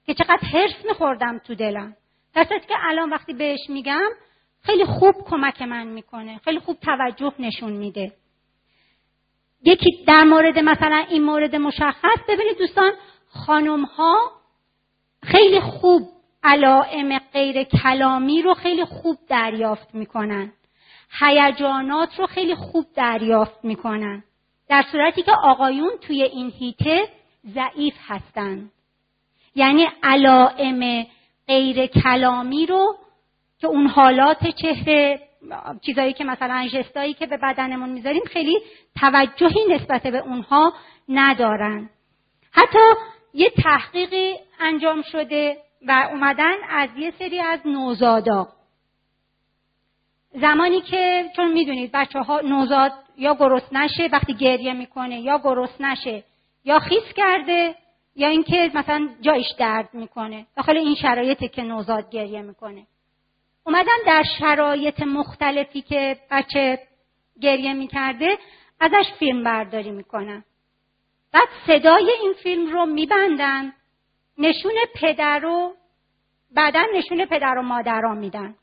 که 0.06 0.14
چقدر 0.14 0.48
حرس 0.52 0.84
میخوردم 0.84 1.38
تو 1.38 1.54
دلم. 1.54 1.96
در 2.34 2.44
که 2.44 2.74
الان 2.82 3.10
وقتی 3.10 3.32
بهش 3.32 3.60
میگم 3.68 4.10
خیلی 4.62 4.84
خوب 4.84 5.14
کمک 5.24 5.62
من 5.62 5.86
می‌کنه. 5.86 6.40
خیلی 6.44 6.58
خوب 6.58 6.76
توجه 6.80 7.32
نشون 7.38 7.72
میده. 7.72 8.12
یکی 9.64 10.04
در 10.06 10.24
مورد 10.24 10.58
مثلا 10.58 10.96
این 10.96 11.24
مورد 11.24 11.56
مشخص 11.56 12.18
ببینید 12.28 12.58
دوستان 12.58 12.92
خانم 13.28 13.84
ها 13.84 14.32
خیلی 15.22 15.60
خوب 15.60 16.02
علائم 16.42 17.18
غیر 17.18 17.62
کلامی 17.62 18.42
رو 18.42 18.54
خیلی 18.54 18.84
خوب 18.84 19.18
دریافت 19.28 19.94
می‌کنن. 19.94 20.52
هیجانات 21.18 22.18
رو 22.18 22.26
خیلی 22.26 22.54
خوب 22.54 22.86
دریافت 22.94 23.64
می‌کنن. 23.64 24.24
در 24.68 24.84
صورتی 24.92 25.22
که 25.22 25.32
آقایون 25.32 25.90
توی 26.00 26.22
این 26.22 26.50
هیته 26.50 27.08
ضعیف 27.54 27.94
هستند. 28.06 28.70
یعنی 29.54 29.88
علائم 30.02 31.06
غیر 31.48 31.86
کلامی 31.86 32.66
رو 32.66 32.96
که 33.58 33.66
اون 33.66 33.86
حالات 33.86 34.46
چهره 34.46 35.20
چیزایی 35.82 36.12
که 36.12 36.24
مثلا 36.24 36.68
جستایی 36.72 37.14
که 37.14 37.26
به 37.26 37.36
بدنمون 37.36 37.88
می‌ذاریم 37.88 38.22
خیلی 38.26 38.58
توجهی 39.00 39.66
نسبت 39.70 40.02
به 40.02 40.18
اونها 40.18 40.72
ندارن. 41.08 41.90
حتی 42.52 42.78
یه 43.34 43.50
تحقیقی 43.50 44.34
انجام 44.60 45.02
شده 45.02 45.56
و 45.86 46.08
اومدن 46.12 46.54
از 46.68 46.88
یه 46.96 47.12
سری 47.18 47.40
از 47.40 47.60
نوزادا. 47.64 48.48
زمانی 50.32 50.80
که 50.80 51.30
چون 51.36 51.52
می‌دونید 51.52 51.90
بچه 51.94 52.18
ها 52.18 52.40
نوزاد 52.40 52.92
یا 53.16 53.34
گرست 53.34 53.72
نشه 53.72 54.08
وقتی 54.12 54.34
گریه 54.34 54.72
می‌کنه 54.72 55.20
یا 55.20 55.40
گرست 55.44 55.80
نشه 55.80 56.24
یا 56.64 56.78
خیس 56.78 57.12
کرده 57.16 57.74
یا 58.16 58.28
اینکه 58.28 58.70
مثلا 58.74 59.08
جایش 59.20 59.46
درد 59.58 59.88
می‌کنه 59.92 60.46
داخل 60.56 60.76
این 60.76 60.94
شرایطی 60.94 61.48
که 61.48 61.62
نوزاد 61.62 62.10
گریه 62.10 62.42
می‌کنه. 62.42 62.86
اومدن 63.66 63.98
در 64.06 64.24
شرایط 64.38 65.02
مختلفی 65.02 65.82
که 65.82 66.16
بچه 66.30 66.78
گریه 67.40 67.72
می‌کرده 67.72 68.38
ازش 68.80 69.12
فیلم 69.18 69.44
برداری 69.44 69.90
می‌کنن. 69.90 70.44
بعد 71.32 71.48
صدای 71.66 72.10
این 72.22 72.32
فیلم 72.32 72.72
رو 72.72 72.86
میبندن 72.86 73.72
نشون 74.38 74.72
پدر 74.94 75.38
رو 75.38 75.74
بعدا 76.54 76.82
نشون 76.94 77.24
پدر 77.24 77.58
و 77.58 77.62
مادر 77.62 78.00
را 78.00 78.14
میدن. 78.14 78.54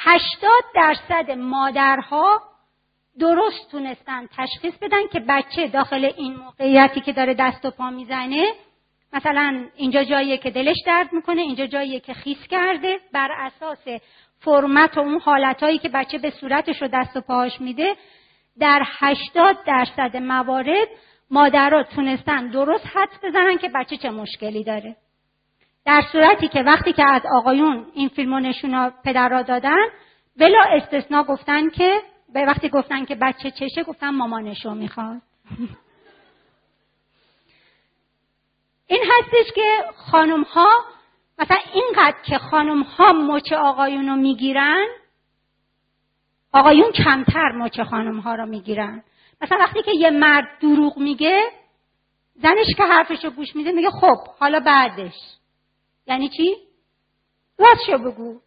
هشتاد 0.00 0.64
درصد 0.74 1.30
مادرها 1.30 2.42
درست 3.18 3.70
تونستن 3.70 4.26
تشخیص 4.36 4.74
بدن 4.82 5.06
که 5.12 5.20
بچه 5.28 5.66
داخل 5.66 6.04
این 6.16 6.36
موقعیتی 6.36 7.00
که 7.00 7.12
داره 7.12 7.34
دست 7.34 7.64
و 7.64 7.70
پا 7.70 7.90
می‌زنه 7.90 8.52
مثلا 9.12 9.66
اینجا 9.76 10.04
جاییه 10.04 10.38
که 10.38 10.50
دلش 10.50 10.76
درد 10.86 11.12
می‌کنه 11.12 11.40
اینجا 11.40 11.66
جاییه 11.66 12.00
که 12.00 12.14
خیس 12.14 12.46
کرده 12.50 13.00
بر 13.12 13.30
اساس 13.32 14.00
فرمت 14.40 14.96
و 14.96 15.00
اون 15.00 15.20
حالتهایی 15.20 15.78
که 15.78 15.88
بچه 15.88 16.18
به 16.18 16.30
صورتش 16.30 16.82
رو 16.82 16.88
دست 16.88 17.16
و 17.16 17.20
پاهاش 17.20 17.60
میده 17.60 17.96
در 18.60 18.82
هشتاد 18.98 19.64
درصد 19.66 20.16
موارد 20.16 20.88
مادرها 21.30 21.82
تونستن 21.82 22.48
درست 22.48 22.86
حد 22.86 23.08
بزنن 23.22 23.58
که 23.58 23.68
بچه 23.68 23.96
چه 23.96 24.10
مشکلی 24.10 24.64
داره. 24.64 24.96
در 25.88 26.02
صورتی 26.12 26.48
که 26.48 26.62
وقتی 26.62 26.92
که 26.92 27.04
از 27.04 27.22
آقایون 27.36 27.86
این 27.94 28.08
فیلم 28.08 28.32
و 28.32 28.40
نشونا 28.40 28.92
پدرها 29.04 29.42
دادن 29.42 29.86
بلا 30.36 30.62
استثنا 30.72 31.22
گفتن 31.22 31.70
که 31.70 32.02
به 32.34 32.44
وقتی 32.44 32.68
گفتن 32.68 33.04
که 33.04 33.14
بچه 33.14 33.50
چشه 33.50 33.82
گفتن 33.82 34.08
مامانشو 34.08 34.74
می‌خواد. 34.74 35.22
این 38.86 39.02
هستش 39.04 39.52
که 39.54 39.84
خانم 39.96 40.42
ها 40.42 40.68
مثلا 41.38 41.58
اینقدر 41.72 42.16
که 42.22 42.38
خانم 42.38 42.82
ها 42.82 43.12
مچ 43.12 43.52
آقایون 43.52 44.08
رو 44.08 44.16
می‌گیرن 44.16 44.86
آقایون 46.52 46.92
کمتر 46.92 47.52
مچ 47.52 47.80
خانم 47.80 48.20
ها 48.20 48.34
رو 48.34 48.46
می‌گیرن. 48.46 49.02
مثلا 49.40 49.58
وقتی 49.60 49.82
که 49.82 49.92
یه 49.94 50.10
مرد 50.10 50.48
دروغ 50.60 50.98
میگه 50.98 51.42
زنش 52.34 52.74
که 52.76 52.82
حرفش 52.82 53.24
رو 53.24 53.30
گوش 53.30 53.56
میده 53.56 53.72
میگه 53.72 53.90
خب 53.90 54.28
حالا 54.38 54.60
بعدش. 54.60 55.38
یعنی 56.08 56.28
چی؟ 56.28 56.56
راستشو 57.58 57.98
بگو 57.98 58.40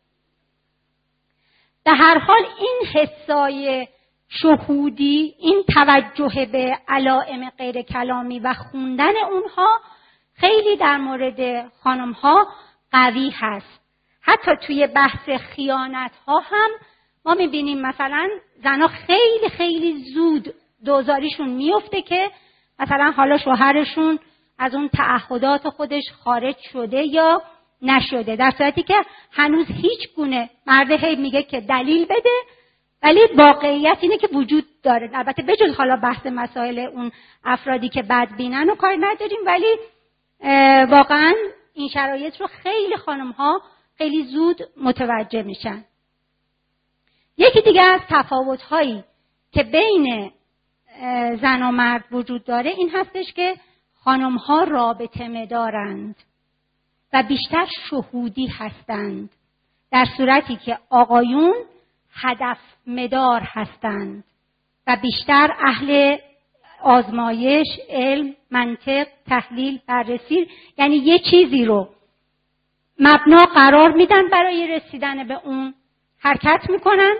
در 1.85 1.95
هر 1.95 2.19
حال 2.19 2.45
این 2.59 2.81
حسای 2.93 3.87
شهودی 4.29 5.35
این 5.39 5.63
توجه 5.73 6.45
به 6.51 6.77
علائم 6.87 7.49
غیر 7.49 7.81
کلامی 7.81 8.39
و 8.39 8.53
خوندن 8.53 9.17
اونها 9.31 9.79
خیلی 10.33 10.75
در 10.75 10.97
مورد 10.97 11.71
خانم 11.83 12.11
ها 12.11 12.47
قوی 12.91 13.29
هست 13.35 13.81
حتی 14.21 14.51
توی 14.67 14.87
بحث 14.87 15.29
خیانت 15.29 16.11
ها 16.27 16.39
هم 16.39 16.69
ما 17.25 17.33
می‌بینیم 17.33 17.81
مثلا 17.81 18.29
زنها 18.63 18.87
خیلی 18.87 19.49
خیلی 19.49 20.03
زود 20.13 20.53
دوزاریشون 20.85 21.49
میفته 21.49 22.01
که 22.01 22.31
مثلا 22.79 23.11
حالا 23.11 23.37
شوهرشون 23.37 24.19
از 24.57 24.75
اون 24.75 24.89
تعهدات 24.89 25.69
خودش 25.69 26.03
خارج 26.23 26.55
شده 26.73 27.03
یا 27.03 27.41
نشده. 27.81 28.35
در 28.35 28.51
صورتی 28.57 28.83
که 28.83 28.95
هنوز 29.31 29.65
هیچ 29.67 30.13
گونه 30.15 30.49
مرد 30.67 30.91
هی 30.91 31.15
میگه 31.15 31.43
که 31.43 31.61
دلیل 31.61 32.05
بده 32.05 32.39
ولی 33.03 33.19
واقعیت 33.35 33.97
اینه 34.01 34.17
که 34.17 34.27
وجود 34.33 34.65
داره. 34.83 35.09
البته 35.13 35.43
بجز 35.43 35.75
حالا 35.77 35.95
بحث 35.95 36.25
مسائل 36.25 36.79
اون 36.79 37.11
افرادی 37.43 37.89
که 37.89 38.01
بد 38.01 38.27
بینن 38.37 38.69
و 38.69 38.75
کار 38.75 38.97
نداریم 38.99 39.39
ولی 39.45 39.75
واقعا 40.85 41.33
این 41.73 41.89
شرایط 41.89 42.41
رو 42.41 42.47
خیلی 42.47 42.97
خانم 42.97 43.31
ها 43.31 43.61
خیلی 43.97 44.23
زود 44.23 44.61
متوجه 44.77 45.43
میشن. 45.43 45.85
یکی 47.37 47.61
دیگه 47.61 47.81
از 47.81 48.01
تفاوت 48.09 48.61
هایی 48.61 49.03
که 49.51 49.63
بین 49.63 50.31
زن 51.41 51.63
و 51.63 51.71
مرد 51.71 52.03
وجود 52.11 52.43
داره 52.43 52.69
این 52.69 52.89
هستش 52.89 53.33
که 53.33 53.55
خانم 53.93 54.35
ها 54.35 54.63
رابطه 54.63 55.27
مدارند 55.27 56.15
و 57.13 57.23
بیشتر 57.23 57.65
شهودی 57.89 58.47
هستند 58.47 59.29
در 59.91 60.05
صورتی 60.17 60.55
که 60.55 60.77
آقایون 60.89 61.55
هدف 62.13 62.57
مدار 62.87 63.41
هستند 63.43 64.23
و 64.87 64.97
بیشتر 65.01 65.55
اهل 65.59 66.17
آزمایش، 66.83 67.67
علم، 67.89 68.35
منطق، 68.51 69.07
تحلیل، 69.27 69.79
بررسی 69.87 70.47
یعنی 70.77 70.95
یه 70.95 71.19
چیزی 71.19 71.65
رو 71.65 71.89
مبنا 72.99 73.45
قرار 73.45 73.91
میدن 73.91 74.29
برای 74.29 74.67
رسیدن 74.67 75.27
به 75.27 75.41
اون 75.43 75.73
حرکت 76.19 76.69
می‌کنن 76.69 77.15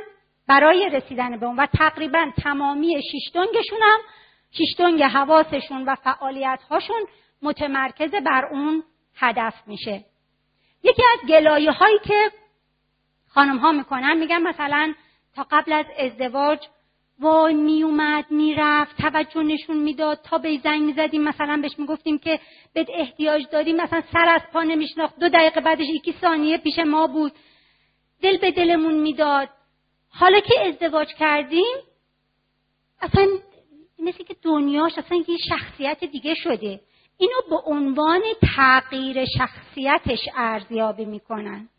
برای 0.48 0.90
رسیدن 0.94 1.40
به 1.40 1.46
اون 1.46 1.56
و 1.56 1.66
تقریبا 1.66 2.32
تمامی 2.44 3.02
شیشتونگشون 3.12 3.80
هم 3.82 4.00
شیشتونگ 4.52 5.04
حواسشون 5.04 5.86
و 5.86 5.96
فعالیت 5.96 6.60
هاشون 6.70 7.02
متمرکز 7.42 8.12
بر 8.12 8.46
اون 8.52 8.84
هدف 9.16 9.54
میشه. 9.68 10.06
یکی 10.84 11.04
از 11.14 11.30
گلایه 11.30 11.72
هایی 11.72 12.00
که 12.04 12.32
خانم 13.28 13.58
ها 13.58 13.72
می‌کنن 13.72 14.18
میگن 14.18 14.42
مثلا 14.42 14.94
تا 15.36 15.48
قبل 15.52 15.74
از 15.74 15.86
ازدواج 16.00 16.60
وای 17.20 17.54
میومد 17.54 18.32
می‌رفت 18.32 18.98
توجه 18.98 19.44
نشون 19.44 19.78
می‌داد 19.78 20.20
تا 20.24 20.38
به 20.38 20.60
زنگ 20.64 20.82
می‌زدیم 20.82 21.22
مثلا 21.24 21.60
بهش 21.62 21.80
می‌گفتیم 21.80 22.20
که 22.20 22.40
بهت 22.74 22.88
احتیاج 22.90 23.44
داریم 23.52 23.76
مثلا 23.76 24.02
سر 24.14 24.30
از 24.30 24.42
پا 24.54 24.64
نمیشناخت. 24.64 25.20
دو 25.20 25.30
دقیقه 25.30 25.62
بعدش 25.62 25.88
یکی 25.90 26.16
ثانیه 26.22 26.58
پیش 26.58 26.80
ما 26.80 27.08
بود. 27.08 27.32
دل 28.22 28.38
به 28.38 28.52
دلمون 28.52 28.94
می‌داد. 28.94 29.50
حالا 30.10 30.40
که 30.40 30.68
ازدواج 30.68 31.08
کردیم 31.14 31.76
اصلا 33.02 33.28
مثل 34.00 34.24
که 34.24 34.36
دنیاش 34.42 34.98
اصلا 34.98 35.24
یه 35.28 35.38
شخصیت 35.50 36.04
دیگه 36.04 36.34
شده. 36.36 36.80
اینو 37.22 37.42
به 37.50 37.56
عنوان 37.66 38.22
تغییر 38.56 39.26
شخصیتش 39.38 40.20
ارزیابی 40.36 41.06
می‌کنن. 41.06 41.70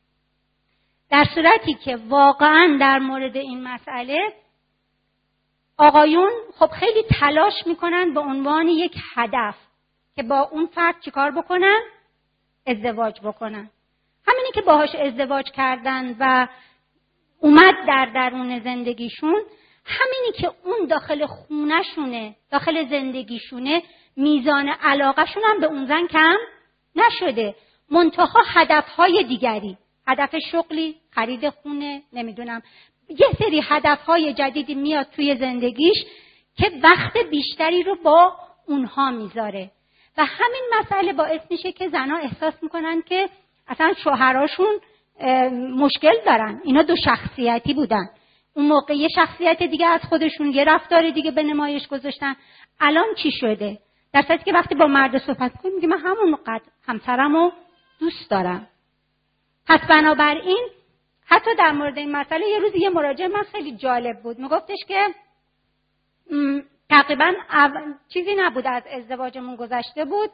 در 1.10 1.24
صورتی 1.34 1.74
که 1.74 1.96
واقعا 1.96 2.76
در 2.80 2.98
مورد 2.98 3.36
این 3.36 3.62
مسئله 3.62 4.32
آقایون 5.78 6.30
خب 6.58 6.66
خیلی 6.66 7.02
تلاش 7.20 7.66
می‌کنن 7.66 8.14
به 8.14 8.20
عنوان 8.20 8.68
یک 8.68 8.94
هدف 9.14 9.54
که 10.16 10.22
با 10.22 10.40
اون 10.40 10.66
فرد 10.66 10.94
چیکار 11.04 11.30
بکنن؟ 11.30 11.80
ازدواج 12.66 13.20
بکنن. 13.20 13.70
همینی 14.26 14.50
که 14.54 14.60
باهاش 14.60 14.94
ازدواج 14.94 15.50
کردن 15.50 16.16
و 16.20 16.48
اومد 17.40 17.74
در 17.86 18.10
درون 18.14 18.60
زندگیشون 18.60 19.42
همینی 19.84 20.32
که 20.36 20.52
اون 20.64 20.86
داخل 20.86 21.26
خونهشونه 21.26 22.36
داخل 22.50 22.88
زندگیشونه 22.88 23.82
میزان 24.16 24.68
علاقهشون 24.68 25.42
هم 25.46 25.60
به 25.60 25.66
اون 25.66 25.86
زن 25.86 26.06
کم 26.06 26.36
نشده. 26.96 27.54
منتها 27.90 28.42
هدفهای 28.46 29.24
دیگری. 29.24 29.78
هدف 30.06 30.34
شغلی 30.50 30.94
خرید 31.10 31.50
خونه 31.50 32.02
نمی‌دونم. 32.12 32.62
یه 33.08 33.26
سری 33.38 33.62
هدفهای 33.64 34.34
جدیدی 34.34 34.74
میاد 34.74 35.06
توی 35.16 35.36
زندگیش 35.36 35.96
که 36.56 36.70
وقت 36.82 37.18
بیشتری 37.30 37.82
رو 37.82 37.96
با 38.04 38.32
اونها 38.66 39.10
می‌ذاره. 39.10 39.70
و 40.18 40.24
همین 40.24 40.62
مسئله 40.80 41.12
باعث 41.12 41.40
میشه 41.50 41.72
که 41.72 41.88
زنها 41.88 42.18
احساس 42.18 42.54
می‌کنن 42.62 43.02
که 43.02 43.28
اصلا 43.68 43.94
شوهراشون 44.04 44.80
مشکل 45.76 46.14
دارن. 46.26 46.60
اینا 46.64 46.82
دو 46.82 46.96
شخصیتی 47.04 47.74
بودن. 47.74 48.04
اون 48.54 48.66
موقع 48.66 48.94
یه 48.94 49.08
شخصیت 49.14 49.62
دیگه 49.62 49.86
از 49.86 50.00
خودشون 50.08 50.52
یه 50.52 50.64
رفتار 50.64 51.10
دیگه 51.10 51.30
به 51.30 51.42
نمایش 51.42 51.88
گذاشتن. 51.88 52.36
الان 52.80 53.06
چی 53.22 53.30
شده؟ 53.30 53.78
در 54.12 54.22
صورتی 54.22 54.44
که 54.44 54.52
وقتی 54.52 54.74
با 54.74 54.86
مرد 54.86 55.18
صحبت 55.18 55.52
کنیم 55.62 55.74
میگه 55.74 55.88
من 55.88 55.98
همون 55.98 56.38
قد 56.46 56.62
همسرم 56.86 57.36
رو 57.36 57.52
دوست 58.00 58.30
دارم. 58.30 58.68
پس 59.66 59.80
بنابراین 59.88 60.68
حتی 61.26 61.50
در 61.58 61.72
مورد 61.72 61.98
این 61.98 62.16
مسئله 62.16 62.46
یه 62.46 62.58
روزی 62.58 62.78
یه 62.78 62.90
مراجعه 62.90 63.28
من 63.28 63.42
خیلی 63.42 63.76
جالب 63.76 64.22
بود. 64.22 64.38
میگفتش 64.38 64.78
که 64.88 65.06
تقریبا 66.90 67.32
چیزی 68.08 68.34
نبود 68.34 68.66
از 68.66 68.82
ازدواجمون 68.86 69.56
گذشته 69.56 70.04
بود. 70.04 70.30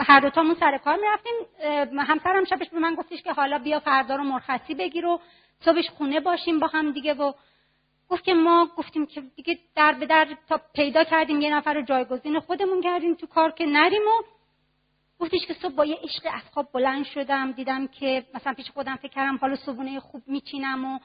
هر 0.00 0.20
دوتامون 0.20 0.54
سر 0.54 0.78
کار 0.78 0.96
می‌رفتیم. 0.96 2.00
همسرم 2.00 2.44
شبش 2.44 2.68
به 2.68 2.78
من 2.78 2.94
گفتش 2.94 3.22
که 3.22 3.32
حالا 3.32 3.58
بیا 3.58 3.80
فردا 3.80 4.16
رو 4.16 4.24
مرخصی 4.24 4.74
بگیر 4.74 5.06
و 5.06 5.20
صبحش 5.60 5.90
خونه 5.90 6.20
باشیم 6.20 6.58
با 6.58 6.66
هم 6.66 6.92
دیگه 6.92 7.14
و 7.14 7.32
گفت 8.08 8.24
که 8.24 8.34
ما 8.34 8.68
گفتیم 8.76 9.06
که 9.06 9.20
دیگه 9.36 9.58
در 9.76 9.92
به 9.92 10.06
در 10.06 10.28
تا 10.48 10.60
پیدا 10.74 11.04
کردیم 11.04 11.40
یه 11.40 11.54
نفر 11.54 11.74
رو 11.74 11.82
جایگزین 11.82 12.40
خودمون 12.40 12.82
کردیم 12.82 13.14
تو 13.14 13.26
کار 13.26 13.50
که 13.50 13.66
نریم 13.66 14.02
و 14.02 14.22
گفتش 15.18 15.46
که 15.46 15.54
صبح 15.54 15.74
با 15.74 15.84
یه 15.84 15.96
عشق 16.02 16.22
از 16.32 16.42
خواب 16.52 16.68
بلند 16.72 17.04
شدم 17.04 17.52
دیدم 17.52 17.86
که 17.86 18.24
مثلا 18.34 18.52
پیش 18.54 18.70
خودم 18.70 18.96
فکر 18.96 19.12
کردم 19.12 19.36
حالا 19.36 19.56
صبحونه 19.56 20.00
خوب 20.00 20.22
میچینم 20.26 20.84
و 20.84 20.98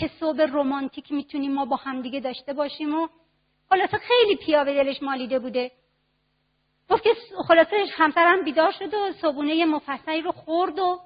چه 0.00 0.10
صبح 0.20 0.42
رمانتیک 0.42 1.12
می‌تونیم 1.12 1.52
ما 1.52 1.64
با 1.64 1.76
همدیگه 1.76 2.20
داشته 2.20 2.52
باشیم 2.52 2.94
و 2.94 3.08
خلاصه 3.68 3.98
خیلی 3.98 4.36
پیا 4.36 4.64
به 4.64 4.74
دلش 4.74 5.02
مالیده 5.02 5.38
بوده. 5.38 5.70
گفت 6.90 7.02
که 7.02 7.10
خلاصه 7.48 7.76
همسرم 7.92 8.44
بیدار 8.44 8.72
شد 8.72 8.94
و 8.94 9.12
صبحونه 9.12 9.64
مفصلی 9.64 10.20
رو 10.20 10.32
خورد 10.32 10.78
و 10.78 11.00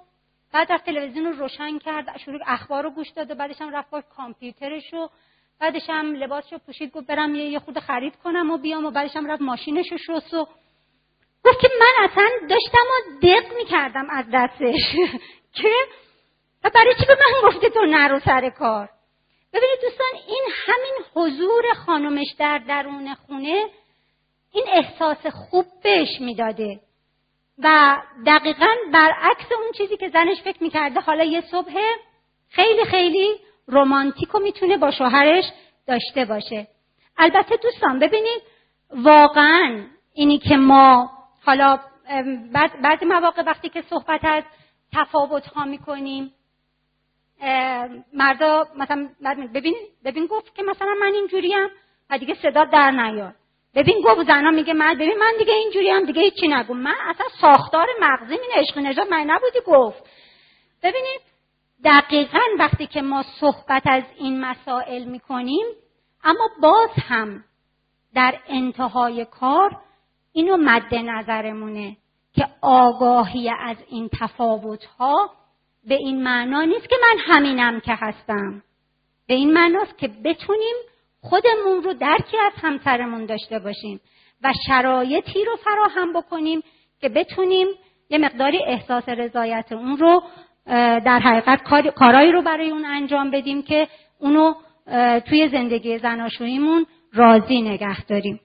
بعد 0.52 0.72
از 0.72 0.80
تلویزیون 0.80 1.26
رو 1.26 1.32
روشن 1.32 1.78
کرد 1.78 2.16
شروع 2.16 2.40
اخبار 2.46 2.82
رو 2.82 2.90
گوش 2.90 3.08
داد 3.08 3.30
و 3.30 3.34
بعدش 3.34 3.60
هم 3.60 3.76
رفت 3.76 3.90
با 3.90 4.00
کامپیوترش 4.00 4.94
و 4.94 5.08
بعدش 5.60 5.90
هم 5.90 6.14
لباسش 6.14 6.52
رو 6.52 6.58
پوشید 6.66 6.92
گفت 6.92 7.06
برم 7.06 7.34
یه 7.34 7.58
خود 7.58 7.78
خرید 7.78 8.16
کنم 8.16 8.50
و 8.50 8.58
بیام 8.58 8.84
و 8.84 8.90
بعدش 8.90 9.16
هم 9.16 9.30
رفت 9.30 9.42
ماشینش 9.42 9.92
رو 9.92 9.98
شست 9.98 10.34
و 10.34 10.46
گفت 11.44 11.60
که 11.60 11.68
من 11.80 12.08
اصلا 12.08 12.28
داشتم 12.48 12.86
و 12.90 13.20
دق 13.22 13.56
می‌کردم 13.56 14.06
از 14.10 14.24
دستش. 14.32 14.96
که؟ 15.62 15.72
برای 16.74 16.94
چی 16.94 17.06
به 17.06 17.14
من 17.14 17.48
گفته 17.48 17.70
تو 17.70 17.86
نرو 17.86 18.20
سر 18.20 18.50
کار؟ 18.50 18.88
ببینید 19.52 19.78
دوستان 19.82 20.20
این 20.28 20.44
همین 20.66 21.04
حضور 21.14 21.64
خانمش 21.86 22.34
در 22.38 22.58
درون 22.58 23.14
خونه 23.14 23.64
این 24.52 24.64
احساس 24.68 25.26
خوب 25.26 25.66
بهش 25.82 26.20
می‌داده. 26.20 26.80
و 27.58 27.96
دقیقا 28.26 28.76
برعکس 28.92 29.52
اون 29.52 29.72
چیزی 29.76 29.96
که 29.96 30.08
زنش 30.08 30.42
فکر 30.42 30.62
می‌کرده 30.62 31.00
حالا 31.00 31.24
یه 31.24 31.40
صبح 31.40 31.72
خیلی 32.48 32.84
خیلی 32.84 33.40
رومانتیک 33.70 34.34
می‌تونه 34.34 34.76
با 34.76 34.90
شوهرش 34.90 35.44
داشته 35.86 36.24
باشه. 36.24 36.66
البته 37.18 37.56
دوستان 37.56 37.98
ببینید 37.98 38.42
واقعا 38.90 39.86
اینی 40.14 40.38
که 40.38 40.56
ما 40.56 41.10
حالا 41.44 41.78
بعضی 42.82 43.04
مواقع 43.04 43.42
وقتی 43.42 43.68
که 43.68 43.82
صحبت 43.82 44.24
از 44.24 44.44
تفاوت 44.92 45.46
ها 45.46 45.64
می‌کنیم 45.64 46.32
مردا 48.12 48.68
مثلا 48.76 49.08
ببین 49.54 49.74
ببین 50.04 50.26
گفت 50.26 50.54
که 50.54 50.62
مثلا 50.62 50.94
من 51.00 51.14
اینجوریم 51.14 51.68
و 52.10 52.18
دیگه 52.18 52.34
صدا 52.42 52.64
در 52.64 52.90
نیاد. 52.90 53.34
ببین 53.74 54.02
گفت 54.04 54.26
زنا 54.26 54.50
میگه 54.50 54.72
من 54.74 54.94
ببین 54.94 55.18
من 55.18 55.32
دیگه 55.38 55.54
اینجوری 55.54 56.06
دیگه 56.06 56.22
هیچی 56.22 56.48
نگو. 56.48 56.74
من 56.74 56.94
اصلا 57.06 57.26
ساختار 57.40 57.86
مغزی 58.00 58.32
این 58.32 58.50
عشق 58.54 58.78
نجات 58.78 59.10
من 59.10 59.18
نبودی 59.26 59.58
گفت. 59.66 60.04
ببینید 60.82 61.20
دقیقا 61.84 62.40
وقتی 62.58 62.86
که 62.86 63.02
ما 63.02 63.24
صحبت 63.40 63.82
از 63.86 64.04
این 64.18 64.40
مسائل 64.40 65.04
می‌کنیم 65.04 65.66
اما 66.24 66.48
باز 66.62 66.90
هم 66.96 67.44
در 68.14 68.34
انتهای 68.48 69.24
کار 69.24 69.76
اینو 70.32 70.56
مد 70.56 70.94
نظرمونه 70.94 71.96
که 72.32 72.46
آگاهی 72.62 73.50
از 73.60 73.76
این 73.88 74.10
تفاوت 74.20 74.84
ها 74.84 75.30
به 75.88 75.94
این 75.94 76.22
معنا 76.22 76.64
نیست 76.64 76.88
که 76.88 76.96
من 77.02 77.18
همینم 77.18 77.80
که 77.80 77.94
هستم. 77.94 78.62
به 79.28 79.34
این 79.34 79.52
معناست 79.52 79.98
که 79.98 80.08
بتونیم 80.08 80.76
خودمون 81.20 81.82
رو 81.82 81.94
درکی 81.94 82.36
از 82.46 82.52
همسرمون 82.56 83.26
داشته 83.26 83.58
باشیم 83.58 84.00
و 84.42 84.52
شرایطی 84.66 85.44
رو 85.44 85.56
فراهم 85.56 86.12
بکنیم 86.12 86.62
که 87.00 87.08
بتونیم 87.08 87.66
یه 88.10 88.18
مقداری 88.18 88.64
احساس 88.66 89.08
رضایت 89.08 89.72
اون 89.72 89.96
رو 89.96 90.22
در 91.04 91.18
حقیقت 91.18 91.62
کارایی 91.94 92.32
رو 92.32 92.42
برای 92.42 92.70
اون 92.70 92.84
انجام 92.84 93.30
بدیم 93.30 93.62
که 93.62 93.88
اونو 94.18 94.54
توی 95.28 95.48
زندگی 95.48 95.98
زناشوییمون 95.98 96.86
راضی 97.12 97.62
نگه 97.62 98.04
داریم. 98.04 98.40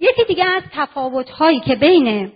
یکی 0.00 0.24
دیگه 0.24 0.44
از 0.44 0.62
تفاوت 0.72 1.30
هایی 1.30 1.60
که 1.60 1.76
بین 1.76 2.32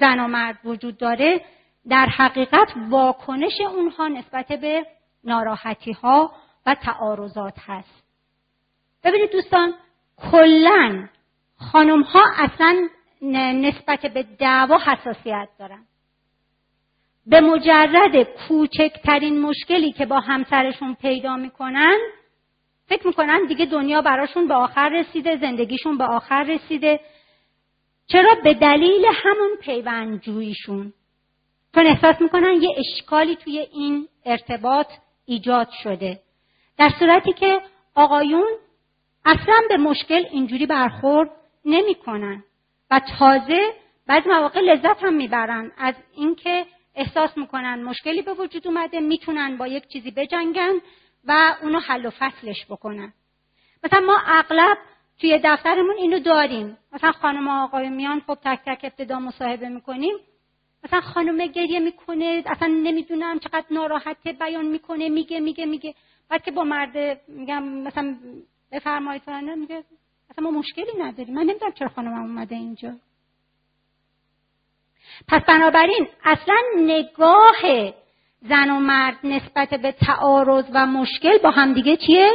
زن 0.00 0.20
و 0.20 0.28
مرد 0.28 0.58
وجود 0.64 0.96
داره 0.96 1.40
در 1.88 2.06
حقیقت 2.06 2.68
واکنش 2.90 3.60
اونها 3.60 4.08
نسبت 4.08 4.46
به 4.46 4.86
ناراحتی 5.24 5.92
ها 5.92 6.32
و 6.66 6.74
تعارضات 6.74 7.54
هست. 7.66 8.04
ببینید 9.04 9.32
دوستان 9.32 9.74
کلا 10.30 11.08
خانم 11.56 12.02
ها 12.02 12.22
اصلا 12.38 12.88
نسبت 13.54 14.06
به 14.06 14.22
دعوا 14.22 14.78
حساسیت 14.78 15.48
دارن. 15.58 15.84
به 17.28 17.40
مجرد 17.40 18.22
کوچکترین 18.22 19.40
مشکلی 19.40 19.92
که 19.92 20.06
با 20.06 20.20
همسرشون 20.20 20.94
پیدا 20.94 21.36
می‌کنن 21.36 21.98
فکر 22.86 23.06
می‌کنن 23.06 23.46
دیگه 23.48 23.66
دنیا 23.66 24.02
براشون 24.02 24.48
به 24.48 24.54
آخر 24.54 24.88
رسیده 24.88 25.36
زندگیشون 25.36 25.98
به 25.98 26.04
آخر 26.04 26.42
رسیده. 26.42 27.00
چرا؟ 28.06 28.34
به 28.44 28.54
دلیل 28.54 29.04
همون 29.14 29.50
پیوندجوییشون. 29.60 30.92
چون 31.74 31.86
احساس 31.86 32.20
می‌کنن 32.20 32.62
یه 32.62 32.68
اشکالی 32.76 33.36
توی 33.36 33.58
این 33.58 34.08
ارتباط 34.24 34.86
ایجاد 35.26 35.68
شده. 35.82 36.20
در 36.78 36.90
صورتی 36.98 37.32
که 37.32 37.60
آقایون 37.94 38.48
اصلا 39.24 39.60
به 39.68 39.76
مشکل 39.76 40.24
اینجوری 40.30 40.66
برخورد 40.66 41.30
نمی‌کنن 41.64 42.44
و 42.90 43.00
تازه 43.18 43.60
بعد 44.06 44.28
مواقع 44.28 44.60
لذت 44.60 45.04
هم 45.04 45.14
می‌برن 45.14 45.72
از 45.78 45.94
اینکه 46.14 46.66
احساس 46.98 47.38
می‌کنن 47.38 47.82
مشکلی 47.82 48.22
به 48.22 48.34
وجود 48.34 48.66
اومده 48.66 49.00
می‌تونن 49.00 49.56
با 49.56 49.66
یک 49.66 49.88
چیزی 49.88 50.10
بجنگن 50.10 50.74
و 51.24 51.56
اونو 51.62 51.78
حل 51.80 52.06
و 52.06 52.10
فصلش 52.10 52.66
بکنن. 52.70 53.12
مثلا 53.84 54.00
ما 54.00 54.18
اغلب 54.26 54.78
توی 55.20 55.40
دفترمون 55.44 55.96
اینو 55.96 56.18
داریم. 56.18 56.76
مثلا 56.92 57.12
خانم 57.12 57.48
آقای 57.48 57.88
میان 57.88 58.20
خب 58.20 58.38
تک 58.44 58.60
تک 58.66 58.80
ابتدا 58.84 59.18
مصاحبه 59.18 59.68
می‌کنیم. 59.68 60.14
مثلا 60.84 61.00
خانم 61.00 61.46
گریه 61.46 61.78
می‌کنه 61.80 62.42
اصلا 62.46 62.68
نمی‌دونم 62.68 63.38
چقدر 63.38 63.66
ناراحته 63.70 64.32
بیان 64.32 64.66
می‌کنه 64.66 65.08
میگه 65.08 65.40
میگه 65.40 65.66
میگه. 65.66 65.94
بعد 66.28 66.42
که 66.42 66.50
با 66.50 66.64
مرد 66.64 67.20
میگم 67.28 67.62
مثلا 67.68 68.16
بفرمایید 68.72 69.22
فلان 69.22 69.58
میگه 69.58 69.84
اصلا 70.30 70.50
ما 70.50 70.58
مشکلی 70.58 70.92
نداریم. 70.98 71.34
من 71.34 71.42
نمی‌دونم 71.42 71.72
چرا 71.72 71.88
خانم 71.88 72.12
اومده 72.12 72.54
اینجا. 72.54 72.94
پس 75.28 75.42
بنابراین 75.42 76.08
اصلا 76.24 76.56
نگاه 76.78 77.92
زن 78.40 78.70
و 78.70 78.80
مرد 78.80 79.18
نسبت 79.24 79.68
به 79.70 79.92
تعارض 79.92 80.64
و 80.74 80.86
مشکل 80.86 81.38
با 81.38 81.50
همدیگه 81.50 81.96
چیه؟ 81.96 82.30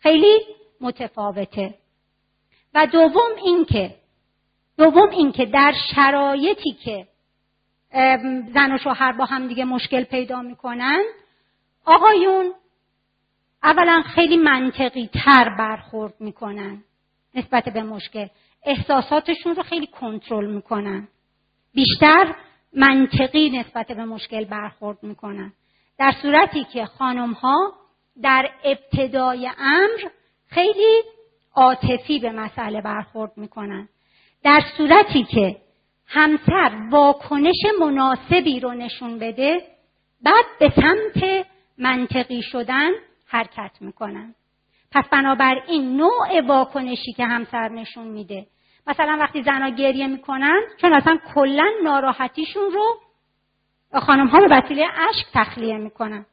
خیلی 0.00 0.38
متفاوته. 0.80 1.74
و 2.74 2.86
دوم 2.86 3.32
اینکه 3.44 3.94
دوم 4.78 5.10
اینکه 5.10 5.46
در 5.46 5.74
شرایطی 5.94 6.72
که 6.72 7.06
زن 8.54 8.72
و 8.74 8.78
شوهر 8.78 9.12
با 9.12 9.24
هم 9.24 9.48
دیگه 9.48 9.64
مشکل 9.64 10.04
پیدا 10.04 10.42
می‌کنن 10.42 11.02
آقایون 11.84 12.52
اولا 13.62 14.02
خیلی 14.02 14.36
منطقی 14.36 15.10
تر 15.24 15.56
برخورد 15.58 16.14
می‌کنن 16.20 16.84
نسبت 17.34 17.64
به 17.68 17.82
مشکل. 17.82 18.26
احساساتشون 18.64 19.54
رو 19.54 19.62
خیلی 19.62 19.86
کنترل 19.86 20.46
می‌کنن. 20.46 21.08
بیشتر 21.74 22.34
منطقی 22.76 23.50
نسبت 23.50 23.86
به 23.86 24.04
مشکل 24.04 24.44
برخورد 24.44 24.98
می‌کنن. 25.02 25.52
در 25.98 26.12
صورتی 26.22 26.64
که 26.64 26.86
خانم 26.86 27.32
ها 27.32 27.72
در 28.22 28.50
ابتدای 28.64 29.50
امر 29.58 30.10
خیلی 30.46 31.02
عاطفی 31.54 32.18
به 32.18 32.30
مسئله 32.30 32.80
برخورد 32.80 33.32
می‌کنن. 33.36 33.88
در 34.44 34.60
صورتی 34.76 35.24
که 35.24 35.56
همسر 36.06 36.88
واکنش 36.90 37.56
مناسبی 37.80 38.60
رو 38.60 38.72
نشون 38.74 39.18
بده 39.18 39.62
بعد 40.22 40.44
به 40.60 40.72
سمت 40.76 41.46
منطقی 41.78 42.42
شدن 42.42 42.90
حرکت 43.26 43.70
می‌کنن. 43.80 44.34
پس 44.92 45.04
بنابراین 45.08 45.96
نوع 45.96 46.46
واکنشی 46.46 47.12
که 47.12 47.24
همسر 47.24 47.68
نشون 47.68 48.06
میده 48.06 48.46
مثلا 48.86 49.16
وقتی 49.20 49.42
زنها 49.42 49.68
گریه 49.68 50.06
می‌کنن 50.06 50.60
چون 50.80 50.92
اصلا 50.92 51.18
کلا 51.34 51.70
ناراحتیشون 51.82 52.70
رو 52.70 53.00
خانم 54.00 54.26
ها 54.26 54.40
به 54.40 54.46
وسیله 54.50 54.86
اشک 55.08 55.26
تخلیه 55.34 55.78
می‌کنن. 55.78 56.26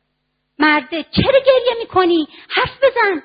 مرده 0.60 1.04
چرا 1.04 1.40
گریه 1.46 1.76
می‌کنی؟ 1.80 2.28
حرف 2.50 2.78
بزن. 2.84 3.24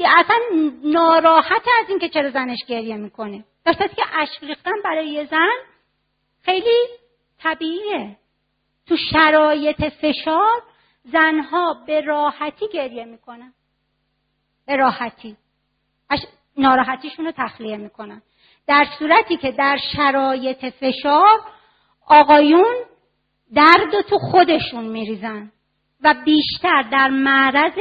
اصلا 0.00 0.36
ناراحت 0.84 1.62
از 1.82 1.88
اینکه 1.88 2.08
چرا 2.08 2.30
زنش 2.30 2.58
گریه 2.68 2.96
می‌کنه. 2.96 3.44
داشته 3.64 3.88
که 3.88 4.02
اشک 4.14 4.44
ریختن 4.44 4.82
برای 4.84 5.08
یه 5.08 5.24
زن 5.24 5.56
خیلی 6.42 6.86
طبیعیه. 7.38 8.16
تو 8.86 8.96
شرایط 9.12 9.84
فشار 9.84 10.62
زنها 11.04 11.84
به 11.86 12.00
راحتی 12.00 12.68
گریه 12.68 13.04
می‌کنن. 13.04 13.52
به 14.66 14.76
راحتی. 14.76 15.36
ناراحتیشون 16.56 17.24
رو 17.24 17.32
تخلیه 17.36 17.76
می‌کنن. 17.76 18.22
در 18.66 18.86
صورتی 18.98 19.36
که 19.36 19.52
در 19.52 19.78
شرایط 19.96 20.64
فشار 20.64 21.40
آقایون 22.06 22.74
درد 23.54 24.00
تو 24.08 24.18
خودشون 24.18 24.84
میریزن 24.84 25.52
و 26.00 26.14
بیشتر 26.24 26.82
در 26.82 27.08
معرض 27.08 27.78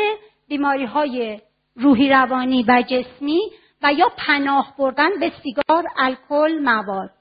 بیماری 0.48 0.86
های 0.86 1.42
روحی 1.76 2.10
روانی 2.10 2.64
و 2.68 2.84
جسمی 2.88 3.40
و 3.82 3.94
یا 3.94 4.12
پناه 4.18 4.74
بردن 4.78 5.20
به 5.20 5.32
سیگار 5.44 5.84
الکل 5.98 6.60
مواد. 6.64 7.12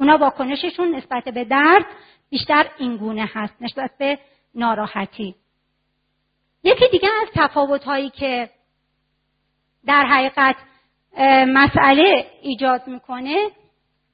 اونا 0.00 0.18
واکنششون 0.18 0.94
نسبت 0.94 1.24
به 1.24 1.44
درد 1.44 1.86
بیشتر 2.30 2.70
اینگونه 2.78 3.30
هست 3.34 3.54
نسبت 3.60 3.90
به 3.98 4.18
ناراحتی. 4.54 5.34
یکی 6.64 6.88
دیگه 6.92 7.08
از 7.22 7.28
تفاوت 7.34 7.84
هایی 7.84 8.10
که 8.10 8.50
در 9.86 10.06
حقیقت 10.06 10.56
مسئله 11.46 12.26
ایجاد 12.42 12.86
می‌کنه 12.86 13.50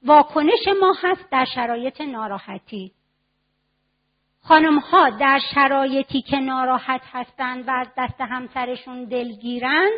واکنش 0.02 0.68
ما 0.80 0.94
هست 1.02 1.30
در 1.30 1.44
شرایط 1.44 2.00
ناراحتی. 2.00 2.92
خانم 4.42 4.78
ها 4.78 5.10
در 5.10 5.40
شرایطی 5.54 6.22
که 6.22 6.36
ناراحت 6.36 7.02
هستند 7.12 7.68
و 7.68 7.70
از 7.70 7.88
دست 7.98 8.20
همسرشون 8.20 9.04
دلگیرن 9.04 9.90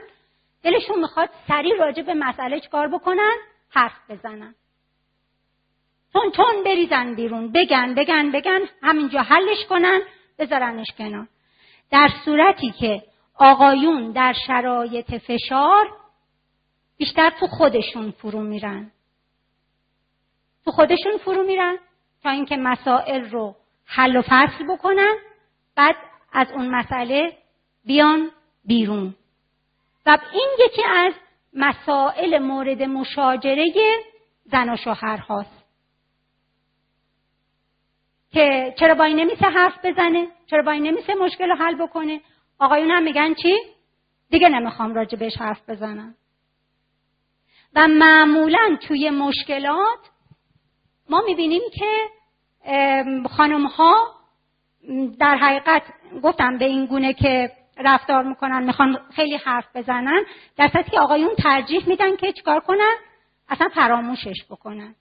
دلشون 0.62 0.98
می‌خواد 0.98 1.30
سریع 1.48 1.76
راجع 1.76 2.03
به 2.03 2.14
مسئله 2.14 2.61
چکار 2.61 2.88
بکنن؟ 2.88 3.36
حرف 3.70 4.11
بزنن. 4.11 4.55
تون 6.12 6.30
تون 6.30 6.64
بریزن 6.64 7.14
بیرون. 7.14 7.53
بگن 7.53 7.94
بگن 7.94 8.30
بگن 8.30 8.61
همینجا 8.82 9.20
حلش 9.22 9.66
کنن 9.68 10.01
بذارنش 10.38 10.86
کنار. 10.98 11.28
در 11.90 12.09
صورتی 12.24 12.70
که 12.70 13.03
آقایون 13.38 14.12
در 14.12 14.34
شرایط 14.46 15.14
فشار 15.14 15.99
بیشتر 17.01 17.30
تو 17.30 17.46
خودشون 17.46 18.11
فرو 18.11 18.40
میرن. 18.40 18.92
تو 20.64 20.70
خودشون 20.70 21.16
فرو 21.24 21.42
میرن 21.42 21.78
تا 22.22 22.30
اینکه 22.30 22.57
مسائل 22.57 23.30
رو 23.30 23.57
حل 23.84 24.16
و 24.16 24.22
فصل 24.22 24.66
بکنن 24.68 25.16
بعد 25.76 25.96
از 26.32 26.53
اون 26.53 26.68
مسئله 26.68 27.38
بیان 27.84 28.30
بیرون. 28.64 29.14
و 30.07 30.18
این 30.32 30.48
یکی 30.66 30.82
از 30.96 31.12
مسائل 31.55 32.38
مورد 32.38 32.82
مشاجره 32.82 33.72
زن 34.44 34.72
و 34.72 34.76
شوهر 34.76 35.16
هاست. 35.16 35.64
که 38.32 38.74
چرا 38.78 38.94
با 38.94 39.05
این 39.05 39.20
نمیسه 39.20 39.46
حرف 39.46 39.84
بزنه؟ 39.84 40.28
چرا 40.46 40.62
با 40.62 40.70
این 40.70 40.86
نمیسه 40.86 41.14
مشکل 41.14 41.48
رو 41.48 41.55
حل 41.55 41.74
بکنه؟ 41.74 42.20
آقایون 42.59 42.90
هم 42.90 43.03
میگن 43.03 43.34
چی؟ 43.34 43.59
دیگه 44.30 44.48
نمی‌خوام 44.48 44.94
راجع 44.94 45.18
بهش 45.18 45.36
حرف 45.36 45.70
بزنم. 45.70 46.14
و 47.74 47.88
معمولا 47.88 48.78
توی 48.88 49.10
مشکلات 49.10 49.98
ما 51.10 51.22
می‌بینیم 51.26 51.62
که 51.74 52.10
خانم 53.36 53.66
ها 53.66 54.14
در 55.18 55.36
حقیقت 55.36 55.82
گفتم 56.22 56.58
به 56.58 56.64
این 56.64 56.86
گونه 56.86 57.12
که 57.12 57.52
رفتار 57.78 58.24
می‌کنن 58.24 58.64
می‌خوان 58.64 58.98
خیلی 59.14 59.36
حرف 59.36 59.76
بزنن 59.76 60.24
در 60.56 60.68
که 60.68 61.00
آقایون 61.00 61.34
ترجیح 61.34 61.88
میدن 61.88 62.16
که 62.16 62.32
چیکار 62.32 62.60
کنن؟ 62.60 62.96
اصلا 63.48 63.68
فراموشش 63.68 64.44
بکنن. 64.50 64.94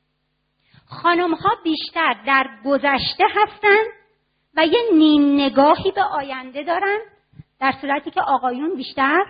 خانم 0.88 1.34
ها 1.34 1.50
بیشتر 1.64 2.16
در 2.26 2.50
گذشته 2.66 3.26
هستن 3.36 3.84
و 4.56 4.66
یه 4.66 4.80
نیم 4.94 5.36
نگاهی 5.36 5.92
به 5.92 6.04
آینده 6.04 6.64
دارن 6.64 7.00
در 7.60 7.74
صورتی 7.82 8.12
که 8.12 8.22
آقایون 8.22 8.76
بیشتر 8.76 9.26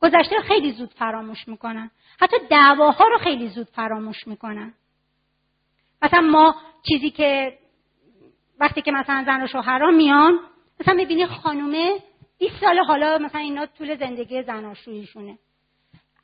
گذشته 0.00 0.36
خیلی 0.48 0.72
زود 0.72 0.90
فراموش 0.94 1.48
می‌کنن. 1.48 1.90
حتی 2.20 2.36
دعواها 2.50 3.04
رو 3.04 3.18
خیلی 3.18 3.48
زود 3.48 3.68
فراموش 3.68 4.26
می‌کنن. 4.26 4.74
مثلا 6.02 6.20
ما 6.20 6.54
چیزی 6.88 7.10
که 7.10 7.58
وقتی 8.60 8.82
که 8.82 8.92
مثلا 8.92 9.24
زن 9.26 9.42
و 9.42 9.46
شوهرها 9.46 9.90
میان 9.90 10.38
مثلا 10.80 10.94
می‌بینی 10.94 11.26
خانومه 11.26 11.98
20 12.38 12.60
سال 12.60 12.78
حالا 12.78 13.18
مثلا 13.18 13.40
اینا 13.40 13.66
طول 13.66 13.96
زندگی 13.96 14.42
زناشوییشونه 14.42 15.38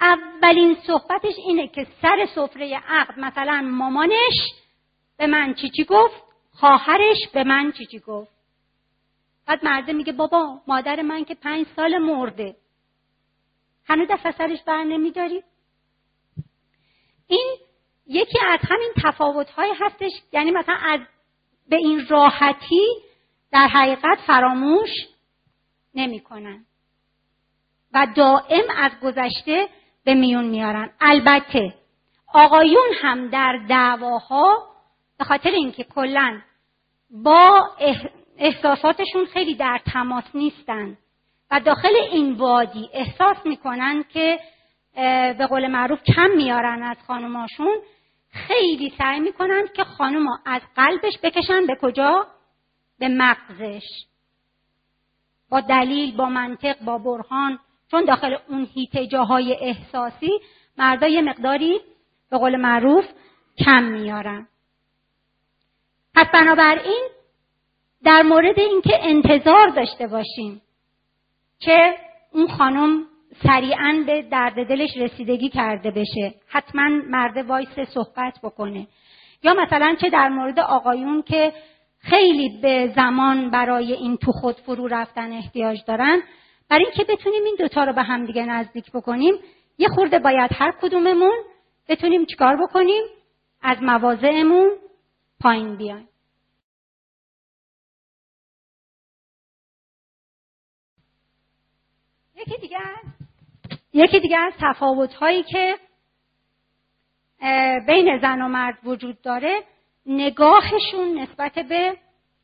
اولین 0.01 0.76
صحبتش 0.86 1.34
اینه 1.47 1.68
که 1.68 1.86
سر 2.03 2.28
سفره 2.34 2.82
عقد 2.88 3.18
مثلا 3.18 3.62
مامانش 3.62 4.53
به 5.16 5.26
من 5.26 5.55
چی 5.55 5.70
چی 5.70 5.84
گفت 5.84 6.22
خواهرش 6.53 7.28
به 7.32 7.45
من 7.45 7.72
چی 7.72 7.86
چی 7.86 7.99
گفت. 7.99 8.34
بعد 9.47 9.64
مرده 9.64 9.92
میگه 9.92 10.12
بابا 10.12 10.61
مادر 10.66 11.03
من 11.03 11.24
که 11.24 11.34
پنج 11.34 11.66
سال 11.76 11.99
مرده. 11.99 12.57
هنوز 13.86 14.09
دست 14.09 14.30
سرش 14.30 14.62
بر 14.62 14.84
نمیداری؟ 14.84 15.42
این 17.27 17.57
یکی 18.07 18.39
از 18.49 18.61
همین 18.62 18.93
تفاوت 19.05 19.51
های 19.51 19.72
هستش 19.81 20.12
یعنی 20.33 20.51
مثلا 20.51 20.75
از 20.75 21.01
به 21.68 21.77
این 21.77 22.07
راحتی 22.09 22.87
در 23.53 23.66
حقیقت 23.66 24.18
فراموش 24.27 24.91
نمی‌کنن 25.95 26.64
و 27.95 28.07
دائم 28.16 28.64
از 28.77 28.93
گذشته 29.03 29.68
به 30.05 30.14
میون 30.14 30.45
میارن. 30.45 30.91
البته 31.01 31.75
آقایون 32.35 32.87
هم 33.03 33.29
در 33.29 33.61
دعواها 33.68 34.68
به 35.18 35.25
خاطر 35.25 35.51
اینکه 35.51 35.85
کلا 35.85 36.41
با 37.11 37.70
احساساتشون 38.39 39.27
خیلی 39.27 39.55
در 39.55 39.81
تماس 39.93 40.25
نیستن 40.35 40.99
و 41.51 41.61
داخل 41.61 41.97
این 42.11 42.33
وادی 42.33 42.91
احساس 42.93 43.37
می‌کنن 43.47 44.05
که 44.12 44.41
به 45.38 45.47
قول 45.49 45.66
معروف 45.66 46.03
کم 46.03 46.30
میارن 46.36 46.82
از 46.82 46.97
خانماشون 47.07 47.76
خیلی 48.30 48.92
سعی 48.99 49.20
می‌کنن 49.20 49.66
که 49.74 49.84
خانم 49.84 50.26
از 50.47 50.62
قلبش 50.76 51.18
بکشن 51.22 51.66
به 51.66 51.76
کجا؟ 51.82 52.26
به 52.99 53.09
مغزش. 53.09 53.86
با 55.51 55.61
دلیل 55.61 56.16
با 56.16 56.28
منطق 56.28 56.84
با 56.84 56.99
برهان. 56.99 57.59
چون 57.90 58.05
داخل 58.05 58.36
اون 58.49 58.68
هیته 58.74 59.07
جاهای 59.07 59.57
احساسی 59.61 60.30
مردا 60.78 61.07
یه 61.07 61.22
مقداری 61.22 61.80
به 62.30 62.38
قول 62.38 62.57
معروف 62.57 63.05
کم 63.59 63.82
میارن. 63.82 64.49
پس 66.14 66.26
بنابراین 66.32 67.09
در 68.05 68.22
مورد 68.22 68.59
اینکه 68.59 68.99
انتظار 69.01 69.68
داشته 69.68 70.07
باشیم 70.07 70.62
که 71.61 71.97
اون 72.32 72.49
خانم 72.49 73.07
سریعا 73.43 74.05
به 74.07 74.22
درد 74.22 74.68
دلش 74.68 74.97
رسیدگی 74.97 75.49
کرده 75.49 75.91
بشه. 75.91 76.35
حتما 76.49 76.89
مرد 76.89 77.37
وایس 77.37 77.80
صحبت 77.95 78.39
بکنه. 78.43 78.87
یا 79.43 79.55
مثلا 79.55 79.97
چه 80.01 80.11
در 80.11 80.28
مورد 80.28 80.59
آقایون 80.59 81.22
که 81.22 81.53
خیلی 81.99 82.61
به 82.62 82.93
زمان 82.97 83.51
برای 83.51 83.93
این 83.93 84.16
تو 84.16 84.32
خود 84.32 84.57
فرو 84.57 84.87
رفتن 84.89 85.32
احتیاج 85.32 85.78
دارن 85.87 86.22
برای 86.68 86.85
اینکه 86.85 87.05
بتونیم 87.12 87.45
این 87.45 87.57
دوتا 87.59 87.85
رو 87.85 87.93
به 87.93 88.03
هم 88.03 88.26
دیگه 88.26 88.47
نزدیک 88.47 88.93
بکنیم 88.93 89.35
یه 89.78 89.89
خورده 89.89 90.18
باید 90.18 90.51
هر 90.55 90.74
کدوممون 90.82 91.39
بتونیم 91.89 92.24
چیکار 92.24 92.57
بکنیم؟ 92.57 93.03
از 93.62 93.78
مواضعمون 93.82 94.70
پایین 95.41 95.76
بیایم. 95.76 96.09
یکی 102.37 102.61
دیگه 102.61 102.78
یکی 103.95 104.20
دیگه 104.20 104.38
از 104.38 104.53
تفاوت 104.61 105.14
هایی 105.14 105.42
که 105.42 105.78
بین 107.86 108.18
زن 108.18 108.42
و 108.42 108.49
مرد 108.49 108.78
وجود 108.84 109.22
داره 109.22 109.64
نگاهشون 110.07 111.18
نسبت 111.18 111.53
به 111.55 111.97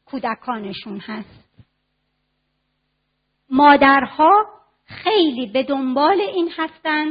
کودکانشون 0.05 0.99
هست. 0.99 1.65
مادرها 3.51 4.47
خیلی 4.85 5.47
به 5.47 5.63
دنبال 5.63 6.21
این 6.21 6.53
هستن 6.57 7.07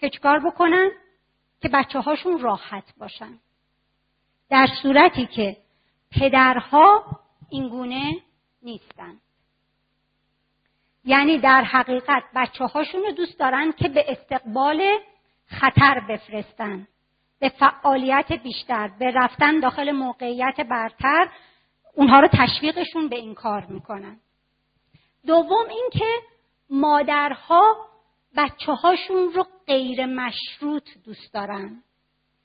که 0.00 0.10
چکار 0.10 0.38
بکنن؟ 0.38 0.90
که 1.62 1.68
بچه 1.68 2.00
هاشون 2.00 2.38
راحت 2.38 2.94
باشن. 2.98 3.38
در 4.50 4.66
صورتی 4.82 5.26
که 5.26 5.56
پدرها 6.10 7.04
اینگونه 7.50 8.12
نیستن. 8.62 9.20
یعنی 11.06 11.38
در 11.38 11.64
حقیقت 11.64 12.22
بچه 12.34 12.64
هاشون 12.64 13.02
رو 13.02 13.12
دوست 13.12 13.38
دارن 13.38 13.72
که 13.72 13.88
به 13.88 14.04
استقبال 14.08 14.82
خطر 15.46 16.00
بفرستن 16.08 16.88
به 17.40 17.48
فعالیت 17.48 18.32
بیشتر 18.32 18.90
به 18.98 19.10
رفتن 19.10 19.60
داخل 19.60 19.92
موقعیت 19.92 20.60
برتر 20.60 21.28
اونها 21.94 22.20
رو 22.20 22.28
تشویقشون 22.32 23.08
به 23.08 23.16
این 23.16 23.34
کار 23.34 23.66
می‌کنن. 23.66 24.20
دوم 25.26 25.66
اینکه 25.70 26.22
مادرها 26.70 27.76
بچه 28.36 28.72
هاشون 28.72 29.32
رو 29.34 29.46
غیر 29.66 30.06
مشروط 30.06 30.88
دوست 31.04 31.34
دارن. 31.34 31.82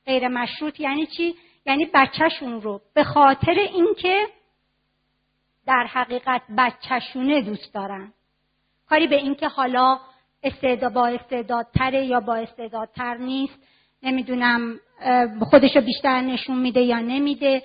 غیر 0.05 0.27
مشروط 0.27 0.79
یعنی 0.79 1.05
چی؟ 1.05 1.35
یعنی 1.65 1.85
بچهشون 1.93 2.61
رو. 2.61 2.81
به 2.93 3.03
خاطر 3.03 3.51
اینکه 3.51 4.27
در 5.65 5.87
حقیقت 5.93 6.41
بچهشونه 6.57 7.41
دوست 7.41 7.73
دارن. 7.73 8.13
کاری 8.91 9.07
به 9.07 9.15
اینکه 9.15 9.47
حالا 9.47 9.99
استعداد 10.43 10.93
با 10.93 11.07
استعدادتره 11.07 12.05
یا 12.05 12.19
با 12.19 12.35
استعدادتر 12.35 13.17
نیست 13.17 13.59
نمی‌دونم 14.03 14.79
خودشو 15.49 15.81
بیشتر 15.81 16.21
نشون 16.21 16.57
میده 16.57 16.81
یا 16.81 16.99
نمیده 16.99 17.63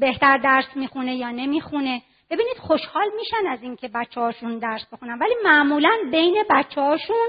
بهتر 0.00 0.38
درس 0.38 0.64
می‌خونه 0.74 1.16
یا 1.16 1.30
نمی‌خونه. 1.30 2.02
ببینید 2.30 2.56
خوشحال 2.58 3.06
میشن 3.16 3.46
از 3.48 3.62
اینکه 3.62 3.88
بچه 3.94 4.20
هاشون 4.20 4.58
درس 4.58 4.86
بخونن 4.92 5.18
ولی 5.18 5.34
معمولا 5.44 5.90
بین 6.10 6.44
بچه 6.50 6.80
هاشون 6.80 7.28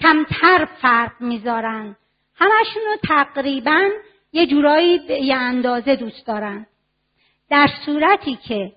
کمتر 0.00 0.64
فرق 0.64 1.12
می‌ذارن. 1.20 1.96
همشون 2.34 2.82
رو 2.86 2.96
تقریبا 3.08 3.88
یه 4.32 4.46
جورایی 4.46 5.00
یه 5.08 5.36
اندازه 5.36 5.96
دوست 5.96 6.26
دارن. 6.26 6.66
در 7.50 7.68
صورتی 7.86 8.36
که 8.36 8.72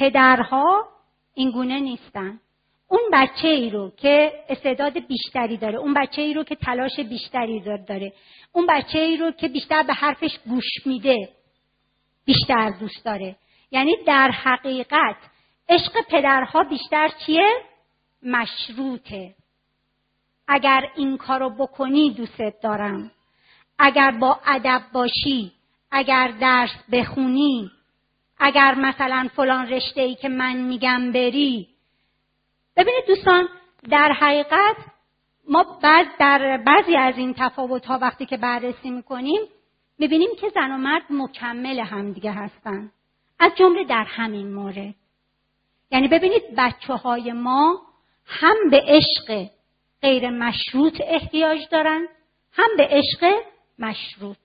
پدرها 0.00 0.88
اینگونه 1.34 1.80
نیستن. 1.80 2.40
اون 2.88 3.00
بچه 3.12 3.48
ای 3.48 3.70
رو 3.70 3.92
که 3.96 4.32
استعداد 4.48 5.06
بیشتری 5.06 5.56
داره 5.56 5.78
اون 5.78 5.94
بچه 5.94 6.22
ای 6.22 6.34
رو 6.34 6.44
که 6.44 6.54
تلاش 6.54 7.00
بیشتری 7.00 7.60
داره 7.60 8.12
اون 8.52 8.66
بچه 8.66 8.98
ای 8.98 9.16
رو 9.16 9.30
که 9.30 9.48
بیشتر 9.48 9.82
به 9.82 9.94
حرفش 9.94 10.38
گوش 10.48 10.86
میده 10.86 11.28
بیشتر 12.24 12.70
دوست 12.80 13.04
داره. 13.04 13.36
یعنی 13.70 13.96
در 14.06 14.30
حقیقت 14.30 15.16
عشق 15.68 15.92
پدرها 16.08 16.62
بیشتر 16.62 17.10
چیه؟ 17.26 17.50
مشروطه. 18.22 19.34
اگر 20.48 20.82
این 20.96 21.16
کارو 21.16 21.50
بکنی 21.50 22.10
دوستت 22.10 22.54
دارم. 22.62 23.10
اگر 23.78 24.10
با 24.10 24.40
ادب 24.46 24.82
باشی 24.92 25.52
اگر 25.90 26.28
درس 26.40 26.70
بخونی 26.92 27.70
اگر 28.38 28.74
مثلا 28.74 29.28
فلان 29.36 29.68
رشته 29.68 30.00
ای 30.00 30.14
که 30.14 30.28
من 30.28 30.56
میگم 30.56 31.12
بری 31.12 31.68
ببینید 32.76 33.06
دوستان 33.06 33.48
در 33.90 34.12
حقیقت 34.12 34.76
ما 35.48 35.78
بعد 35.82 36.06
در 36.18 36.62
بعضی 36.66 36.96
از 36.96 37.18
این 37.18 37.34
تفاوت 37.38 37.86
ها 37.86 37.98
وقتی 37.98 38.26
که 38.26 38.36
بررسی 38.36 38.90
می‌کنیم 38.90 39.40
می‌بینیم 39.98 40.28
که 40.40 40.48
زن 40.48 40.72
و 40.72 40.76
مرد 40.76 41.02
مکمل 41.10 41.80
همدیگه 41.80 42.32
هستن. 42.32 42.90
از 43.38 43.52
جمله 43.56 43.84
در 43.84 44.04
همین 44.04 44.54
مورد. 44.54 44.94
یعنی 45.90 46.08
ببینید 46.08 46.42
بچه 46.56 46.94
های 46.94 47.32
ما 47.32 47.82
هم 48.26 48.56
به 48.70 48.82
عشق 48.86 49.50
غیر 50.02 50.30
مشروط 50.30 51.00
احتیاج 51.04 51.68
دارن 51.70 52.08
هم 52.52 52.68
به 52.76 52.88
عشق 52.90 53.34
مشروط. 53.78 54.36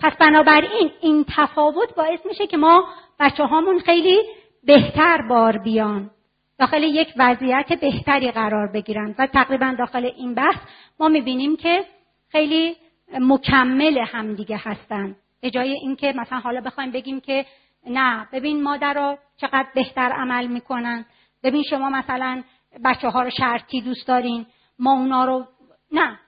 پس 0.00 0.12
بنابراین 0.16 0.90
این 1.00 1.24
تفاوت 1.28 1.94
باعث 1.94 2.26
میشه 2.26 2.46
که 2.46 2.56
ما 2.56 2.88
بچه 3.20 3.44
هامون 3.44 3.78
خیلی 3.78 4.22
بهتر 4.64 5.22
بار 5.28 5.58
بیان. 5.58 6.10
داخل 6.58 6.82
یک 6.82 7.08
وضعیت 7.16 7.80
بهتری 7.80 8.30
قرار 8.30 8.72
بگیرن. 8.72 9.14
و 9.18 9.26
تقریبا 9.26 9.74
داخل 9.78 10.04
این 10.04 10.34
بحث 10.34 10.58
ما 11.00 11.08
می‌بینیم 11.08 11.56
که 11.56 11.84
خیلی 12.28 12.76
مکمل 13.20 13.98
همدیگه 13.98 14.60
هستن. 14.64 15.16
به 15.40 15.50
جای 15.50 15.72
اینکه 15.72 16.12
مثلا 16.16 16.38
حالا 16.38 16.60
بخوایم 16.60 16.90
بگیم 16.90 17.20
که 17.20 17.46
نه 17.86 18.28
ببین 18.32 18.62
مادر 18.62 19.18
چقدر 19.36 19.66
بهتر 19.74 20.12
عمل 20.12 20.46
می‌کنن. 20.46 21.04
ببین 21.42 21.62
شما 21.70 21.88
مثلا 21.88 22.42
بچه 22.84 23.08
ها 23.08 23.22
رو 23.22 23.30
شرطی 23.30 23.80
دوست 23.80 24.08
دارین. 24.08 24.46
ما 24.78 24.92
اونا 24.92 25.24
رو 25.24 25.46
نه. 25.92 26.18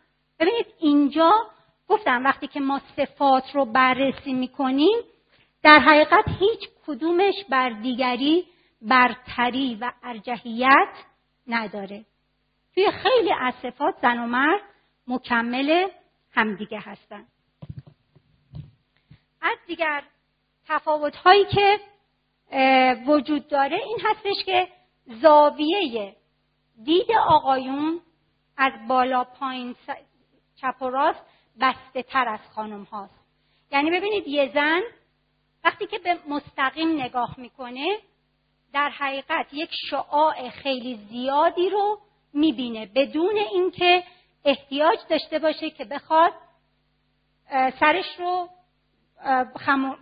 ببینید 0.41 0.67
اینجا 0.81 1.33
گفتم 1.89 2.25
وقتی 2.25 2.47
که 2.47 2.61
ما 2.61 2.81
صفات 2.97 3.55
رو 3.55 3.65
بررسی 3.65 4.33
می‌کنیم 4.33 4.99
در 5.63 5.79
حقیقت 5.79 6.25
هیچ 6.39 6.69
کدومش 6.87 7.35
بر 7.51 7.71
دیگری 7.71 8.45
برتری 8.83 9.75
و 9.75 9.93
ارجحیت 10.03 10.93
نداره. 11.47 12.05
توی 12.75 12.91
خیلی 12.91 13.33
از 13.41 13.55
صفات 13.63 13.95
زن 14.03 14.19
و 14.19 14.27
مرد 14.27 14.61
مکمل 15.07 15.89
همدیگه 16.33 16.81
هستن. 16.81 17.27
از 19.41 19.59
دیگر 19.67 20.03
تفاوت 20.69 21.17
هایی 21.17 21.45
که 21.45 21.81
وجود 23.07 23.49
داره 23.49 23.77
این 23.77 23.99
هستش 24.05 24.45
که 24.45 24.69
زاویه 25.07 26.17
دید 26.85 27.13
آقایون 27.13 28.01
از 28.57 28.73
بالا 28.89 29.25
پایین 29.25 29.77
چپ 30.57 30.83
و 30.83 30.91
راست 30.91 31.23
بسته 31.61 32.03
تر 32.03 32.29
از 32.29 32.41
خانم 32.55 32.83
هاست. 32.83 33.15
یعنی 33.73 33.91
ببینید 33.91 34.29
یه 34.29 34.51
زن 34.55 34.81
وقتی 35.65 35.87
که 35.87 35.99
به 35.99 36.19
مستقیم 36.29 37.01
نگاه 37.01 37.35
می‌کنه 37.39 37.99
در 38.73 38.89
حقیقت 38.89 39.47
یک 39.53 39.71
شعاع 39.91 40.49
خیلی 40.51 40.97
زیادی 41.09 41.71
رو 41.71 41.99
می‌بینه 42.33 42.91
بدون 42.95 43.37
اینکه 43.37 44.03
احتیاج 44.45 44.99
داشته 45.11 45.39
باشه 45.39 45.71
که 45.71 45.85
بخواد 45.85 46.33
سرش 47.81 48.07
رو 48.19 48.49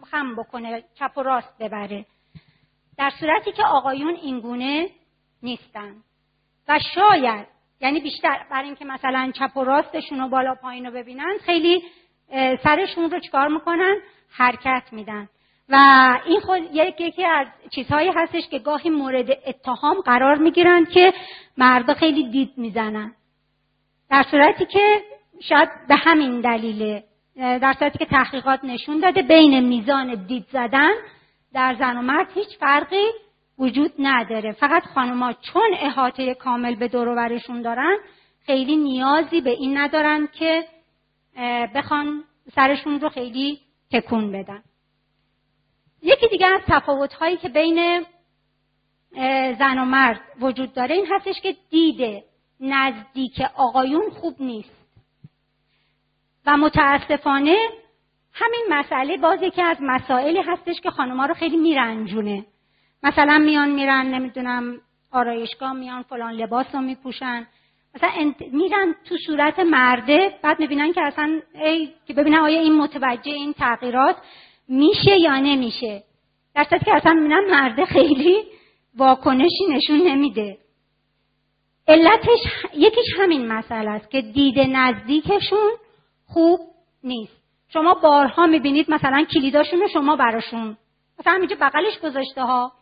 خم, 0.03 0.37
بکنه 0.37 0.85
چپ 0.95 1.19
و 1.19 1.23
راست 1.23 1.59
ببره. 1.61 2.07
در 2.99 3.11
صورتی 3.21 3.53
که 3.53 3.65
آقایون 3.65 4.15
اینگونه 4.15 4.89
نیستن. 5.43 5.95
و 6.69 6.79
شاید 6.95 7.47
یعنی 7.81 8.01
بیشتر 8.01 8.47
برای 8.51 8.67
اینکه 8.67 8.85
مثلا 8.85 9.33
چپ 9.35 9.57
و 9.57 9.65
راستشون 9.65 10.21
رو 10.21 10.29
بالا 10.29 10.55
پایین 10.55 10.87
رو 10.87 10.93
ببینن 10.93 11.39
خیلی 11.45 11.83
سرشون 12.63 13.11
رو 13.11 13.21
چکار 13.21 13.49
می‌کنن؟ 13.49 13.97
حرکت 14.31 14.83
میدن. 14.93 15.29
و 15.69 15.77
این 16.27 16.41
خود 16.41 16.63
یکی 16.73 17.25
از 17.25 17.47
چیزهایی 17.71 18.11
هستش 18.15 18.49
که 18.49 18.59
گاهی 18.59 18.91
مورد 18.91 19.31
اتهام 19.47 20.01
قرار 20.01 20.39
می‌گیرند 20.39 20.89
که 20.89 21.13
مردا 21.59 21.95
خیلی 21.95 22.31
دید 22.31 22.53
می‌زنن. 22.57 23.15
در 24.11 24.23
صورتی 24.31 24.67
که 24.67 25.03
شاید 25.41 25.69
به 25.89 25.97
همین 25.97 26.41
دلیله 26.41 27.05
در 27.37 27.75
صورتی 27.79 27.99
که 27.99 28.05
تحقیقات 28.05 28.65
نشون 28.65 29.01
داده 29.01 29.23
بین 29.23 29.61
میزان 29.61 30.15
دید 30.15 30.47
زدن 30.53 30.93
در 31.53 31.77
زن 31.79 31.97
و 31.97 32.03
مرد 32.03 32.29
هیچ 32.35 32.59
فرقی 32.59 33.07
وجود 33.59 33.93
نداره. 33.99 34.53
فقط 34.53 34.83
خانوما 34.83 35.33
چون 35.33 35.71
احاطه 35.81 36.35
کامل 36.35 36.75
به 36.75 36.89
دور 36.89 37.41
دارن 37.63 37.97
خیلی 38.47 38.77
نیازی 38.77 39.41
به 39.41 39.51
این 39.51 39.79
ندارن 39.79 40.29
که 40.39 40.65
بخوان 41.75 42.25
سرشون 42.55 43.01
رو 43.01 43.09
خیلی 43.09 43.61
تکون 43.93 44.33
بدن. 44.33 44.63
یکی 46.05 46.29
دیگه 46.29 46.47
از 46.47 46.61
تفاوت 46.67 47.15
هایی 47.15 47.37
که 47.37 47.49
بین 47.49 48.07
زن 49.59 49.79
و 49.79 49.85
مرد 49.85 50.21
وجود 50.41 50.73
داره 50.73 50.95
این 50.95 51.07
هستش 51.11 51.41
که 51.41 51.57
دیده 51.71 52.25
نزدیک 52.61 53.41
آقایون 53.57 54.11
خوب 54.11 54.35
نیست. 54.41 54.85
و 56.47 56.57
متاسفانه 56.57 57.57
همین 58.33 58.65
مسئله 58.69 59.17
باز 59.17 59.43
یکی 59.43 59.63
از 59.63 59.77
مسائلی 59.81 60.41
هستش 60.41 60.81
که 60.81 60.91
خانوما 60.91 61.27
رو 61.27 61.35
خیلی 61.35 61.57
میرنجونه. 61.57 62.47
مثلا 63.03 63.39
میان 63.39 63.71
میرن 63.71 64.07
نمی‌دونم 64.07 64.81
آرایشگاه 65.13 65.73
میان 65.73 66.03
فلان 66.03 66.33
لباس 66.33 66.67
رو 66.73 66.81
میپوشن. 66.81 67.47
مثلا 67.95 68.33
میرن 68.53 68.95
تو 69.05 69.17
صورت 69.27 69.59
مرده 69.59 70.39
بعد 70.43 70.61
می‌بینن 70.61 70.93
که 70.93 71.03
اصلا 71.03 71.41
ای 71.55 71.93
که 72.07 72.15
ببینن 72.15 72.39
آیا 72.39 72.61
این 72.61 72.75
متوجه 72.79 73.33
این 73.33 73.53
تغییرات 73.53 74.17
میشه 74.69 75.21
یا 75.21 75.39
نمیشه؟ 75.39 76.03
در 76.55 76.65
که 76.65 76.95
اصلا 76.95 77.13
می‌بینن 77.13 77.45
مرده 77.51 77.85
خیلی 77.85 78.45
واکنشی 78.97 79.67
نشون 79.71 80.09
نمیده. 80.09 80.59
علتش 81.89 82.39
یکیش 82.75 83.07
همین 83.19 83.47
مسئله 83.47 83.91
است 83.91 84.11
که 84.11 84.21
دید 84.21 84.59
نزدیکشون 84.59 85.71
خوب 86.27 86.61
نیست. 87.05 87.37
شما 87.69 87.95
بارها 87.95 88.47
می‌بینید 88.47 88.91
مثلا 88.91 89.25
کلیداشون 89.35 89.81
رو 89.81 89.89
شما 89.89 90.17
براشون. 90.17 90.77
مثلا 91.21 91.33
اینجا 91.33 91.57
بغلش 91.61 91.99
گذاشته 91.99 92.43
ها 92.43 92.73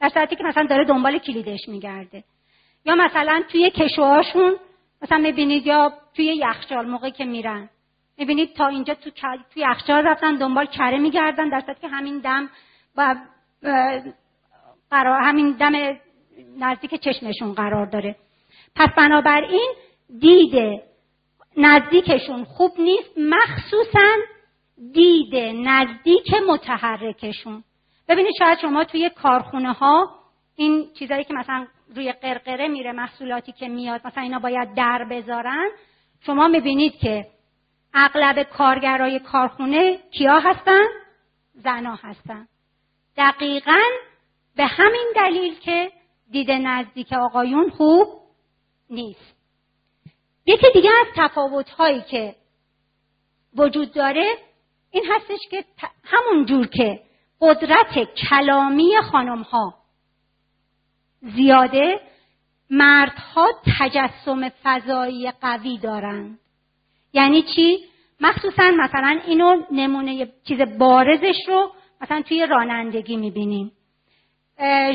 در 0.00 0.08
صورتی 0.08 0.36
که 0.36 0.44
مثلا 0.44 0.66
داره 0.66 0.84
دنبال 0.84 1.18
کلیدش 1.18 1.68
میگرده. 1.68 2.24
یا 2.84 2.94
مثلا 2.94 3.42
توی 3.48 3.70
کشوهاشون 3.70 4.56
مثلا 5.02 5.18
می‌بینید 5.18 5.66
یا 5.66 5.92
توی 6.14 6.24
یخچال 6.24 6.86
موقعی 6.86 7.10
که 7.10 7.24
میرن. 7.24 7.68
می‌بینید 8.18 8.54
تا 8.54 8.66
اینجا 8.66 8.94
تو 8.94 9.10
توی 9.10 9.62
یخچال 9.62 10.06
رفتن 10.06 10.34
دنبال 10.34 10.66
کره 10.66 10.98
میگردن 10.98 11.48
در 11.48 11.74
که 11.80 11.88
همین 11.88 12.18
دم 12.18 12.48
و 12.96 13.16
قرار 14.90 15.20
همین 15.22 15.52
دم 15.52 15.72
نزدیک 16.58 16.94
چشمشون 16.94 17.54
قرار 17.54 17.86
داره. 17.86 18.16
پس 18.76 18.88
بنابراین 18.96 19.74
دید 20.20 20.80
نزدیکشون 21.56 22.44
خوب 22.44 22.72
نیست 22.78 23.18
مخصوصا 23.18 24.16
دید 24.92 25.34
نزدیک 25.68 26.34
متحرکشون. 26.48 27.64
ببینید 28.08 28.32
شاید 28.38 28.58
شما 28.58 28.84
توی 28.84 29.10
کارخونه 29.10 29.72
ها 29.72 30.10
این 30.56 30.90
چیزایی 30.98 31.24
که 31.24 31.34
مثلا 31.34 31.66
روی 31.96 32.12
قرقره 32.12 32.68
میره 32.68 32.92
محصولاتی 32.92 33.52
که 33.52 33.68
میاد 33.68 34.00
مثلا 34.06 34.22
اینا 34.22 34.38
باید 34.38 34.74
در 34.74 35.06
بذارن 35.10 35.68
شما 36.20 36.48
می‌بینید 36.48 36.98
که 36.98 37.26
اغلب 37.96 38.42
کارگرای 38.42 39.18
کارخونه 39.18 39.98
کیا 40.10 40.38
هستن؟ 40.38 40.84
زنا 41.54 41.94
هستن. 41.94 42.48
دقیقا 43.16 43.80
به 44.56 44.66
همین 44.66 45.12
دلیل 45.16 45.58
که 45.58 45.92
دید 46.30 46.50
نزدیک 46.50 47.12
آقایون 47.12 47.70
خوب 47.70 48.08
نیست. 48.90 49.36
یکی 50.46 50.66
دیگه 50.74 50.90
از 50.90 51.06
تفاوت 51.16 51.70
هایی 51.70 52.02
که 52.02 52.34
وجود 53.56 53.92
داره 53.92 54.34
این 54.90 55.04
هستش 55.12 55.48
که 55.50 55.64
همون 56.04 56.44
جور 56.44 56.66
که 56.66 57.00
قدرت 57.40 57.98
کلامی 58.30 58.92
خانم 59.12 59.42
ها 59.42 59.74
زیاده 61.20 62.00
مردها 62.70 63.46
تجسم 63.78 64.48
فضایی 64.48 65.30
قوی 65.30 65.78
دارند 65.78 66.38
یعنی 67.12 67.42
چی؟ 67.42 67.78
مخصوصا 68.20 68.70
مثلا 68.70 69.20
اینو 69.26 69.62
نمونه 69.70 70.28
چیز 70.48 70.60
بارزش 70.78 71.48
رو 71.48 71.72
مثلا 72.00 72.22
توی 72.22 72.46
رانندگی 72.46 73.16
می‌بینیم. 73.16 73.72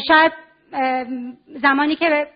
شاید 0.07 0.31
زمانی 1.47 1.95
که 1.95 2.27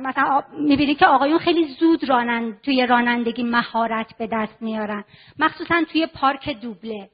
مثلا 0.00 0.42
می‌بینی 0.58 0.94
که 0.94 1.06
آقایون 1.06 1.38
خیلی 1.38 1.64
زود 1.64 2.08
رانند 2.08 2.60
توی 2.60 2.86
رانندگی 2.86 3.42
مهارت 3.42 4.18
به 4.18 4.28
دست 4.32 4.62
میارن. 4.62 5.04
مخصوصا 5.38 5.84
توی 5.92 6.06
پارک 6.06 6.60
دوبله. 6.60 7.08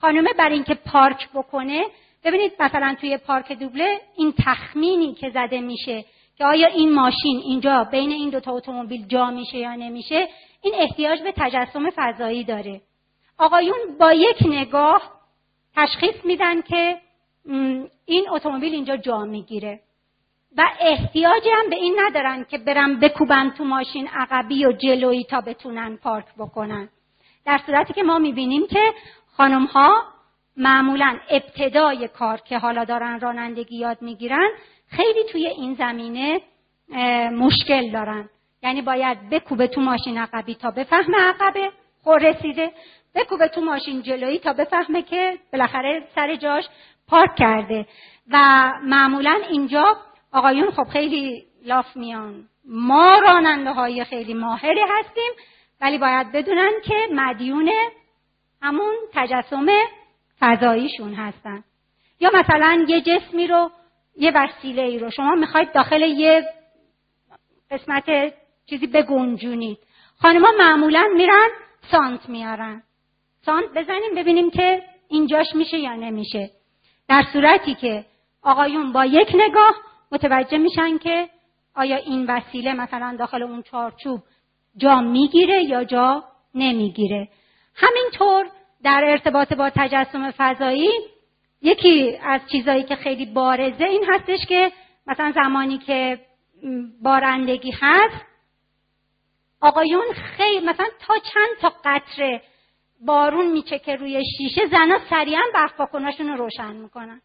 خانومه 0.00 0.32
بر 0.38 0.48
اینکه 0.48 0.74
پارک 0.74 1.28
بکنه 1.34 1.84
ببینید 2.24 2.52
مثلا 2.60 2.96
توی 3.00 3.18
پارک 3.18 3.52
دوبله 3.52 4.00
این 4.16 4.34
تخمینی 4.44 5.14
که 5.14 5.30
زده 5.30 5.60
میشه 5.60 6.04
که 6.38 6.44
آیا 6.44 6.66
این 6.66 6.94
ماشین 6.94 7.40
اینجا 7.44 7.84
بین 7.84 8.10
این 8.10 8.30
دوتا 8.30 8.52
اتومبیل 8.52 9.06
جا 9.06 9.30
میشه 9.30 9.58
یا 9.58 9.74
نمیشه 9.74 10.28
این 10.64 10.74
احتیاج 10.78 11.22
به 11.22 11.32
تجسم 11.36 11.90
فضایی 11.90 12.44
داره. 12.44 12.80
آقایون 13.38 13.78
با 14.00 14.12
یک 14.12 14.36
نگاه 14.46 15.02
تشخیص 15.76 16.24
میدن 16.24 16.62
که 16.62 17.00
این 18.06 18.30
اتومبیل 18.30 18.74
اینجا 18.74 18.96
جا 18.96 19.18
می‌گیره. 19.18 19.80
و 20.56 20.62
احتیاجی 20.80 21.50
هم 21.50 21.70
به 21.70 21.76
این 21.76 22.00
ندارن 22.06 22.44
که 22.44 22.58
برن 22.58 23.00
بکوبن 23.00 23.50
تو 23.50 23.64
ماشین 23.64 24.08
عقبی 24.08 24.66
و 24.66 24.72
جلویی 24.72 25.24
تا 25.24 25.40
بتونن 25.40 25.96
پارک 25.96 26.26
بکنن. 26.38 26.88
در 27.46 27.60
صورتی 27.66 27.92
که 27.92 28.02
ما 28.02 28.18
می‌بینیم 28.18 28.66
که 28.66 28.94
خانم 29.36 29.64
ها 29.64 30.04
معمولا 30.56 31.18
ابتدای 31.30 32.08
کار 32.08 32.40
که 32.40 32.58
حالا 32.58 32.84
دارن 32.84 33.20
رانندگی 33.20 33.76
یاد 33.76 34.02
می‌گیرن 34.02 34.48
خیلی 34.88 35.24
توی 35.32 35.46
این 35.46 35.74
زمینه 35.74 36.40
مشکل 37.30 37.90
دارن. 37.90 38.28
یعنی 38.64 38.82
باید 38.82 39.30
بکوبه 39.30 39.66
تو 39.66 39.80
ماشین 39.80 40.18
عقبی 40.18 40.54
تا 40.54 40.70
بفهمه 40.70 41.18
عقبه. 41.18 41.70
خور 42.02 42.18
رسیده. 42.18 42.72
بکوبه 43.14 43.48
تو 43.48 43.60
ماشین 43.60 44.02
جلویی 44.02 44.38
تا 44.38 44.52
بفهمه 44.52 45.02
که 45.02 45.38
بالاخره 45.52 46.02
سر 46.14 46.34
جاش 46.34 46.64
پارک 47.08 47.36
کرده. 47.36 47.86
و 48.30 48.38
معمولا 48.82 49.40
اینجا 49.50 49.96
آقایون 50.32 50.70
خب 50.70 50.84
خیلی 50.92 51.44
لاف 51.64 51.96
میان. 51.96 52.48
ما 52.64 53.18
راننده 53.18 53.70
های 53.70 54.04
خیلی 54.04 54.34
ماهری 54.34 54.84
هستیم 54.88 55.32
ولی 55.80 55.98
باید 55.98 56.32
بدونن 56.32 56.72
که 56.84 56.94
مدیون 57.12 57.70
همون 58.62 58.94
تجسم 59.12 59.66
فضاییشون 60.40 61.14
هستن. 61.14 61.64
یا 62.20 62.30
مثلا 62.34 62.84
یه 62.88 63.00
جسمی 63.00 63.46
رو 63.46 63.70
یه 64.16 64.32
وسیله 64.34 64.82
ای 64.82 64.98
رو. 64.98 65.10
شما 65.10 65.34
می‌خواید 65.34 65.72
داخل 65.72 66.02
یه 66.02 66.48
قسمت 67.70 68.34
چیزی 68.66 68.86
بگنجونید 68.86 69.78
خانما 70.22 70.48
معمولا 70.58 71.08
میرن 71.16 71.48
سانت 71.90 72.28
میارن. 72.28 72.82
سانت 73.46 73.70
بزنیم 73.76 74.14
ببینیم 74.16 74.50
که 74.50 74.82
اینجاش 75.08 75.46
میشه 75.54 75.78
یا 75.78 75.94
نمیشه. 75.94 76.50
در 77.08 77.24
صورتی 77.32 77.74
که 77.74 78.04
آقایون 78.42 78.92
با 78.92 79.04
یک 79.04 79.32
نگاه 79.34 79.74
متوجه 80.12 80.58
میشن 80.58 80.98
که 80.98 81.28
آیا 81.74 81.96
این 81.96 82.26
وسیله 82.26 82.72
مثلا 82.72 83.16
داخل 83.18 83.42
اون 83.42 83.62
چارچوب 83.62 84.20
جا 84.76 85.00
می‌گیره 85.00 85.62
یا 85.62 85.84
جا 85.84 86.24
نمی‌گیره. 86.54 87.28
همینطور 87.74 88.46
در 88.82 89.04
ارتباط 89.04 89.52
با 89.52 89.70
تجسم 89.70 90.30
فضایی 90.30 90.90
یکی 91.62 92.18
از 92.22 92.40
چیزایی 92.52 92.82
که 92.82 92.96
خیلی 92.96 93.26
بارزه 93.26 93.84
این 93.84 94.04
هستش 94.08 94.46
که 94.48 94.72
مثلا 95.06 95.32
زمانی 95.34 95.78
که 95.78 96.20
بارندگی 97.02 97.72
هست 97.80 98.24
آقایون 99.64 100.12
خیلی 100.12 100.66
مثلا 100.66 100.86
تا 101.00 101.14
چند 101.18 101.56
تا 101.60 101.72
قطره 101.84 102.42
بارون 103.06 103.46
میچکه 103.46 103.96
روی 103.96 104.22
شیشه 104.38 104.66
زنا 104.66 104.98
سریعا 105.10 105.42
برف 105.54 105.80
رو 105.80 106.34
روشن 106.36 106.72
می‌کنن. 106.72 107.20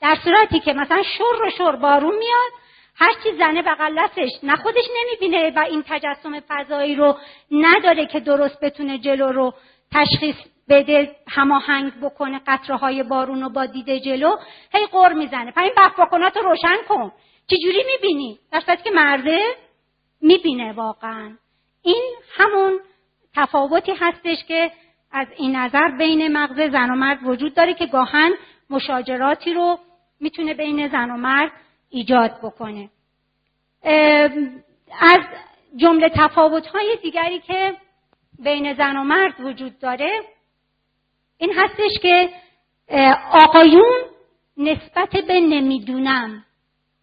در 0.00 0.16
صورتی 0.24 0.60
که 0.60 0.72
مثلا 0.72 1.02
شر 1.02 1.42
و 1.42 1.50
شر 1.50 1.76
بارون 1.76 2.18
میاد 2.18 2.52
هر 2.96 3.12
چی 3.22 3.36
زنه 3.38 3.62
بغل 3.62 3.98
دستش 3.98 4.30
نه 4.42 4.56
خودش 4.56 4.84
نمی‌بینه 4.96 5.50
و 5.50 5.58
این 5.58 5.84
تجسم 5.88 6.40
فضایی 6.48 6.94
رو 6.94 7.18
نداره 7.50 8.06
که 8.06 8.20
درست 8.20 8.60
بتونه 8.60 8.98
جلو 8.98 9.32
رو 9.32 9.54
تشخیص 9.92 10.36
بده 10.68 11.16
هماهنگ 11.28 11.92
بکنه 12.02 12.40
قطره 12.46 12.76
های 12.76 13.02
بارون 13.02 13.42
رو 13.42 13.48
با 13.48 13.66
دیده 13.66 14.00
جلو 14.00 14.36
هی 14.72 14.86
قر 14.86 15.12
می‌زنه. 15.12 15.50
پس 15.50 15.62
این 15.62 15.72
برف 15.76 16.12
رو 16.36 16.42
روشن 16.42 16.76
کن. 16.88 17.12
چجوری 17.46 17.84
می‌بینی؟ 17.92 18.38
در 18.52 18.60
صورتی 18.60 18.82
که 18.82 18.90
مرده؟ 18.90 19.67
می‌بینه 20.20 20.72
واقعا. 20.72 21.36
این 21.82 22.14
همون 22.36 22.80
تفاوتی 23.36 23.92
هستش 23.92 24.44
که 24.48 24.72
از 25.12 25.26
این 25.36 25.56
نظر 25.56 25.88
بین 25.88 26.28
مغز 26.28 26.56
زن 26.72 26.90
و 26.90 26.94
مرد 26.94 27.18
وجود 27.22 27.54
داره 27.54 27.74
که 27.74 27.86
گاهن 27.86 28.32
مشاجراتی 28.70 29.54
رو 29.54 29.78
می‌تونه 30.20 30.54
بین 30.54 30.88
زن 30.88 31.10
و 31.10 31.16
مرد 31.16 31.52
ایجاد 31.90 32.38
بکنه. 32.42 32.90
از 35.00 35.20
جمله 35.76 36.08
تفاوت‌های 36.08 36.98
دیگری 37.02 37.40
که 37.40 37.76
بین 38.38 38.74
زن 38.74 38.96
و 38.96 39.04
مرد 39.04 39.40
وجود 39.40 39.78
داره 39.78 40.20
این 41.38 41.52
هستش 41.56 41.98
که 42.02 42.30
آقایون 43.32 43.96
نسبت 44.56 45.10
به 45.10 45.40
نمی‌دونم 45.40 46.44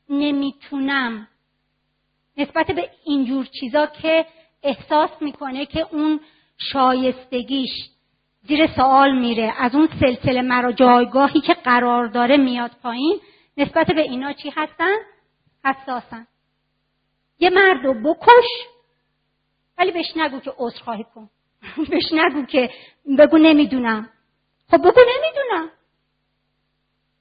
نمی‌تونم 0.10 1.28
نسبت 2.38 2.72
به 2.72 2.90
اینجور 3.06 3.46
چیزا 3.60 3.86
که 3.86 4.26
احساس 4.64 5.10
می‌کنه 5.22 5.66
که 5.66 5.88
اون 5.92 6.20
شایستگیش 6.58 7.72
زیر 8.48 8.68
سوال 8.76 9.20
میره 9.20 9.54
از 9.58 9.76
اون 9.76 9.90
سلسله 10.00 10.42
مرا 10.42 10.72
جایگاهی 10.72 11.42
که 11.42 11.54
قرار 11.54 12.08
داره 12.08 12.38
میاد 12.38 12.72
پایین 12.84 13.20
نسبت 13.58 13.88
به 13.88 14.02
اینا 14.02 14.34
چی 14.34 14.50
هستن؟ 14.56 14.96
حساسن. 15.66 16.28
یه 17.40 17.50
مرد 17.50 17.86
رو 17.86 17.94
بکش 17.94 18.46
ولی 19.78 19.92
بهش 19.92 20.14
نگو 20.16 20.40
که 20.40 20.54
عذرخواهی 20.58 21.06
کن. 21.16 21.30
بهش 21.90 22.14
نگو 22.14 22.46
که 22.46 22.70
بگو 23.20 23.38
نمی‌دونم. 23.38 24.10
خب 24.72 24.78
بگو 24.78 25.02
نمی‌دونم. 25.02 25.72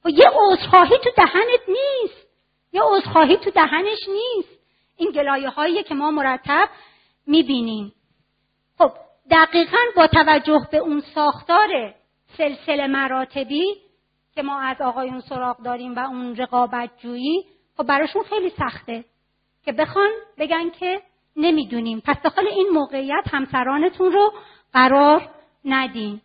خب 0.03 0.09
یه 0.09 0.31
عذرخواهی 0.35 0.99
تو 1.05 1.11
دهنت 1.17 1.69
نیست. 1.69 2.27
یه 2.73 2.83
عذرخواهی 2.85 3.37
تو 3.37 3.51
دهنش 3.51 4.09
نیست. 4.09 4.64
این 4.97 5.11
گلایه 5.11 5.51
هایی 5.51 5.83
که 5.83 5.95
ما 5.95 6.11
مرتب 6.11 6.69
می‌بینیم. 7.27 7.93
خب 8.79 8.91
دقیقا 9.31 9.79
با 9.97 10.07
توجه 10.07 10.69
به 10.73 10.79
اون 10.79 11.03
ساختار 11.15 11.95
سلسله 12.37 12.87
مراتبی 12.87 13.65
که 14.35 14.43
ما 14.43 14.61
از 14.61 14.81
آقایون 14.81 15.21
سراغ 15.21 15.63
داریم 15.63 15.95
و 15.95 15.99
اون 15.99 16.37
رقابت 16.37 16.91
جویی 16.99 17.45
خب 17.77 17.87
براشون 17.87 18.23
خیلی 18.23 18.51
سخته 18.51 19.05
که 19.65 19.73
بخوان 19.73 20.11
بگن 20.39 20.71
که 20.71 21.03
نمی‌دونیم. 21.37 22.03
پس 22.07 22.23
داخل 22.23 22.47
این 22.47 22.69
موقعیت 22.73 23.25
همسرانتون 23.31 24.13
رو 24.13 24.33
قرار 24.73 25.29
ندین. 25.65 26.21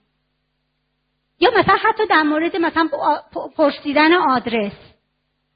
یا 1.40 1.52
مثلا 1.60 1.76
حتی 1.76 2.06
در 2.06 2.24
مورد 2.24 2.56
مثلا 2.56 2.90
پرسیدن 3.58 4.14
آدرس. 4.14 4.89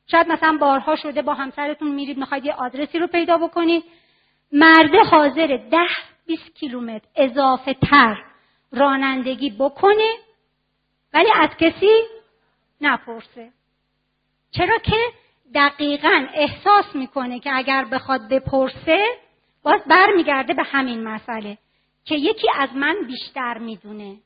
شاید 0.08 0.28
مثلا 0.28 0.58
بارها 0.62 0.96
شده 0.96 1.22
با 1.22 1.34
همسرتون 1.34 1.92
میرید 1.92 2.18
می‌خواید 2.18 2.46
یه 2.46 2.54
آدرسی 2.54 3.00
رو 3.00 3.08
پیدا 3.08 3.38
بکنید. 3.38 3.84
مرده 4.52 5.04
حاضر 5.04 5.58
ده 5.72 5.88
20 6.26 6.56
کیلومتر 6.56 7.08
اضافه 7.16 7.74
تر 7.74 8.24
رانندگی 8.72 9.50
بکنه 9.60 10.12
ولی 11.14 11.30
از 11.36 11.50
کسی 11.60 11.92
نپرسه. 12.82 13.52
چرا 14.52 14.78
که 14.78 14.98
دقیقا 15.56 16.28
احساس 16.34 16.96
می‌کنه 16.96 17.40
که 17.40 17.52
اگر 17.54 17.86
بخواد 17.86 18.30
بپرسه 18.30 19.06
باز 19.64 19.82
برمیگرده 19.88 20.54
به 20.54 20.64
همین 20.64 21.04
مسئله 21.04 21.58
که 22.06 22.16
یکی 22.16 22.48
از 22.56 22.70
من 22.76 22.96
بیشتر 23.08 23.58
می‌دونه. 23.58 24.18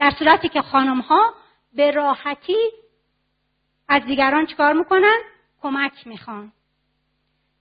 در 0.00 0.10
صورتی 0.18 0.48
که 0.48 0.62
خانم 0.62 1.00
ها 1.00 1.34
به 1.74 1.90
راحتی 1.90 2.56
از 3.88 4.02
دیگران 4.04 4.46
چکار 4.46 4.72
می‌کنن؟ 4.72 5.18
کمک 5.62 6.06
می‌خوان. 6.06 6.52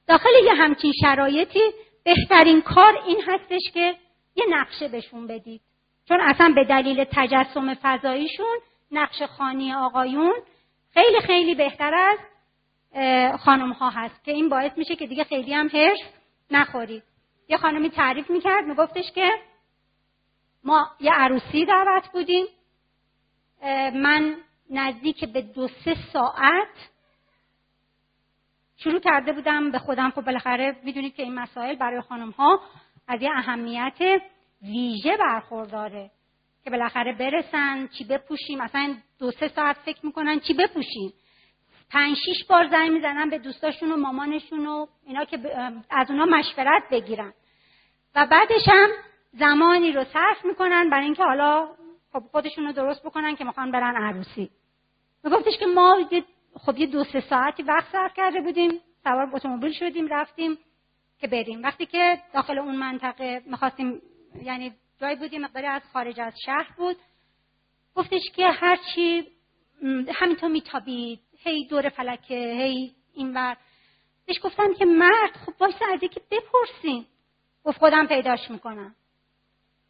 داخل 0.08 0.30
یه 0.46 0.54
همچین 0.54 0.94
شرایطی 1.02 1.72
بهترین 2.04 2.62
کار 2.62 2.98
این 3.06 3.22
هستش 3.28 3.72
که 3.74 3.96
یه 4.36 4.46
نقشه 4.50 4.88
بهشون 4.88 5.28
بدید. 5.28 5.62
چون 6.08 6.22
اصلا 6.22 6.54
به 6.56 6.64
دلیل 6.64 7.04
تجسم 7.12 7.74
فضاییشون 7.74 8.58
نقش 8.92 9.22
خانی 9.22 9.74
آقایون 9.74 10.34
خیلی 10.94 11.20
خیلی 11.20 11.56
بهتر 11.56 11.94
از 11.94 12.20
خانم 13.40 13.72
ها 13.72 13.90
هست 13.90 14.24
که 14.24 14.32
این 14.32 14.50
باعث 14.50 14.78
میشه 14.78 14.96
که 14.96 15.08
دیگه 15.08 15.24
خیلی 15.24 15.54
هم 15.54 15.68
هرس 15.68 16.00
نخورید. 16.52 17.04
یه 17.50 17.58
خانمی 17.58 17.90
تعریف 17.90 18.30
می‌کرد 18.30 18.66
میگفتش 18.66 19.12
که 19.16 19.32
ما 20.64 20.88
یه 21.00 21.12
عروسی 21.12 21.66
دعوت 21.66 22.12
بودیم. 22.14 22.46
من 23.94 24.36
نزدیک 24.72 25.26
به 25.26 25.42
دو 25.42 25.68
سه 25.68 25.96
ساعت 26.14 26.90
شروع 28.78 29.00
کرده 29.00 29.32
بودم 29.32 29.72
به 29.72 29.80
خودم. 29.80 30.10
خب 30.10 30.22
بالاخره 30.22 30.76
می‌دونید 30.84 31.16
که 31.16 31.24
این 31.24 31.34
مسائل 31.34 31.76
برای 31.76 32.02
خانم 32.02 32.30
ها 32.30 32.62
از 33.08 33.22
یه 33.22 33.30
اهمیت 33.36 34.22
ویژه 34.62 35.18
برخورداره 35.18 36.12
که 36.64 36.70
بالاخره 36.70 37.14
برسن 37.14 37.88
چی 37.88 38.04
بپوشیم 38.04 38.62
مثلا 38.62 38.96
دو 39.20 39.32
سه 39.32 39.48
ساعت 39.48 39.78
فکر 39.78 40.06
می‌کنن 40.06 40.40
چی 40.40 40.54
بپوشیم. 40.54 41.14
پنج 41.90 42.18
شیش 42.26 42.46
بار 42.46 42.68
زنگ 42.70 42.92
می‌زنن 42.92 43.30
به 43.30 43.38
دوستاشون 43.38 43.92
و 43.92 43.98
مامانشون 43.98 44.68
و 44.68 44.86
اینا 45.06 45.26
که 45.26 45.38
از 45.90 46.12
اونا 46.12 46.26
مشورت 46.26 46.84
بگیرن. 46.92 47.34
و 48.16 48.28
بعدش 48.32 48.68
هم 48.68 48.90
زمانی 49.34 49.92
رو 49.92 50.04
صرف 50.04 50.46
می‌کنن 50.46 50.90
برای 50.90 51.06
اینکه 51.06 51.24
حالا 51.24 51.70
خب 52.14 52.24
خودشون 52.32 52.66
رو 52.66 52.72
درست 52.72 53.04
بکنن 53.04 53.36
که 53.36 53.44
می‌خوان 53.44 53.72
برن 53.72 53.96
عروسی. 53.96 54.50
گفتش 55.24 55.58
که 55.60 55.66
ما 55.66 56.10
خب 56.56 56.78
یه 56.78 56.88
دو 56.88 57.04
سه 57.04 57.22
ساعتی 57.22 57.64
وقت 57.64 57.92
صرف 57.92 58.14
کرده 58.14 58.42
بودیم 58.42 58.82
سوار 59.04 59.30
اتومبیل 59.34 59.72
شدیم 59.72 60.08
رفتیم 60.08 60.58
که 61.20 61.28
بریم. 61.28 61.64
وقتی 61.64 61.86
که 61.86 62.22
داخل 62.34 62.60
اون 62.60 62.76
منطقه 62.76 63.42
می‌خواستیم 63.46 64.02
یعنی 64.44 64.74
جایی 65.02 65.16
بودیم 65.16 65.42
مقداری 65.42 65.68
از 65.68 65.82
خارج 65.94 66.20
از 66.20 66.34
شهر 66.46 66.68
بود 66.78 66.98
گفتش 67.96 68.22
که 68.36 68.48
هرچی 68.48 69.28
همینطور 70.14 70.50
میتابید. 70.50 71.20
هی 71.44 71.68
دور 71.68 71.90
فلکه 71.90 72.36
هی 72.36 72.92
اینور 73.14 73.58
بهش 74.28 74.40
گفتم 74.44 74.74
که 74.74 74.86
مرد 74.86 75.38
خب 75.46 75.54
وایس 75.60 75.76
از 75.94 76.00
که 76.00 76.22
بپرسیم 76.32 77.08
گفت 77.64 77.78
خودم 77.78 78.08
پیداش 78.08 78.52
می‌کنم. 78.52 78.96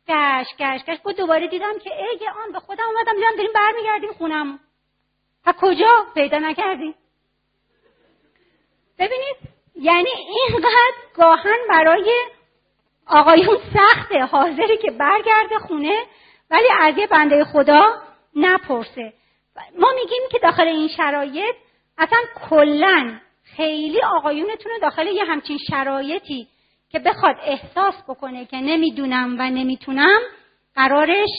گش 0.07 0.47
گش 0.59 0.83
گش 0.87 0.99
بود 0.99 1.15
دوباره 1.15 1.47
دیدم 1.47 1.79
که 1.83 1.89
ای 1.93 2.27
آن 2.45 2.51
به 2.51 2.59
خودم 2.59 2.83
اومدم 2.87 3.13
دیدم 3.15 3.35
داریم 3.37 3.51
برمیگردیم 3.55 4.13
خونم. 4.13 4.59
و 5.45 5.53
کجا 5.61 6.05
پیدا 6.13 6.37
نکردیم 6.37 6.95
ببینید 8.99 9.35
یعنی 9.75 10.09
اینقدر 10.49 10.93
گاهن 11.15 11.57
برای 11.69 12.11
آقایون 13.07 13.57
سخته 13.73 14.19
حاضری 14.25 14.77
که 14.77 14.91
برگرده 14.91 15.59
خونه 15.67 16.03
ولی 16.51 16.67
از 16.79 16.97
یه 16.97 17.07
بنده 17.07 17.43
خدا 17.43 17.83
نپرسه. 18.35 19.13
ما 19.79 19.91
میگیم 19.95 20.21
که 20.31 20.39
داخل 20.39 20.67
این 20.67 20.87
شرایط 20.87 21.55
اصلا 21.97 22.19
کلا 22.49 23.19
خیلی 23.43 24.01
آقایونتون 24.01 24.71
داخل 24.81 25.07
یه 25.07 25.23
همچین 25.23 25.57
شرایطی 25.69 26.47
که 26.89 26.99
بخواد 26.99 27.35
احساس 27.41 27.95
بکنه 28.07 28.45
که 28.45 28.57
نمی‌دونم 28.57 29.35
و 29.39 29.49
نمی‌تونم 29.49 30.19
قرارش 30.75 31.29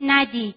ندید. 0.00 0.54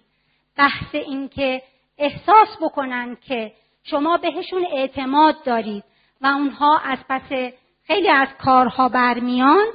بحث 0.57 0.95
این 0.95 1.29
که 1.29 1.61
احساس 1.97 2.57
بکنن 2.61 3.17
که 3.21 3.53
شما 3.83 4.17
بهشون 4.17 4.67
اعتماد 4.71 5.43
دارید 5.43 5.83
و 6.21 6.27
اونها 6.27 6.77
از 6.77 6.99
پس 7.09 7.55
خیلی 7.87 8.09
از 8.09 8.27
کارها 8.39 8.89
برمیان 8.89 9.65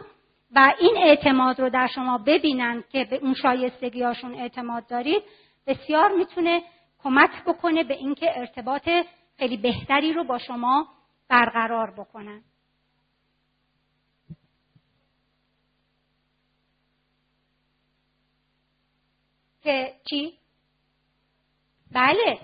و 0.55 0.75
این 0.79 0.97
اعتماد 0.97 1.61
رو 1.61 1.71
در 1.71 1.87
شما 1.87 2.19
ببینن 2.19 2.85
که 2.93 3.05
به 3.05 3.17
اون 3.17 3.35
شایستگیاشون 3.35 4.35
اعتماد 4.35 4.87
دارید 4.87 5.23
بسیار 5.67 6.17
می‌تونه 6.17 6.63
کمک 7.03 7.45
بکنه 7.47 7.85
به 7.85 7.95
اینکه 7.95 8.39
ارتباط 8.39 8.89
خیلی 9.39 9.57
بهتری 9.57 10.13
رو 10.13 10.25
با 10.25 10.39
شما 10.39 10.89
برقرار 11.29 11.91
بکنن 11.91 12.43
که 19.63 19.95
چی؟ 20.11 20.40
بله. 21.93 22.39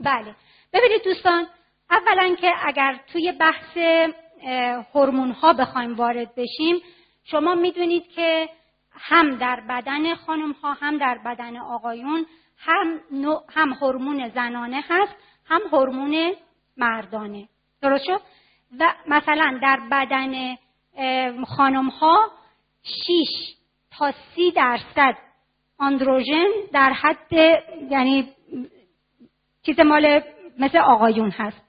بله. 0.00 0.34
ببینید 0.72 1.04
دوستان 1.04 1.46
اولا 1.90 2.34
که 2.34 2.52
اگر 2.66 3.00
توی 3.12 3.32
بحث 3.32 3.76
هورمون 4.94 5.30
ها 5.30 5.52
بخوایم 5.52 5.94
وارد 5.94 6.34
بشیم 6.34 6.82
شما 7.24 7.54
می‌دونید 7.54 8.08
که 8.08 8.48
هم 8.92 9.36
در 9.36 9.60
بدن 9.68 10.14
خانم 10.14 10.52
ها 10.52 10.72
هم 10.72 10.98
در 10.98 11.18
بدن 11.24 11.56
آقایون 11.56 12.26
هم 12.58 13.00
هم 13.48 13.72
هورمون 13.72 14.28
زنانه 14.28 14.84
هست 14.88 15.14
هم 15.46 15.60
هورمون 15.72 16.34
مردانه. 16.76 17.48
درست 17.82 18.04
شد؟ 18.04 18.20
و 18.80 18.94
مثلا 19.06 19.58
در 19.62 19.80
بدن 19.90 20.56
خانم 21.44 21.88
ها 21.88 22.30
6 22.82 23.55
تا 23.98 24.12
30 24.34 24.50
درصد 24.50 25.16
آندروژن 25.78 26.46
در 26.72 26.92
حد 26.92 27.32
یعنی 27.90 28.28
چیز 29.66 29.80
مال 29.80 30.20
مثل 30.58 30.78
آقایون 30.78 31.30
هست. 31.30 31.62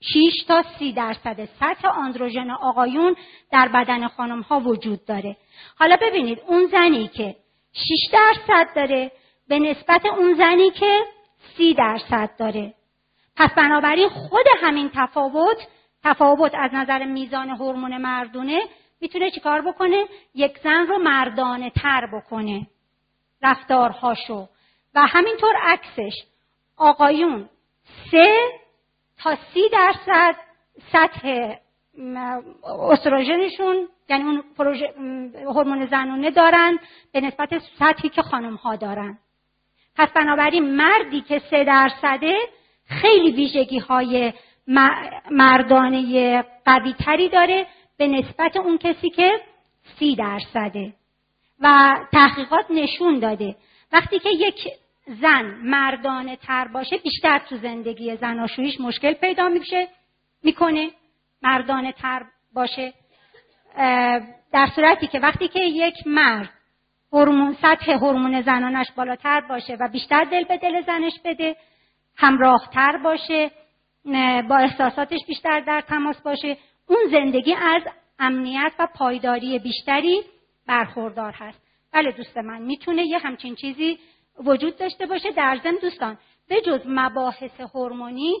6 0.00 0.44
تا 0.48 0.64
30 0.78 0.92
درصد 0.92 1.44
سطح 1.60 1.88
آندروژن 1.88 2.50
آقایون 2.50 3.16
در 3.52 3.68
بدن 3.68 4.08
خانم 4.08 4.40
ها 4.40 4.60
وجود 4.60 5.04
داره. 5.04 5.36
حالا 5.78 5.96
ببینید 6.02 6.38
اون 6.46 6.66
زنی 6.66 7.08
که 7.08 7.36
6 7.72 8.10
درصد 8.12 8.74
داره 8.76 9.12
به 9.48 9.58
نسبت 9.58 10.06
اون 10.06 10.34
زنی 10.34 10.70
که 10.70 11.00
30 11.56 11.74
درصد 11.74 12.30
داره. 12.38 12.74
پس 13.36 13.50
بنابراین 13.56 14.08
خود 14.08 14.46
همین 14.62 14.90
تفاوت 14.94 15.56
تفاوت 16.04 16.54
از 16.54 16.70
نظر 16.74 17.04
میزان 17.04 17.50
هورمون 17.50 17.96
مردونه 17.96 18.60
می‌تونه 19.04 19.30
چیکار 19.30 19.60
بکنه؟ 19.60 20.04
یک 20.34 20.58
زن 20.58 20.86
رو 20.86 20.98
مردانه 20.98 21.70
تر 21.70 22.06
بکنه 22.06 22.66
رفتارهاشو. 23.42 24.48
و 24.94 25.06
همینطور 25.06 25.54
عکسش. 25.62 26.12
آقایون 26.76 27.48
سه 28.10 28.36
تا 29.18 29.36
سی 29.54 29.68
درصد 29.72 30.36
سطح 30.92 31.54
استروژنشون 32.64 33.88
یعنی 34.08 34.24
اون 34.24 34.42
هورمون 35.44 35.86
زنونه 35.86 36.30
دارن 36.30 36.78
به 37.12 37.20
نسبت 37.20 37.58
سطحی 37.78 38.08
که 38.08 38.22
خانم 38.22 38.54
ها 38.54 38.76
دارن. 38.76 39.18
پس 39.96 40.08
بنابراین 40.08 40.76
مردی 40.76 41.20
که 41.20 41.42
سه 41.50 41.64
درصده 41.64 42.38
خیلی 42.86 43.32
ویژگی 43.32 43.78
های 43.78 44.32
مردانه 45.30 46.42
قوی 46.64 46.92
تری 46.92 47.28
داره 47.28 47.66
به 47.98 48.06
نسبت 48.06 48.56
اون 48.56 48.78
کسی 48.78 49.10
که 49.10 49.32
سی 49.98 50.16
درصده 50.16 50.92
و 51.60 51.96
تحقیقات 52.12 52.66
نشون 52.70 53.18
داده. 53.18 53.56
وقتی 53.92 54.18
که 54.18 54.28
یک 54.28 54.68
زن 55.06 55.44
مردانه 55.62 56.36
تر 56.36 56.68
باشه 56.68 56.96
بیشتر 56.96 57.38
تو 57.38 57.56
زندگی 57.56 58.16
زناشویش 58.16 58.80
مشکل 58.80 59.12
پیدا 59.12 59.48
میشه 59.48 59.88
می‌کنه. 60.42 60.90
مردانه 61.42 61.92
تر 61.92 62.22
باشه. 62.54 62.92
در 64.52 64.68
صورتی 64.74 65.06
که 65.06 65.20
وقتی 65.20 65.48
که 65.48 65.60
یک 65.60 65.94
مرد 66.06 66.50
هورمون 67.12 67.56
سطح 67.62 67.92
هورمون 67.92 68.42
زنانش 68.42 68.86
بالاتر 68.96 69.40
باشه 69.40 69.76
و 69.80 69.88
بیشتر 69.88 70.24
دل 70.24 70.44
به 70.44 70.56
دل 70.56 70.82
زنش 70.82 71.20
بده 71.24 71.56
همراهتر 72.16 72.96
باشه 72.96 73.50
با 74.48 74.56
احساساتش 74.56 75.20
بیشتر 75.28 75.60
در 75.60 75.80
تماس 75.80 76.20
باشه 76.22 76.56
اون 76.88 76.98
زندگی 77.10 77.54
از 77.54 77.82
امنیت 78.18 78.72
و 78.78 78.88
پایداری 78.94 79.58
بیشتری 79.58 80.22
برخوردار 80.66 81.32
هست. 81.32 81.60
بله 81.92 82.12
دوست 82.12 82.36
من 82.36 82.62
می‌تونه 82.62 83.06
یه 83.06 83.18
همچین 83.18 83.54
چیزی 83.54 83.98
وجود 84.44 84.76
داشته 84.76 85.06
باشه 85.06 85.30
در 85.30 85.60
ضمن 85.62 85.78
دوستان. 85.82 86.18
به 86.48 86.60
جز 86.60 86.80
مباحث 86.86 87.60
هورمونی 87.74 88.34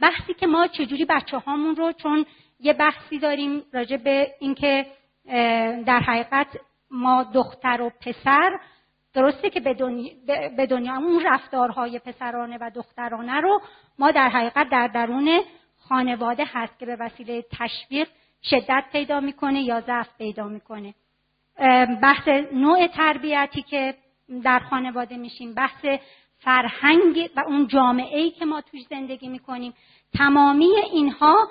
بحثی 0.00 0.34
که 0.34 0.46
ما 0.46 0.66
چجوری 0.66 1.04
بچه 1.04 1.38
هامون 1.38 1.76
رو 1.76 1.92
چون 1.92 2.26
یه 2.60 2.72
بحثی 2.72 3.18
داریم 3.18 3.62
راجع 3.72 3.96
به 3.96 4.34
اینکه 4.40 4.86
در 5.86 6.00
حقیقت 6.00 6.46
ما 6.90 7.22
دختر 7.34 7.80
و 7.80 7.90
پسر 8.00 8.58
درسته 9.14 9.50
که 9.50 9.60
به 9.60 9.74
دنیا, 9.74 10.12
به 10.56 10.66
دنیا 10.66 10.96
اون 10.96 11.22
رفتارهای 11.26 11.98
پسرانه 11.98 12.58
و 12.60 12.70
دخترانه 12.74 13.40
رو 13.40 13.60
ما 13.98 14.10
در 14.10 14.28
حقیقت 14.28 14.68
در 14.70 14.86
درون 14.86 15.40
خانواده 15.88 16.44
هست 16.46 16.78
که 16.78 16.86
به 16.86 16.96
وسیله 16.96 17.44
تشویق 17.50 18.08
شدت 18.50 18.84
پیدا 18.92 19.20
می‌کنه 19.20 19.62
یا 19.62 19.80
ضعف 19.80 20.16
پیدا 20.18 20.48
می‌کنه. 20.48 20.94
بحث 22.02 22.28
نوع 22.52 22.86
تربیتی 22.86 23.62
که 23.62 23.94
در 24.44 24.58
خانواده 24.58 25.16
میشیم 25.16 25.54
بحث 25.54 25.86
فرهنگ 26.38 27.30
و 27.36 27.40
اون 27.40 27.66
جامعه 27.66 28.18
ای 28.18 28.30
که 28.30 28.44
ما 28.44 28.60
توش 28.60 28.80
زندگی 28.90 29.28
می‌کنیم. 29.28 29.74
تمامی 30.18 30.70
اینها 30.92 31.48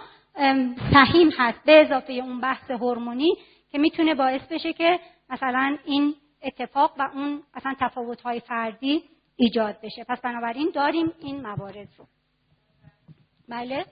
سهیم 0.93 1.29
هست. 1.37 1.63
به 1.65 1.81
اضافه 1.81 2.13
اون 2.13 2.41
بحث 2.41 2.71
هورمونی 2.71 3.37
که 3.71 3.77
می‌تونه 3.77 4.15
باعث 4.15 4.41
بشه 4.41 4.73
که 4.73 4.99
مثلا 5.29 5.77
این 5.85 6.15
اتفاق 6.43 6.93
و 6.97 7.09
اون 7.13 7.43
اصلا 7.53 7.75
تفاوت 7.79 8.21
های 8.21 8.39
فردی 8.39 9.03
ایجاد 9.35 9.77
بشه. 9.83 10.03
پس 10.03 10.21
بنابراین 10.21 10.71
داریم 10.73 11.11
این 11.19 11.41
موارد 11.41 11.87
رو. 11.97 12.05
بله؟ 13.49 13.85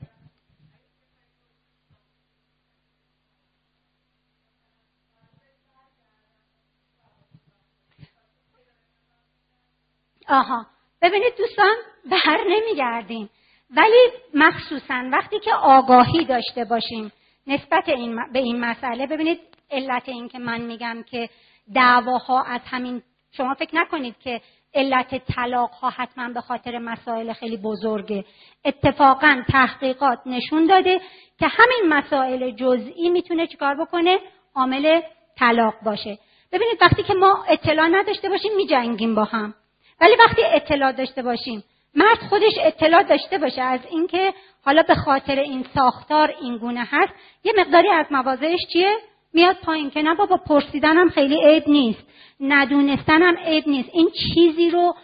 آها. 10.29 10.65
ببینید 11.01 11.37
دوستان 11.37 11.75
بر 12.05 12.43
نمیگردیم. 12.47 13.29
ولی 13.69 14.11
مخصوصا 14.33 15.09
وقتی 15.11 15.39
که 15.39 15.53
آگاهی 15.53 16.25
داشته 16.25 16.65
باشیم 16.65 17.11
نسبت 17.47 17.89
این 17.89 18.19
به 18.33 18.39
این 18.39 18.59
مسئله 18.59 19.07
ببینید 19.07 19.39
علت 19.71 20.09
این 20.09 20.27
که 20.27 20.39
من 20.39 20.61
میگم 20.61 21.03
که 21.11 21.29
دعواها 21.75 22.43
از 22.43 22.61
همین 22.65 23.01
شما 23.31 23.53
فکر 23.53 23.75
نکنید 23.75 24.15
که 24.19 24.41
علت 24.73 25.25
طلاق 25.35 25.69
ها 25.71 25.89
حتما 25.89 26.29
به 26.33 26.41
خاطر 26.41 26.77
مسائل 26.77 27.33
خیلی 27.33 27.57
بزرگه. 27.57 28.25
اتفاقا 28.65 29.43
تحقیقات 29.51 30.19
نشون 30.25 30.67
داده 30.67 30.99
که 31.39 31.47
همین 31.47 31.93
مسائل 31.93 32.51
جزئی 32.51 33.09
می‌تونه 33.09 33.47
چیکار 33.47 33.75
بکنه؟ 33.75 34.19
عامل 34.55 35.01
طلاق 35.37 35.73
باشه. 35.85 36.17
ببینید 36.51 36.77
وقتی 36.81 37.03
که 37.03 37.13
ما 37.13 37.45
اطلاع 37.47 37.87
نداشته 37.87 38.29
باشیم 38.29 38.55
میجنگیم 38.55 39.15
با 39.15 39.23
هم. 39.23 39.53
ولی 40.01 40.15
وقتی 40.15 40.41
اطلاع 40.43 40.91
داشته 40.91 41.21
باشیم 41.21 41.63
مرد 41.95 42.19
خودش 42.29 42.53
اطلاع 42.63 43.03
داشته 43.03 43.37
باشه 43.37 43.61
از 43.61 43.79
اینکه 43.89 44.33
حالا 44.65 44.83
به 44.83 44.95
خاطر 44.95 45.39
این 45.39 45.65
ساختار 45.75 46.35
این 46.41 46.57
گونه 46.57 46.87
هست 46.91 47.13
یه 47.43 47.53
مقداری 47.57 47.89
از 47.89 48.05
مواضعش 48.11 48.59
چیه؟ 48.73 48.97
میاد 49.33 49.55
پایین 49.55 49.89
که 49.89 50.01
نه 50.01 50.15
بابا 50.15 50.37
پرسیدن 50.37 50.97
هم 50.97 51.09
خیلی 51.09 51.47
عیب 51.47 51.63
نیست 51.67 52.03
ندونستن 52.39 53.21
هم 53.21 53.37
عیب 53.37 53.67
نیست. 53.67 53.89
این 53.93 54.09
چیزی 54.11 54.69
رو 54.69 54.95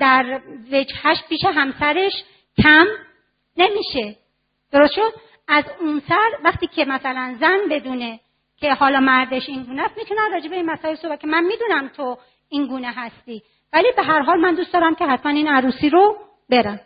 در 0.00 0.40
وجهش 0.72 1.22
پیش 1.28 1.44
همسرش 1.44 2.12
کم 2.62 2.86
نمیشه. 3.56 4.16
درست 4.72 4.92
شد؟ 4.92 5.12
از 5.48 5.64
اون 5.80 6.02
سر 6.08 6.30
وقتی 6.44 6.66
که 6.66 6.84
مثلا 6.84 7.36
زن 7.40 7.58
بدونه 7.70 8.20
که 8.56 8.74
حالا 8.74 9.00
مردش 9.00 9.48
این 9.48 9.62
گونه 9.62 9.82
است 9.82 9.98
می‌تونه 9.98 10.20
راجع 10.32 10.48
به 10.48 10.56
این 10.56 10.70
مسائل 10.70 10.94
صحبت 10.94 11.20
که 11.20 11.26
من 11.26 11.44
می‌دونم 11.44 11.88
تو 11.88 12.18
این 12.48 12.66
گونه 12.66 12.92
هستی. 12.92 13.42
ولی 13.72 13.92
به 13.96 14.02
هر 14.02 14.22
حال 14.22 14.40
من 14.40 14.54
دوست 14.54 14.72
دارم 14.72 14.94
که 14.94 15.06
حتما 15.06 15.32
این 15.32 15.48
عروسی 15.48 15.90
رو 15.90 16.16
برم. 16.50 16.80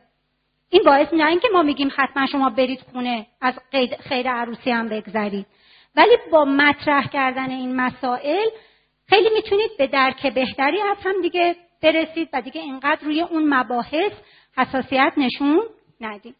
این 0.70 0.82
باعث 0.82 1.12
نه 1.12 1.26
اینکه 1.26 1.48
ما 1.52 1.62
میگیم 1.62 1.90
حتما 1.96 2.26
شما 2.26 2.50
برید 2.50 2.80
خونه 2.92 3.26
از 3.40 3.54
خیر 4.08 4.30
عروسی 4.30 4.70
هم 4.70 4.88
بگذرید. 4.88 5.46
ولی 5.96 6.16
با 6.32 6.44
مطرح 6.44 7.08
کردن 7.08 7.50
این 7.50 7.76
مسائل 7.76 8.46
خیلی 9.08 9.28
می‌تونید 9.34 9.70
به 9.78 9.86
درک 9.86 10.34
بهتری 10.34 10.80
از 10.82 10.96
هم 11.04 11.22
دیگه 11.22 11.56
برسید 11.82 12.28
و 12.32 12.40
دیگه 12.42 12.60
اینقدر 12.60 13.04
روی 13.04 13.22
اون 13.22 13.54
مباحث 13.54 14.12
حساسیت 14.56 15.12
نشون 15.16 15.62
ندید. 16.00 16.36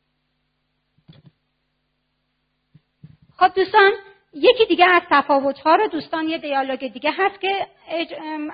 خب 3.36 3.54
دوستان 3.54 3.92
یکی 4.34 4.66
دیگه 4.68 4.84
از 4.90 5.02
تفاوت 5.10 5.58
ها 5.58 5.74
رو 5.74 5.86
دوستان 5.88 6.28
یه 6.28 6.38
دیالوگ 6.38 6.92
دیگه 6.92 7.12
هست 7.18 7.40
که 7.40 7.66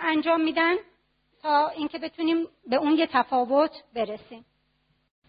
انجام 0.02 0.40
میدن. 0.40 0.74
تا 1.42 1.68
اینکه 1.68 1.98
بتونیم 1.98 2.46
به 2.70 2.76
اون 2.76 2.98
یه 2.98 3.08
تفاوت 3.12 3.70
برسیم. 3.94 4.44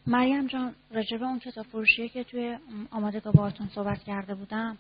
مریم 0.08 0.48
جان 0.48 0.76
راجب 0.92 1.24
اون 1.24 1.40
کتاب 1.40 1.66
فروشیه 1.66 2.10
که 2.10 2.24
توی 2.24 2.58
آمادگاه 2.92 3.34
باهاتون 3.34 3.70
صحبت 3.76 4.04
کرده 4.04 4.36
بودم 4.36 4.78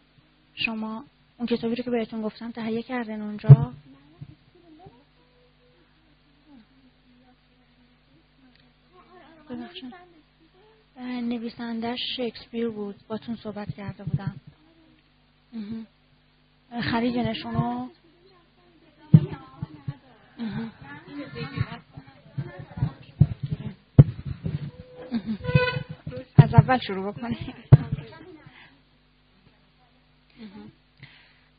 شما 0.53 1.03
اون 1.38 1.47
کتابی 1.47 1.76
رو 1.76 1.84
که 1.84 1.91
بهتون 1.91 2.22
گفتم 2.22 2.51
تهیه 2.51 2.81
کردن 2.81 3.22
اونجا؟ 3.22 3.73
نویسندش 10.99 11.99
شکسپیر 12.18 12.69
بود 12.69 12.95
باتون 13.07 13.35
صحبت 13.35 13.76
کرده 13.76 14.03
بودم. 14.03 14.35
خریدنشونو 16.91 17.89
از 26.38 26.53
اول 26.53 26.80
شروع 26.88 27.11
بکنیم. 27.11 27.38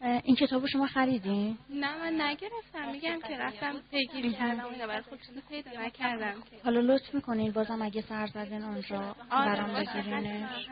این 0.04 0.36
کتابو 0.36 0.66
شما 0.66 0.86
خریدین؟ 0.86 1.58
نه 1.70 1.98
من 1.98 2.20
نگرفتم 2.20 2.90
میگم 2.92 3.18
که 3.28 3.36
رفتم 3.38 3.74
پیگیری 3.90 4.32
کردم 4.32 4.64
اون 4.64 4.78
برای 4.78 5.00
خود 5.00 5.18
پیدا 5.48 5.70
نکردم 5.80 6.42
حالا 6.64 6.80
لطف 6.80 7.14
می‌کنین 7.14 7.52
بازم 7.52 7.82
اگه 7.82 8.02
سر 8.02 8.26
زدین 8.26 8.62
اونجا 8.62 9.16
آره، 9.30 9.52
برام 9.52 9.74
بگیرینش 9.74 10.68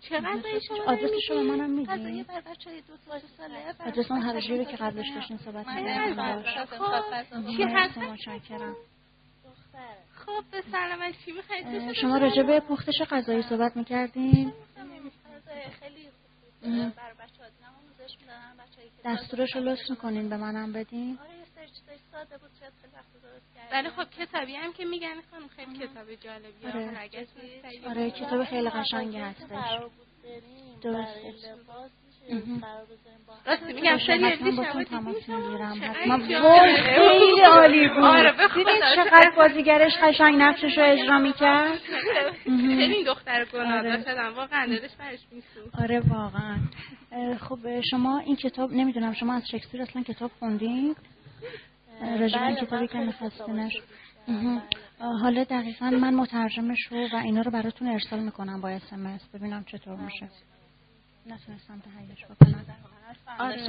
چقدر 0.00 0.58
شما 0.68 0.84
آدرس 0.86 1.10
شما 1.28 1.42
منم 1.42 1.70
میدین 1.70 2.24
آدرس 3.86 4.10
اون 4.10 4.22
هر 4.22 4.40
که 4.40 4.76
قبلش 4.76 5.06
داشتین 5.14 5.38
صحبت 5.38 5.66
کردیم 5.66 7.56
چی 7.56 7.62
هست 7.62 7.98
متشکرم 7.98 8.76
خب 10.26 10.44
به 10.50 10.62
سلامتی 10.72 11.32
می‌خواید 11.32 11.92
شما 11.92 12.18
راجع 12.18 12.42
به 12.42 12.60
پختش 12.60 13.02
غذایی 13.10 13.42
صحبت 13.42 13.76
می‌کردین 13.76 14.52
خیلی 15.80 16.08
بچه‌ها 18.02 19.16
دستورش 19.16 19.56
رو 19.56 19.60
لطف 19.60 19.90
می‌کنین 19.90 20.28
به 20.28 20.36
منم 20.36 20.72
بدین؟ 20.72 21.18
آره 21.18 21.42
ساده 22.12 22.38
بود 22.38 22.50
خیلی 22.60 22.92
وقت 22.94 23.12
درست 23.22 23.72
ولی 23.72 23.88
خب 23.88 24.10
کتابی 24.10 24.54
هم 24.54 24.72
که 24.72 24.84
میگن 24.84 25.14
خانم 25.30 25.48
خیلی 25.48 25.78
کتاب 25.78 26.14
جالبیه. 26.14 26.68
آره, 26.68 27.10
آره 27.86 28.10
کتاب 28.10 28.44
خیلی 28.44 28.70
قشنگی 28.70 29.18
هستش 29.18 29.48
درست 30.82 31.16
راستی 33.46 33.72
میگم 33.72 33.98
خیلی 33.98 34.24
حتما 34.24 34.72
با 34.74 34.84
تماس 34.84 35.28
می‌گیرم 35.28 35.80
حتما. 35.82 36.18
خیلی 36.76 37.40
عالی 37.40 37.88
بود. 37.88 38.04
آره 38.04 38.32
چقدر 38.96 39.32
بازیگرش 39.36 39.92
قشنگ 40.02 40.42
نقشش 40.42 40.78
رو 40.78 40.84
اجرا 40.84 41.18
می‌کرد. 41.18 41.78
خیلی 42.44 42.94
این 42.94 43.06
دختر 43.06 43.44
گناه 43.44 43.82
داشتم 43.82 44.34
واقعا 44.36 44.66
دلش 44.66 44.90
برش 44.98 45.20
میسو 45.32 45.82
آره 45.82 46.00
واقعا. 46.00 46.58
خب 47.40 47.80
شما 47.80 48.18
این 48.18 48.36
کتاب 48.36 48.72
نمی‌دونم 48.72 49.12
شما 49.12 49.34
از 49.34 49.48
شکسپیر 49.48 49.82
اصلا 49.82 50.02
کتاب 50.02 50.30
خوندین؟ 50.38 50.96
راجع 52.20 52.42
این 52.42 52.56
کتابی 52.56 52.88
که 52.88 52.98
میخواستینش 52.98 53.72
حالا 54.98 55.44
دقیقا 55.44 55.90
من 55.90 56.14
مترجمش 56.14 56.78
رو 56.90 57.08
و 57.12 57.16
اینا 57.16 57.40
رو 57.40 57.50
براتون 57.50 57.88
ارسال 57.88 58.20
می‌کنم 58.20 58.60
با 58.60 58.68
اسمس 58.68 59.20
ببینم 59.34 59.64
چطور 59.64 59.96
میشه. 59.96 60.28
نتونستم 61.26 61.80
تهیهش 61.80 62.24
بکنم. 62.24 62.64
آره 63.38 63.62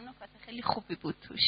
نکات 0.00 0.28
خیلی 0.40 0.62
خوبی 0.62 0.94
بود 0.94 1.14
توش. 1.20 1.40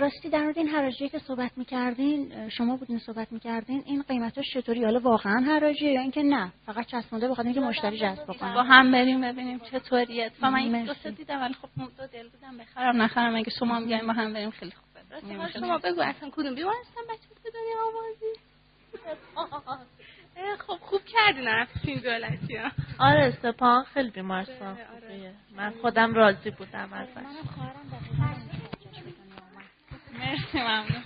راستی 0.00 0.28
در 0.28 0.42
مورد 0.42 0.58
این 0.58 0.68
حراجی 0.68 1.08
که 1.08 1.18
صحبت 1.18 1.50
می‌کردین 1.56 2.48
شما 2.48 2.76
بودین 2.76 2.98
صحبت 2.98 3.32
می‌کردین 3.32 3.82
این 3.86 4.02
قیمتاش 4.02 4.44
چطوری؟ 4.54 4.84
حالا 4.84 5.00
واقعا 5.00 5.40
حراجیه 5.40 5.92
یا 5.92 6.00
اینکه 6.00 6.22
نه 6.22 6.52
فقط 6.66 6.86
چسبونده 6.86 7.28
بخاطر 7.28 7.48
اینکه 7.48 7.60
مشتری 7.60 7.98
جذب 7.98 8.22
بکنه؟ 8.22 8.54
با 8.54 8.62
هم 8.62 8.92
بریم 8.92 9.20
ببینیم 9.20 9.58
چطوریه. 9.58 10.30
و 10.42 10.50
من 10.50 10.58
این 10.58 10.84
دو 10.84 11.10
دیدم 11.10 11.40
ولی 11.40 11.54
خب 11.54 11.68
دو 11.76 12.06
دل 12.06 12.28
بودم 12.28 12.56
بخرم 12.58 13.02
نخرم. 13.02 13.36
اگه 13.36 13.50
شما 13.58 13.80
میگین 13.80 14.06
با 14.06 14.12
هم 14.12 14.32
بریم 14.32 14.50
خیلی 14.50 14.72
خوبه 14.72 15.00
راستی 15.10 15.58
شما 15.58 15.78
بگو 15.78 16.00
اصلا 16.00 16.30
کدوم. 16.32 16.54
بیمارستان 16.54 17.04
بچه 17.08 17.50
دنیا 17.54 17.78
آوازی 17.86 18.40
خب 20.58 20.78
خوب 20.80 21.00
کردی 21.04 21.40
نرفتین 21.40 21.98
دولتی 21.98 22.56
ها. 22.56 22.70
آره 22.98 23.38
سپاه 23.42 23.86
خیلی 23.94 24.10
بیمارستان 24.10 24.76
خوبیه. 24.90 25.32
من 25.56 25.72
خودم 25.82 26.14
راضی 26.14 26.50
بودم 26.50 26.92
ازش. 26.92 27.26
مرسی 30.20 30.58
ممنون. 30.58 31.04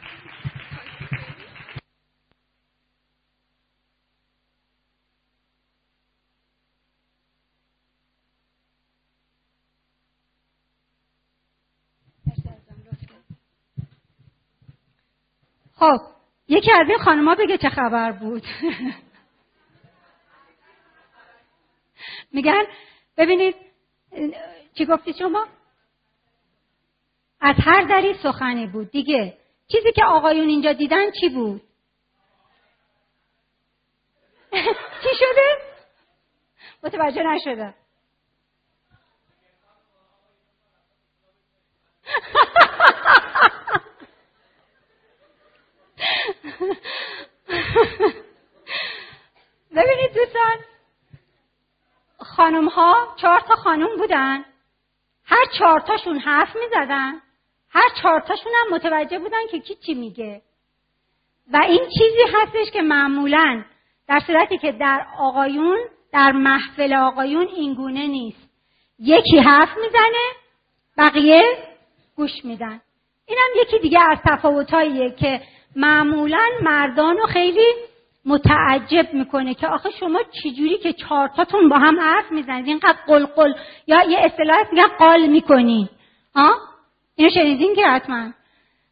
خب 15.77 16.01
یکی 16.49 16.73
از 16.73 16.89
این 16.89 16.99
خانما 16.99 17.35
بگه 17.35 17.59
چه 17.59 17.69
خبر 17.69 18.13
بود. 18.13 18.43
میگن 22.33 22.65
ببینید 23.17 23.55
چی 24.75 24.87
گفتی 24.87 25.13
شما؟ 25.19 25.47
از 27.47 27.57
هر 27.59 27.85
دری 27.85 28.15
سخنی 28.23 28.67
بود. 28.67 28.91
دیگه 28.91 29.39
چیزی 29.69 29.93
که 29.93 30.05
آقایون 30.05 30.49
اینجا 30.49 30.73
دیدن 30.73 31.11
چی 31.21 31.29
بود؟ 31.29 31.63
چی 35.03 35.09
شده؟ 35.19 35.59
متوجه 36.83 37.23
نشده 37.23 37.75
ببینید 49.77 50.15
دوستان 50.15 50.59
خانم 52.19 52.69
ها 52.69 53.15
چهار 53.17 53.41
تا 53.41 53.55
خانم 53.55 53.97
بودن. 53.97 54.45
هر 55.25 55.45
چهار 55.59 55.81
تاشون 55.81 56.19
حرف 56.19 56.57
می 56.57 56.69
زدن 56.71 57.24
هر 57.75 57.89
چهارتاشون 58.03 58.53
هم 58.55 58.75
متوجه 58.75 59.19
بودن 59.19 59.47
که 59.51 59.59
کی 59.61 59.75
چی 59.75 59.95
میگه. 59.95 60.43
و 61.53 61.61
این 61.69 61.81
چیزی 61.99 62.35
هستش 62.35 62.73
که 62.73 62.83
معمولا 62.83 63.65
در 64.09 64.21
صورتی 64.27 64.59
که 64.59 64.73
در 64.73 65.07
آقایون 65.19 65.79
در 66.13 66.33
محفل 66.33 66.95
آقایون 66.95 67.49
اینگونه 67.49 68.07
نیست. 68.07 68.51
یکی 68.99 69.39
حرف 69.39 69.69
می‌زنه 69.77 70.25
بقیه 70.99 71.43
گوش 72.17 72.45
میدن. 72.45 72.81
اینم 73.27 73.63
یکی 73.63 73.79
دیگه 73.79 74.01
از 74.11 74.19
تفاوتهاییه 74.25 75.11
که 75.11 75.41
معمولا 75.77 76.45
مردان 76.63 77.17
رو 77.17 77.27
خیلی 77.27 77.67
متعجب 78.27 79.13
می‌کنه 79.13 79.55
که 79.55 79.69
آخه 79.69 79.91
شما 79.91 80.21
چجوری 80.43 80.79
که 80.79 80.93
چهارتاتون 80.93 81.69
با 81.69 81.79
هم 81.79 82.01
حرف 82.01 82.33
می‌زنید؟ 82.33 82.67
اینقدر 82.67 82.99
قلقل 83.07 83.53
یا 83.87 84.03
یه 84.03 84.19
اصطلاح 84.19 84.57
میگن 84.73 84.87
قال 84.99 85.27
می‌کنی. 85.27 85.91
ها 86.35 86.55
اینو 87.17 87.31
شنیدین 87.31 87.75
که 87.75 87.87
حتما. 87.87 88.33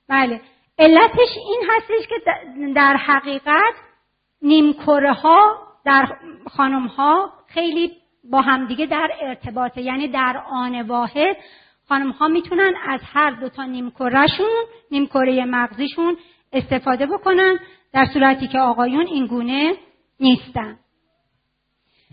بله. 0.09 0.41
علتش 0.79 1.29
این 1.47 1.63
هستش 1.71 2.09
که 2.09 2.15
در 2.75 2.97
حقیقت 2.97 3.75
نیمکره 4.43 5.13
ها 5.13 5.57
در 5.85 6.17
خانم 6.47 6.87
ها 6.87 7.33
خیلی 7.49 7.93
با 8.31 8.41
همدیگه 8.41 8.87
در 8.87 9.11
ارتباطه. 9.23 9.83
یعنی 9.83 10.09
در 10.09 10.43
آن 10.51 10.83
واحد 10.83 11.37
خانم 11.89 12.11
ها 12.11 12.29
می‌تونن 12.29 12.75
از 12.89 13.01
هر 13.05 13.31
دو 13.31 13.49
تا 13.49 13.65
نیمکرهشون 13.65 14.65
نیمکره 14.91 15.45
مغزیشون 15.45 16.17
استفاده 16.53 17.07
بکنن 17.07 17.59
در 17.93 18.07
صورتی 18.13 18.49
که 18.49 18.59
آقایون 18.59 19.07
این 19.07 19.27
گونه 19.27 19.75
نیستن. 20.21 20.79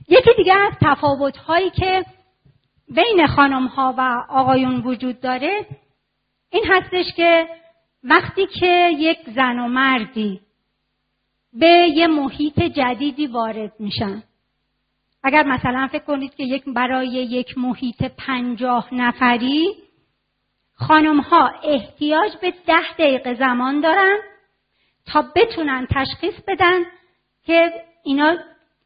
یکی 0.08 0.30
دیگه 0.38 0.54
از 0.54 0.74
تفاوت 0.82 1.38
هایی 1.38 1.70
که 1.70 2.06
بین 2.96 3.28
خانم 3.28 3.68
ها 3.68 3.96
و 3.98 4.26
آقایون 4.30 4.82
وجود 4.82 5.20
داره 5.20 5.66
این 6.50 6.64
هستش 6.68 7.14
که 7.16 7.48
وقتی 8.04 8.48
که 8.48 8.90
یک 8.98 9.20
زن 9.36 9.60
و 9.60 9.68
مردی 9.68 10.42
به 11.54 11.90
یه 11.96 12.08
محیط 12.08 12.62
جدیدی 12.62 13.28
وارد 13.28 13.74
میشن 13.80 14.24
اگر 15.24 15.44
مثلا 15.44 15.88
فکر 15.92 16.04
کنید 16.04 16.36
که 16.36 16.44
یک 16.44 16.64
برای 16.66 17.08
یک 17.08 17.58
محیط 17.58 18.04
پنجاه 18.04 18.94
نفری 18.94 19.76
خانم 20.74 21.20
ها 21.20 21.52
احتیاج 21.64 22.32
به 22.42 22.54
ده 22.68 22.94
دقیقه 22.94 23.34
زمان 23.34 23.82
دارن 23.82 24.18
تا 25.06 25.26
بتونن 25.36 25.88
تشخیص 25.92 26.34
بدن 26.48 26.84
که 27.46 27.74
اینا 28.04 28.38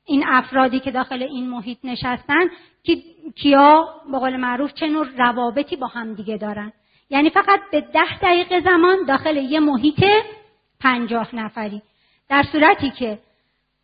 این 0.06 0.24
افرادی 0.28 0.80
که 0.80 0.92
داخل 0.92 1.24
این 1.24 1.50
محیط 1.50 1.78
نشستن 1.84 2.50
که 2.84 2.98
کیا 3.36 4.02
به 4.12 4.20
قول 4.20 4.38
معروف 4.38 4.74
چه 4.74 4.88
نوع 4.88 5.08
روابطی 5.18 5.76
با 5.76 5.88
هم 5.88 6.14
دیگه 6.14 6.38
دارن. 6.38 6.74
یعنی 7.14 7.30
فقط 7.30 7.60
به 7.72 7.82
ده 7.82 8.20
دقیقه 8.22 8.62
زمان 8.62 9.06
داخل 9.06 9.38
یه 9.38 9.60
محیط 9.60 10.04
پنجاه 10.80 11.36
نفری. 11.36 11.82
در 12.30 12.44
صورتی 12.52 12.90
که 12.90 13.20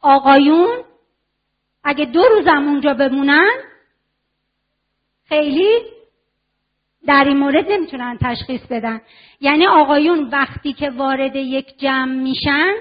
آقایون 0.02 0.84
اگه 1.84 2.06
دو 2.06 2.24
روزم 2.24 2.68
اونجا 2.68 2.94
بمونن 2.94 3.50
خیلی 5.28 5.70
در 7.08 7.24
این 7.28 7.38
مورد 7.38 7.72
نمی‌تونن 7.72 8.18
تشخیص 8.22 8.62
بدن. 8.70 9.02
یعنی 9.42 9.68
آقایون 9.68 10.30
وقتی 10.30 10.74
که 10.74 10.90
وارد 10.90 11.36
یک 11.36 11.80
جمع 11.80 12.14
میشن 12.14 12.74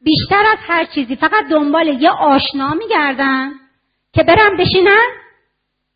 بیشتر 0.00 0.44
از 0.52 0.58
هر 0.60 0.84
چیزی 0.84 1.16
فقط 1.16 1.48
دنبال 1.50 1.88
یه 1.88 2.10
آشنا 2.10 2.74
میگردن 2.74 3.52
که 4.12 4.22
برن 4.22 4.56
بشینن 4.56 5.06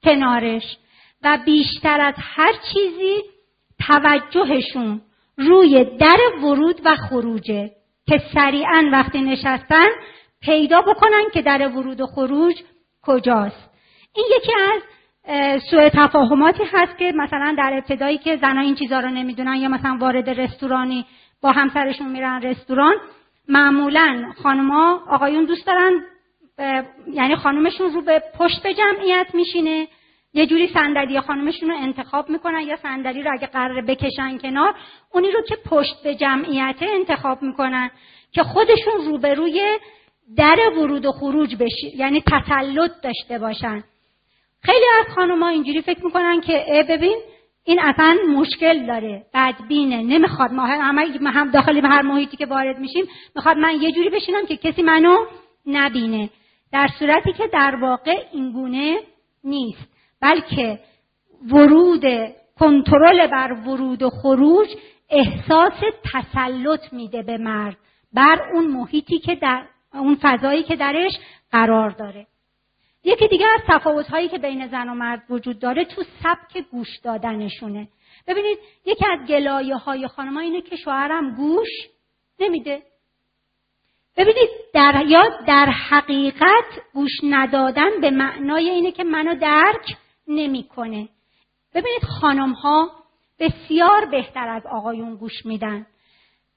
کنارش. 0.02 0.76
و 1.22 1.38
بیشتر 1.44 2.00
از 2.00 2.14
هر 2.18 2.52
چیزی 2.72 3.37
توجهشون 3.86 5.00
روی 5.36 5.84
در 5.84 6.18
ورود 6.42 6.80
و 6.84 6.96
خروجه 6.96 7.70
که 8.06 8.22
سریعا 8.34 8.88
وقتی 8.92 9.22
نشستن 9.22 9.86
پیدا 10.42 10.80
بکنن 10.80 11.24
که 11.32 11.42
در 11.42 11.68
ورود 11.68 12.00
و 12.00 12.06
خروج 12.06 12.62
کجاست. 13.02 13.70
این 14.14 14.26
یکی 14.36 14.52
از 14.54 14.82
سوء 15.70 15.88
تفاهماتی 15.88 16.62
هست 16.72 16.98
که 16.98 17.12
مثلا 17.16 17.54
در 17.58 17.72
ابتدایی 17.72 18.18
که 18.18 18.36
زنها 18.36 18.62
این 18.62 18.74
چیزها 18.74 19.00
رو 19.00 19.08
نمی‌دونن 19.08 19.56
یا 19.56 19.68
مثلا 19.68 19.96
وارد 20.00 20.30
رستورانی 20.30 21.06
با 21.42 21.52
همسرشون 21.52 22.08
میرن 22.08 22.42
رستوران 22.42 22.94
معمولا 23.48 24.32
خانما 24.42 25.02
آقایون 25.08 25.44
دوست 25.44 25.66
دارن 25.66 25.92
یعنی 27.12 27.36
خانمشون 27.36 27.92
رو 27.92 28.02
به 28.02 28.22
پشت 28.38 28.66
جمعیت 28.66 29.26
میشینه 29.34 29.88
یه 30.34 30.46
جوری 30.46 30.68
صندلی 30.68 31.20
خانمشون 31.20 31.70
رو 31.70 31.76
انتخاب 31.76 32.30
می‌کنن 32.30 32.60
یا 32.60 32.76
صندلی 32.76 33.22
رو 33.22 33.30
اگه 33.32 33.46
قرار 33.46 33.80
بکشن 33.80 34.38
کنار 34.38 34.74
اونی 35.12 35.30
رو 35.30 35.42
که 35.42 35.56
پشت 35.66 36.02
به 36.04 36.14
جمعیت 36.14 36.76
انتخاب 36.80 37.42
می‌کنن 37.42 37.90
که 38.32 38.42
خودشون 38.42 38.94
روبروی 39.06 39.78
در 40.36 40.56
ورود 40.76 41.06
و 41.06 41.12
خروج 41.12 41.56
بشی 41.56 41.96
یعنی 41.96 42.22
تسلط 42.26 42.90
داشته 43.02 43.38
باشن. 43.38 43.84
خیلی 44.62 44.84
از 45.00 45.14
خانم‌ها 45.14 45.48
اینجوری 45.48 45.82
فکر 45.82 46.04
می‌کنن 46.04 46.40
که 46.40 46.72
ای 46.72 46.82
ببین 46.82 47.18
این 47.64 47.80
اصلا 47.80 48.16
مشکل 48.28 48.86
داره 48.86 49.22
بدبینه 49.34 50.02
نمی‌خواد 50.02 50.52
ما 50.52 50.66
هم 50.66 51.50
داخل 51.50 51.86
هر 51.86 52.02
محیطی 52.02 52.36
که 52.36 52.46
وارد 52.46 52.78
میشیم 52.78 53.04
می‌خواد 53.36 53.56
من 53.56 53.82
یه 53.82 53.92
جوری 53.92 54.10
بشینم 54.10 54.46
که 54.46 54.56
کسی 54.56 54.82
منو 54.82 55.16
نبینه. 55.66 56.30
در 56.72 56.88
صورتی 56.98 57.32
که 57.32 57.46
در 57.52 57.76
واقع 57.82 58.24
این 58.32 58.52
گونه 58.52 58.98
نیست. 59.44 59.97
بلکه 60.20 60.80
ورود 61.52 62.04
کنترل 62.58 63.26
بر 63.26 63.52
ورود 63.52 64.02
و 64.02 64.10
خروج 64.10 64.68
احساس 65.10 65.80
تسلط 66.12 66.92
میده 66.92 67.22
به 67.22 67.38
مرد 67.38 67.76
بر 68.12 68.50
اون 68.52 68.66
محیطی 68.66 69.18
که 69.18 69.34
در 69.34 69.66
اون 69.94 70.18
فضایی 70.22 70.62
که 70.62 70.76
درش 70.76 71.12
قرار 71.52 71.90
داره. 71.90 72.26
یکی 73.04 73.28
دیگه 73.28 73.46
از 73.46 73.60
تفاوت‌هایی 73.68 74.28
که 74.28 74.38
بین 74.38 74.66
زن 74.66 74.88
و 74.88 74.94
مرد 74.94 75.22
وجود 75.30 75.58
داره 75.58 75.84
تو 75.84 76.02
سبک 76.22 76.64
گوش 76.70 76.98
دادنشونه. 77.04 77.88
ببینید 78.26 78.58
یکی 78.86 79.04
از 79.06 79.28
گلایه 79.28 79.76
های 79.76 80.08
خانم 80.08 80.36
اینه 80.36 80.60
که 80.60 80.76
شوهرم 80.76 81.34
گوش 81.34 81.68
نمیده. 82.40 82.82
ببینید 84.16 84.48
در 84.74 85.04
یا 85.06 85.22
در 85.46 85.66
حقیقت 85.70 86.80
گوش 86.94 87.10
ندادن 87.22 88.00
به 88.00 88.10
معنای 88.10 88.70
اینه 88.70 88.92
که 88.92 89.04
منو 89.04 89.34
درک 89.34 89.96
نمی‌کنه. 90.28 91.08
ببینید 91.74 92.04
خانم 92.20 92.52
ها 92.52 92.90
بسیار 93.40 94.04
بهتر 94.10 94.48
از 94.48 94.66
آقایون 94.66 95.16
گوش 95.16 95.46
میدن. 95.46 95.86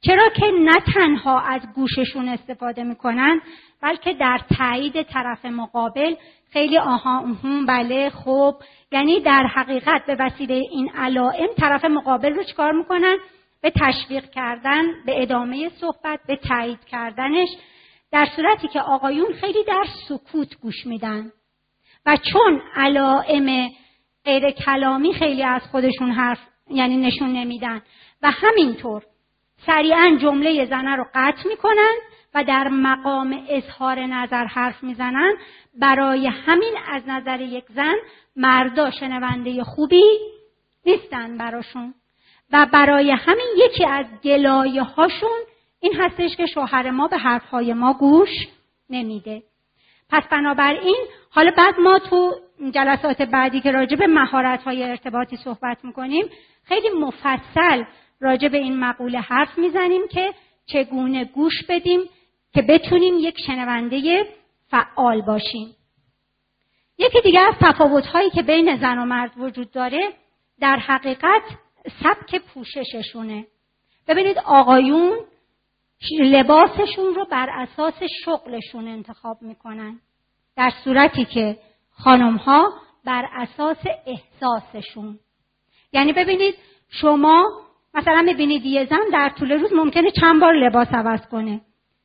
چرا 0.02 0.30
که 0.30 0.46
نه 0.60 0.80
تنها 0.96 1.40
از 1.40 1.62
گوششون 1.76 2.30
استفاده 2.30 2.84
می‌کنن 2.84 3.42
بلکه 3.82 4.14
در 4.14 4.42
تایید 4.58 5.02
طرف 5.02 5.46
مقابل 5.46 6.16
خیلی 6.54 6.78
آها 6.78 7.26
بله 7.68 8.10
خوب. 8.10 8.56
یعنی 8.92 9.20
در 9.20 9.48
حقیقت 9.48 10.06
به 10.06 10.16
وسیله 10.20 10.54
این 10.54 10.90
علائم 10.96 11.48
طرف 11.58 11.86
مقابل 11.86 12.34
رو 12.34 12.44
چکار 12.44 12.72
می‌کنن؟ 12.72 13.18
به 13.62 13.72
تشویق 13.76 14.30
کردن 14.30 14.84
به 15.06 15.22
ادامه 15.22 15.70
صحبت 15.70 16.20
به 16.28 16.36
تایید 16.36 16.86
کردنش. 16.86 17.50
در 18.12 18.28
صورتی 18.36 18.68
که 18.68 18.82
آقایون 18.82 19.34
خیلی 19.34 19.64
در 19.64 19.84
سکوت 20.10 20.56
گوش 20.62 20.86
میدن. 20.86 21.32
و 22.06 22.18
چون 22.32 22.62
علائم 22.76 23.70
غیر 24.26 24.52
کلامی 24.52 25.14
خیلی 25.14 25.44
از 25.44 25.62
خودشون 25.72 26.12
حرف 26.12 26.40
یعنی 26.70 26.98
نشون 26.98 27.30
نمیدن 27.30 27.82
و 28.22 28.32
همینطور 28.32 29.04
سریعا 29.66 30.18
جمله 30.22 30.66
زنه 30.66 30.96
رو 30.96 31.06
قطع 31.14 31.48
می‌کنن 31.48 31.96
و 32.34 32.44
در 32.44 32.68
مقام 32.68 33.46
اظهار 33.50 34.00
نظر 34.00 34.46
حرف 34.46 34.84
می‌زنن 34.84 35.34
برای 35.80 36.28
همین 36.28 36.74
از 36.88 37.04
نظر 37.08 37.42
یک 37.42 37.66
زن 37.76 37.96
مردا 38.36 38.92
شنونده 38.92 39.64
خوبی 39.64 40.04
نیستن 40.86 41.38
براشون. 41.38 41.94
و 42.52 42.68
برای 42.74 43.12
همین 43.12 43.48
یکی 43.58 43.86
از 43.86 44.06
گلایه 44.24 44.84
هاشون 44.84 45.40
این 45.80 45.94
هستش 45.96 46.36
که 46.36 46.46
شوهر 46.46 46.92
ما 46.92 47.08
به 47.08 47.18
حرفهای 47.18 47.74
ما 47.74 47.94
گوش 47.94 48.30
نمیده. 48.90 49.44
پس 50.10 50.24
بنابراین 50.32 50.98
حالا 51.34 51.52
بعد 51.58 51.80
ما 51.80 52.00
تو 52.00 52.36
جلسات 52.74 53.22
بعدی 53.22 53.62
که 53.62 53.72
راجع 53.72 53.96
به 53.96 54.08
مهارت 54.08 54.64
های 54.64 54.84
ارتباطی 54.84 55.38
صحبت 55.38 55.86
می‌کنیم 55.86 56.26
خیلی 56.64 56.90
مفصل 56.90 57.84
راجع 58.20 58.48
به 58.48 58.58
این 58.58 58.80
مقوله 58.80 59.20
حرف 59.20 59.58
می‌زنیم 59.58 60.08
که 60.08 60.34
چگونه 60.66 61.26
گوش 61.26 61.64
بدیم 61.70 62.00
که 62.54 62.62
بتونیم 62.62 63.14
یک 63.20 63.36
شنونده 63.48 64.28
فعال 64.68 65.22
باشیم. 65.22 65.76
یکی 66.98 67.22
دیگه 67.22 67.40
از 67.40 67.56
تفاوت 67.60 68.06
هایی 68.06 68.30
که 68.30 68.42
بین 68.42 68.78
زن 68.78 68.98
و 68.98 69.06
مرد 69.06 69.32
وجود 69.38 69.72
داره 69.72 70.10
در 70.60 70.76
حقیقت 70.76 71.44
سبک 72.04 72.42
پوشششونه. 72.42 73.48
ببینید 74.08 74.38
آقایون 74.38 75.20
لباسشون 76.20 77.16
رو 77.16 77.26
بر 77.26 77.50
اساس 77.50 77.94
شغلشون 78.26 78.88
انتخاب 78.88 79.42
می‌کنن. 79.42 80.00
در 80.58 80.72
صورتی 80.84 81.26
که 81.26 81.58
خانم 81.92 82.36
ها 82.36 82.74
بر 83.06 83.30
اساس 83.34 83.78
احساسشون. 84.06 85.20
یعنی 85.94 86.14
ببینید 86.14 86.56
شما 86.90 87.46
مثلا 87.94 88.22
می‌بینید 88.22 88.66
یه 88.66 88.86
زن 88.86 89.10
در 89.14 89.30
طول 89.30 89.52
روز 89.52 89.74
ممکنه 89.74 90.12
چند 90.12 90.42
بار 90.42 90.54
لباس 90.54 90.88
عوض 90.94 91.22
کنه. 91.32 91.62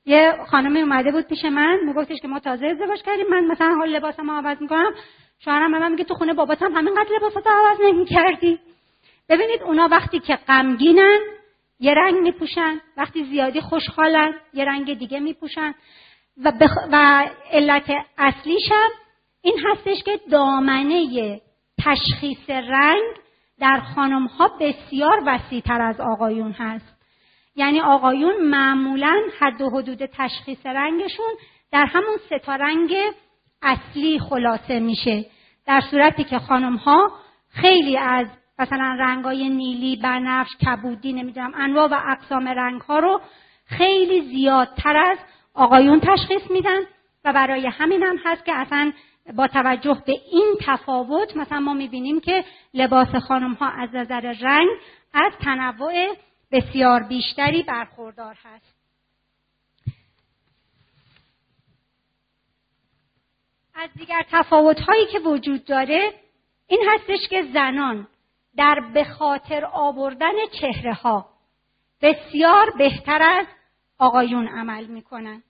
یه 0.07 0.33
خانمی 0.51 0.81
اومده 0.81 1.13
بود 1.13 1.27
پیش 1.27 1.45
من 1.45 1.79
میگفتش 1.87 2.17
که 2.23 2.29
ما 2.29 2.39
تازه 2.39 2.67
ازدواج 2.67 3.03
کردیم 3.03 3.27
من 3.31 3.45
مثلا 3.45 3.75
حال 3.75 3.89
لباسمو 3.89 4.33
عوض 4.33 4.63
می‌کنم. 4.63 4.95
شوهرم 5.39 5.73
به 5.73 5.79
من 5.79 5.93
میگه 5.93 6.05
تو 6.05 6.15
خونه 6.15 6.35
بابات 6.35 6.63
هم 6.63 6.73
همینقدر 6.73 7.09
لباساتو 7.17 7.51
عوض 7.51 7.79
نمی‌کردی. 7.85 8.59
ببینید 9.29 9.63
اونا 9.63 9.89
وقتی 9.91 10.19
که 10.19 10.37
غمگینن 10.37 11.19
یه 11.81 11.95
رنگ 11.95 12.15
میپوشن. 12.15 12.81
وقتی 12.97 13.25
زیادی 13.25 13.61
خوشحالن 13.61 14.35
یه 14.53 14.65
رنگ 14.65 14.99
دیگه 14.99 15.21
میپوشن. 15.21 15.75
و, 16.45 16.53
بخ... 16.61 16.71
و 16.93 17.27
علت 17.53 17.91
اصلیشم 18.19 18.89
این 19.43 19.59
هستش 19.67 20.03
که 20.03 20.21
دامنه 20.31 21.41
تشخیص 21.85 22.51
رنگ 22.51 23.17
در 23.61 23.81
خانم 23.95 24.27
ها 24.27 24.51
بسیار 24.61 25.23
وسیع 25.27 25.61
تر 25.61 25.81
از 25.81 26.01
آقایون 26.01 26.53
هست. 26.53 26.97
یعنی 27.57 27.81
آقایون 27.81 28.41
معمولا 28.43 29.23
حد 29.39 29.61
و 29.61 29.71
حدود 29.71 30.07
تشخیص 30.07 30.67
رنگشون 30.67 31.35
در 31.73 31.85
همون 31.85 32.17
ستا 32.27 32.57
رنگ 32.57 32.95
اصلی 33.63 34.19
خلاصه 34.19 34.81
میشه. 34.81 35.27
در 35.67 35.81
صورتی 35.81 36.25
که 36.25 36.39
خانم 36.39 36.77
ها 36.77 37.11
خیلی 37.49 37.99
از 37.99 38.27
مثلا 38.59 38.97
رنگای 39.01 39.49
نیلی، 39.49 39.97
بنفش، 39.97 40.57
کبودی 40.67 41.13
نمی‌دونم 41.13 41.53
انواع 41.55 41.89
و 41.89 42.01
اقسام 42.07 42.49
رنگ 42.49 42.81
ها 42.81 42.99
رو 42.99 43.21
خیلی 43.67 44.21
زیادتر 44.21 44.97
از 44.97 45.19
آقایون 45.57 46.01
تشخیص 46.01 46.51
میدن 46.51 46.81
و 47.25 47.33
برای 47.33 47.67
همین 47.67 48.03
هم 48.03 48.17
هست 48.25 48.45
که 48.45 48.53
اصلا 48.55 48.93
با 49.35 49.47
توجه 49.47 50.03
به 50.07 50.13
این 50.33 50.57
تفاوت 50.61 51.37
مثلا 51.37 51.61
ما 51.61 51.75
می‌بینیم 51.75 52.21
که 52.21 52.45
لباس 52.75 53.15
خانم 53.15 53.53
ها 53.53 53.69
از 53.69 53.95
نظر 53.95 54.35
رنگ 54.41 54.69
از 55.15 55.33
تنوع 55.41 56.17
بسیار 56.53 57.03
بیشتری 57.03 57.63
برخوردار 57.63 58.37
هست. 58.45 58.77
از 63.75 63.91
دیگر 63.99 64.25
تفاوت 64.31 64.81
هایی 64.81 65.07
که 65.07 65.19
وجود 65.19 65.65
داره 65.65 66.13
این 66.67 66.85
هستش 66.89 67.29
که 67.29 67.43
زنان 67.53 68.09
در 68.57 68.81
به 68.95 69.05
خاطر 69.05 69.65
آوردن 69.65 70.47
چهره 70.61 70.95
ها 70.95 71.29
بسیار 72.03 72.71
بهتر 72.79 73.23
از 73.23 73.47
آقایون 73.99 74.49
عمل 74.49 74.85
می‌کنن. 74.87 75.43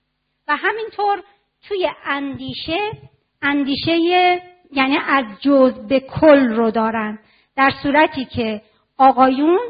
و 0.48 0.56
همینطور 0.56 1.22
توی 1.68 1.88
اندیشه 2.04 2.78
اندیشه 3.42 3.98
یعنی 4.72 4.98
از 5.06 5.24
جز 5.40 5.86
به 5.88 6.00
کل 6.00 6.48
رو 6.48 6.70
دارن. 6.70 7.18
در 7.56 7.70
صورتی 7.82 8.24
که 8.24 8.62
آقایون 8.98 9.60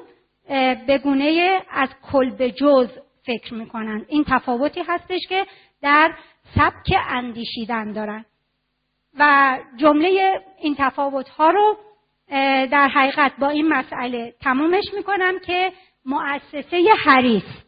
به 0.86 1.00
گونه 1.02 1.60
از 1.70 1.88
کل 2.12 2.30
به 2.30 2.50
جز 2.50 2.88
فکر 3.26 3.54
می‌کنن. 3.54 4.04
این 4.08 4.24
تفاوتی 4.28 4.82
هستش 4.88 5.20
که 5.28 5.46
در 5.82 6.14
سبک 6.54 6.96
اندیشیدن 7.08 7.92
دارن. 7.92 8.24
و 9.18 9.58
جمله 9.76 10.40
این 10.60 10.74
تفاوت 10.78 11.28
ها 11.28 11.50
رو 11.50 11.76
در 12.70 12.88
حقیقت 12.88 13.32
با 13.38 13.48
این 13.48 13.68
مسئله 13.68 14.34
تمومش 14.40 14.84
می‌کنم 14.96 15.38
که 15.38 15.72
مؤسسه 16.06 16.94
حریس 17.04 17.65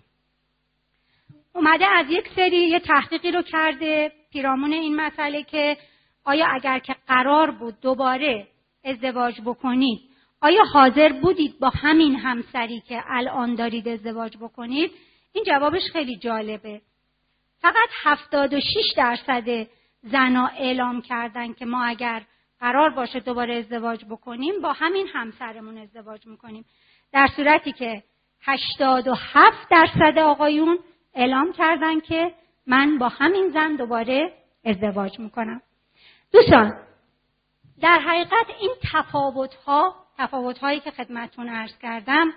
اومده 1.59 1.87
از 1.87 2.07
یک 2.11 2.29
سری 2.37 2.57
یه 2.57 2.81
تحقیقی 2.81 3.31
رو 3.31 3.43
کرده 3.43 4.13
پیرامون 4.33 4.73
این 4.73 4.97
مسئله 4.97 5.43
که 5.43 5.77
آیا 6.25 6.47
اگر 6.47 6.79
که 6.79 6.97
قرار 7.07 7.51
بود 7.51 7.81
دوباره 7.81 8.49
ازدواج 8.85 9.41
بکنید 9.41 10.01
آیا 10.41 10.65
حاضر 10.65 11.13
بودید 11.13 11.59
با 11.59 11.69
همین 11.69 12.17
همسری 12.17 12.81
که 12.81 13.03
الان 13.07 13.55
دارید 13.55 13.89
ازدواج 13.89 14.37
بکنید؟ 14.37 14.91
این 15.33 15.45
جوابش 15.45 15.83
خیلی 15.93 16.17
جالبه. 16.17 16.81
فقط 17.61 17.89
76 18.05 18.65
درصد 18.97 19.67
زنا 20.03 20.47
اعلام 20.47 21.03
کردن 21.03 21.53
که 21.53 21.67
ما 21.67 21.85
اگر 21.85 22.23
قرار 22.61 22.91
باشه 22.91 23.21
دوباره 23.21 23.55
ازدواج 23.55 24.05
بکنیم 24.05 24.61
با 24.63 24.73
همین 24.73 25.09
همسرمون 25.15 25.79
ازدواج 25.79 26.27
می‌کنیم. 26.27 26.65
در 27.13 27.27
صورتی 27.37 27.73
که 27.73 28.03
87 28.43 29.69
درصد 29.71 30.19
آقایون 30.19 30.79
اعلام 31.19 31.53
کردن 31.53 32.01
که 32.01 32.35
من 32.66 32.99
با 32.99 33.09
همین 33.09 33.49
زن 33.49 33.77
دوباره 33.77 34.32
ازدواج 34.65 35.19
می‌کنم. 35.19 35.61
دوستان 36.32 36.78
در 37.81 37.99
حقیقت 37.99 38.47
این 38.61 38.70
تفاوت 38.93 39.55
ها 39.55 39.95
تفاوت 40.19 40.59
هایی 40.59 40.81
که 40.81 40.90
خدمتون 40.90 41.49
ارز 41.49 41.78
کردم 41.78 42.32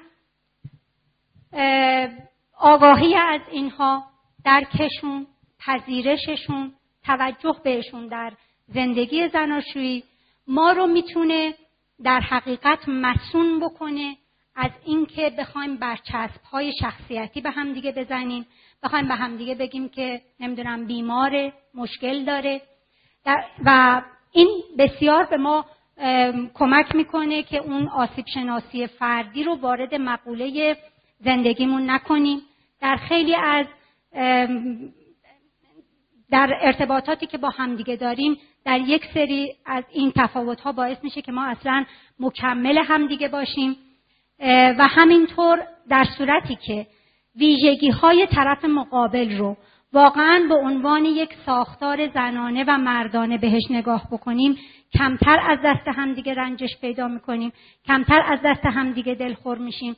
آگاهی 2.58 3.16
از 3.16 3.42
اینها 3.52 4.04
درکشون 4.46 5.28
پذیرششون 5.60 6.74
توجه 7.06 7.56
بهشون 7.64 8.08
در 8.08 8.34
زندگی 8.68 9.30
زناشویی 9.30 10.04
ما 10.48 10.72
رو 10.72 10.88
می‌تونه 10.88 11.54
در 12.04 12.20
حقیقت 12.20 12.90
مسون 12.90 13.60
بکنه 13.60 14.18
از 14.56 14.72
اینکه 14.86 15.30
بخوایم 15.40 15.78
برچسب 15.78 16.44
های 16.52 16.74
شخصیتی 16.80 17.42
به 17.42 17.52
هم 17.52 17.74
دیگه 17.74 17.92
بزنیم. 17.92 18.46
بخوایم 18.84 19.08
به 19.08 19.16
هم 19.16 19.38
دیگه 19.38 19.56
بگیم 19.56 19.90
که 19.90 20.22
نمی‌دونم 20.40 20.86
بیماره 20.86 21.54
مشکل 21.76 22.26
داره. 22.26 22.62
و 23.66 24.02
این 24.32 24.64
بسیار 24.78 25.26
به 25.26 25.38
ما 25.38 25.66
کمک 26.54 26.96
می‌کنه 26.96 27.44
که 27.44 27.58
اون 27.58 27.88
آسیب 27.88 28.26
شناسی 28.34 28.88
فردی 28.88 29.44
رو 29.44 29.56
وارد 29.56 29.96
مقوله 29.96 30.78
زندگیمون 31.20 31.90
نکنیم. 31.90 32.42
در 32.82 32.96
خیلی 32.96 33.36
از 33.36 33.66
در 36.32 36.58
ارتباطاتی 36.62 37.26
که 37.26 37.38
با 37.38 37.50
همدیگه 37.50 37.96
داریم 37.96 38.38
در 38.66 38.80
یک 38.80 39.06
سری 39.14 39.56
از 39.66 39.84
این 39.92 40.12
تفاوت 40.16 40.62
ها 40.62 40.72
باعث 40.72 40.98
میشه 41.04 41.22
که 41.22 41.32
ما 41.32 41.46
اصلا 41.46 41.86
مکمل 42.20 42.78
همدیگه 42.78 43.28
باشیم. 43.28 43.76
و 44.78 44.88
همینطور 44.88 45.68
در 45.90 46.06
صورتی 46.18 46.56
که 46.56 46.88
ویژگی 47.36 47.90
های 47.90 48.28
طرف 48.32 48.66
مقابل 48.66 49.38
رو 49.38 49.58
واقعا 49.94 50.46
به 50.50 50.56
عنوان 50.56 51.06
یک 51.06 51.30
ساختار 51.46 52.08
زنانه 52.08 52.64
و 52.68 52.78
مردانه 52.78 53.38
بهش 53.38 53.64
نگاه 53.70 54.08
بکنیم 54.12 54.58
کمتر 54.94 55.40
از 55.50 55.60
دست 55.66 55.88
همدیگه 55.88 56.34
رنجش 56.34 56.78
پیدا 56.82 57.08
می‌کنیم 57.08 57.54
کمتر 57.86 58.22
از 58.26 58.40
دست 58.46 58.66
همدیگه 58.66 59.16
دلخور 59.16 59.58
میشیم. 59.58 59.96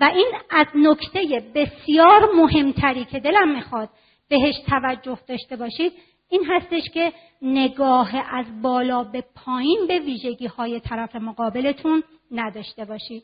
و 0.00 0.04
این 0.04 0.32
از 0.50 0.66
نکته 0.74 1.44
بسیار 1.54 2.28
مهمتری 2.36 3.04
که 3.04 3.20
دلم 3.20 3.54
می‌خواد 3.54 3.88
بهش 4.28 4.54
توجه 4.66 5.18
داشته 5.28 5.56
باشید 5.56 5.92
این 6.28 6.44
هستش 6.48 6.90
که 6.94 7.12
نگاه 7.42 8.36
از 8.36 8.62
بالا 8.62 9.04
به 9.04 9.24
پایین 9.34 9.86
به 9.88 9.98
ویژگی 9.98 10.46
های 10.46 10.80
طرف 10.80 11.16
مقابلتون 11.16 12.02
نداشته 12.30 12.84
باشید. 12.84 13.22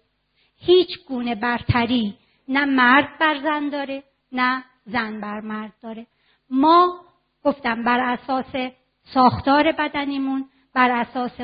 هیچ 0.61 0.89
گونه 1.09 1.35
برتری 1.35 2.15
نه 2.49 2.65
مرد 2.65 3.19
بر 3.21 3.39
زن 3.43 3.69
داره 3.69 4.03
نه 4.33 4.65
زن 4.87 5.21
بر 5.21 5.41
مرد 5.41 5.73
داره. 5.83 6.07
ما 6.51 7.01
گفتم 7.45 7.85
بر 7.85 8.01
اساس 8.01 8.73
ساختار 9.15 9.73
بدنیمون 9.73 10.49
بر 10.75 10.91
اساس 10.91 11.41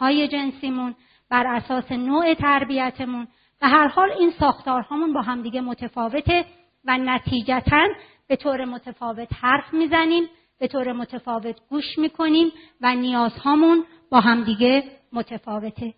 های 0.00 0.28
جنسیمون 0.28 0.94
بر 1.30 1.46
اساس 1.46 1.92
نوع 1.92 2.34
تربیتمون 2.34 3.28
و 3.62 3.68
هر 3.68 3.88
حال 3.88 4.10
این 4.10 4.30
ساختارهامون 4.30 5.12
با 5.12 5.22
همدیگه 5.22 5.60
متفاوته 5.60 6.44
و 6.84 6.98
نتیجتا 6.98 7.88
به 8.28 8.36
طور 8.36 8.64
متفاوت 8.64 9.28
حرف 9.40 9.74
می‌زنیم 9.74 10.24
به 10.60 10.68
طور 10.68 10.92
متفاوت 10.92 11.56
گوش 11.70 11.98
می‌کنیم 11.98 12.52
و 12.80 12.94
نیازهامون 12.94 13.84
با 14.10 14.20
همدیگه 14.20 14.84
متفاوته. 15.12 15.94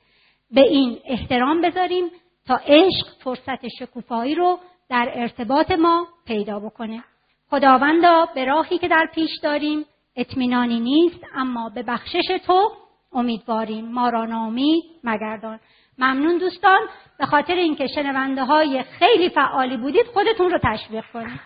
به 0.51 0.61
این 0.61 0.99
احترام 1.05 1.61
بذاریم 1.61 2.05
تا 2.47 2.61
عشق 2.67 3.07
فرصت 3.25 3.69
شکوفایی 3.79 4.35
رو 4.35 4.59
در 4.89 5.13
ارتباط 5.15 5.71
ما 5.71 6.07
پیدا 6.27 6.61
بکنه. 6.61 7.05
خداوندا 7.51 8.27
به 8.35 8.45
راهی 8.45 8.79
که 8.79 8.89
در 8.89 9.09
پیش 9.15 9.31
داریم 9.43 9.85
اطمینانی 10.17 10.81
نیست 10.81 11.21
اما 11.35 11.69
به 11.69 11.83
بخشش 11.83 12.41
تو 12.47 12.71
امیدواریم. 13.13 13.93
ما 13.93 14.09
را 14.09 14.25
نامی 14.25 14.83
مگردان. 15.05 15.61
ممنون 15.99 16.39
دوستان 16.39 16.81
به 17.19 17.27
خاطر 17.27 17.55
اینکه 17.55 17.87
شنونده 17.87 18.45
های 18.45 18.83
خیلی 18.83 19.31
فعالی 19.31 19.77
بودید 19.77 20.07
خودتون 20.07 20.51
رو 20.51 20.59
تشویق 20.63 21.05
کنید. 21.13 21.41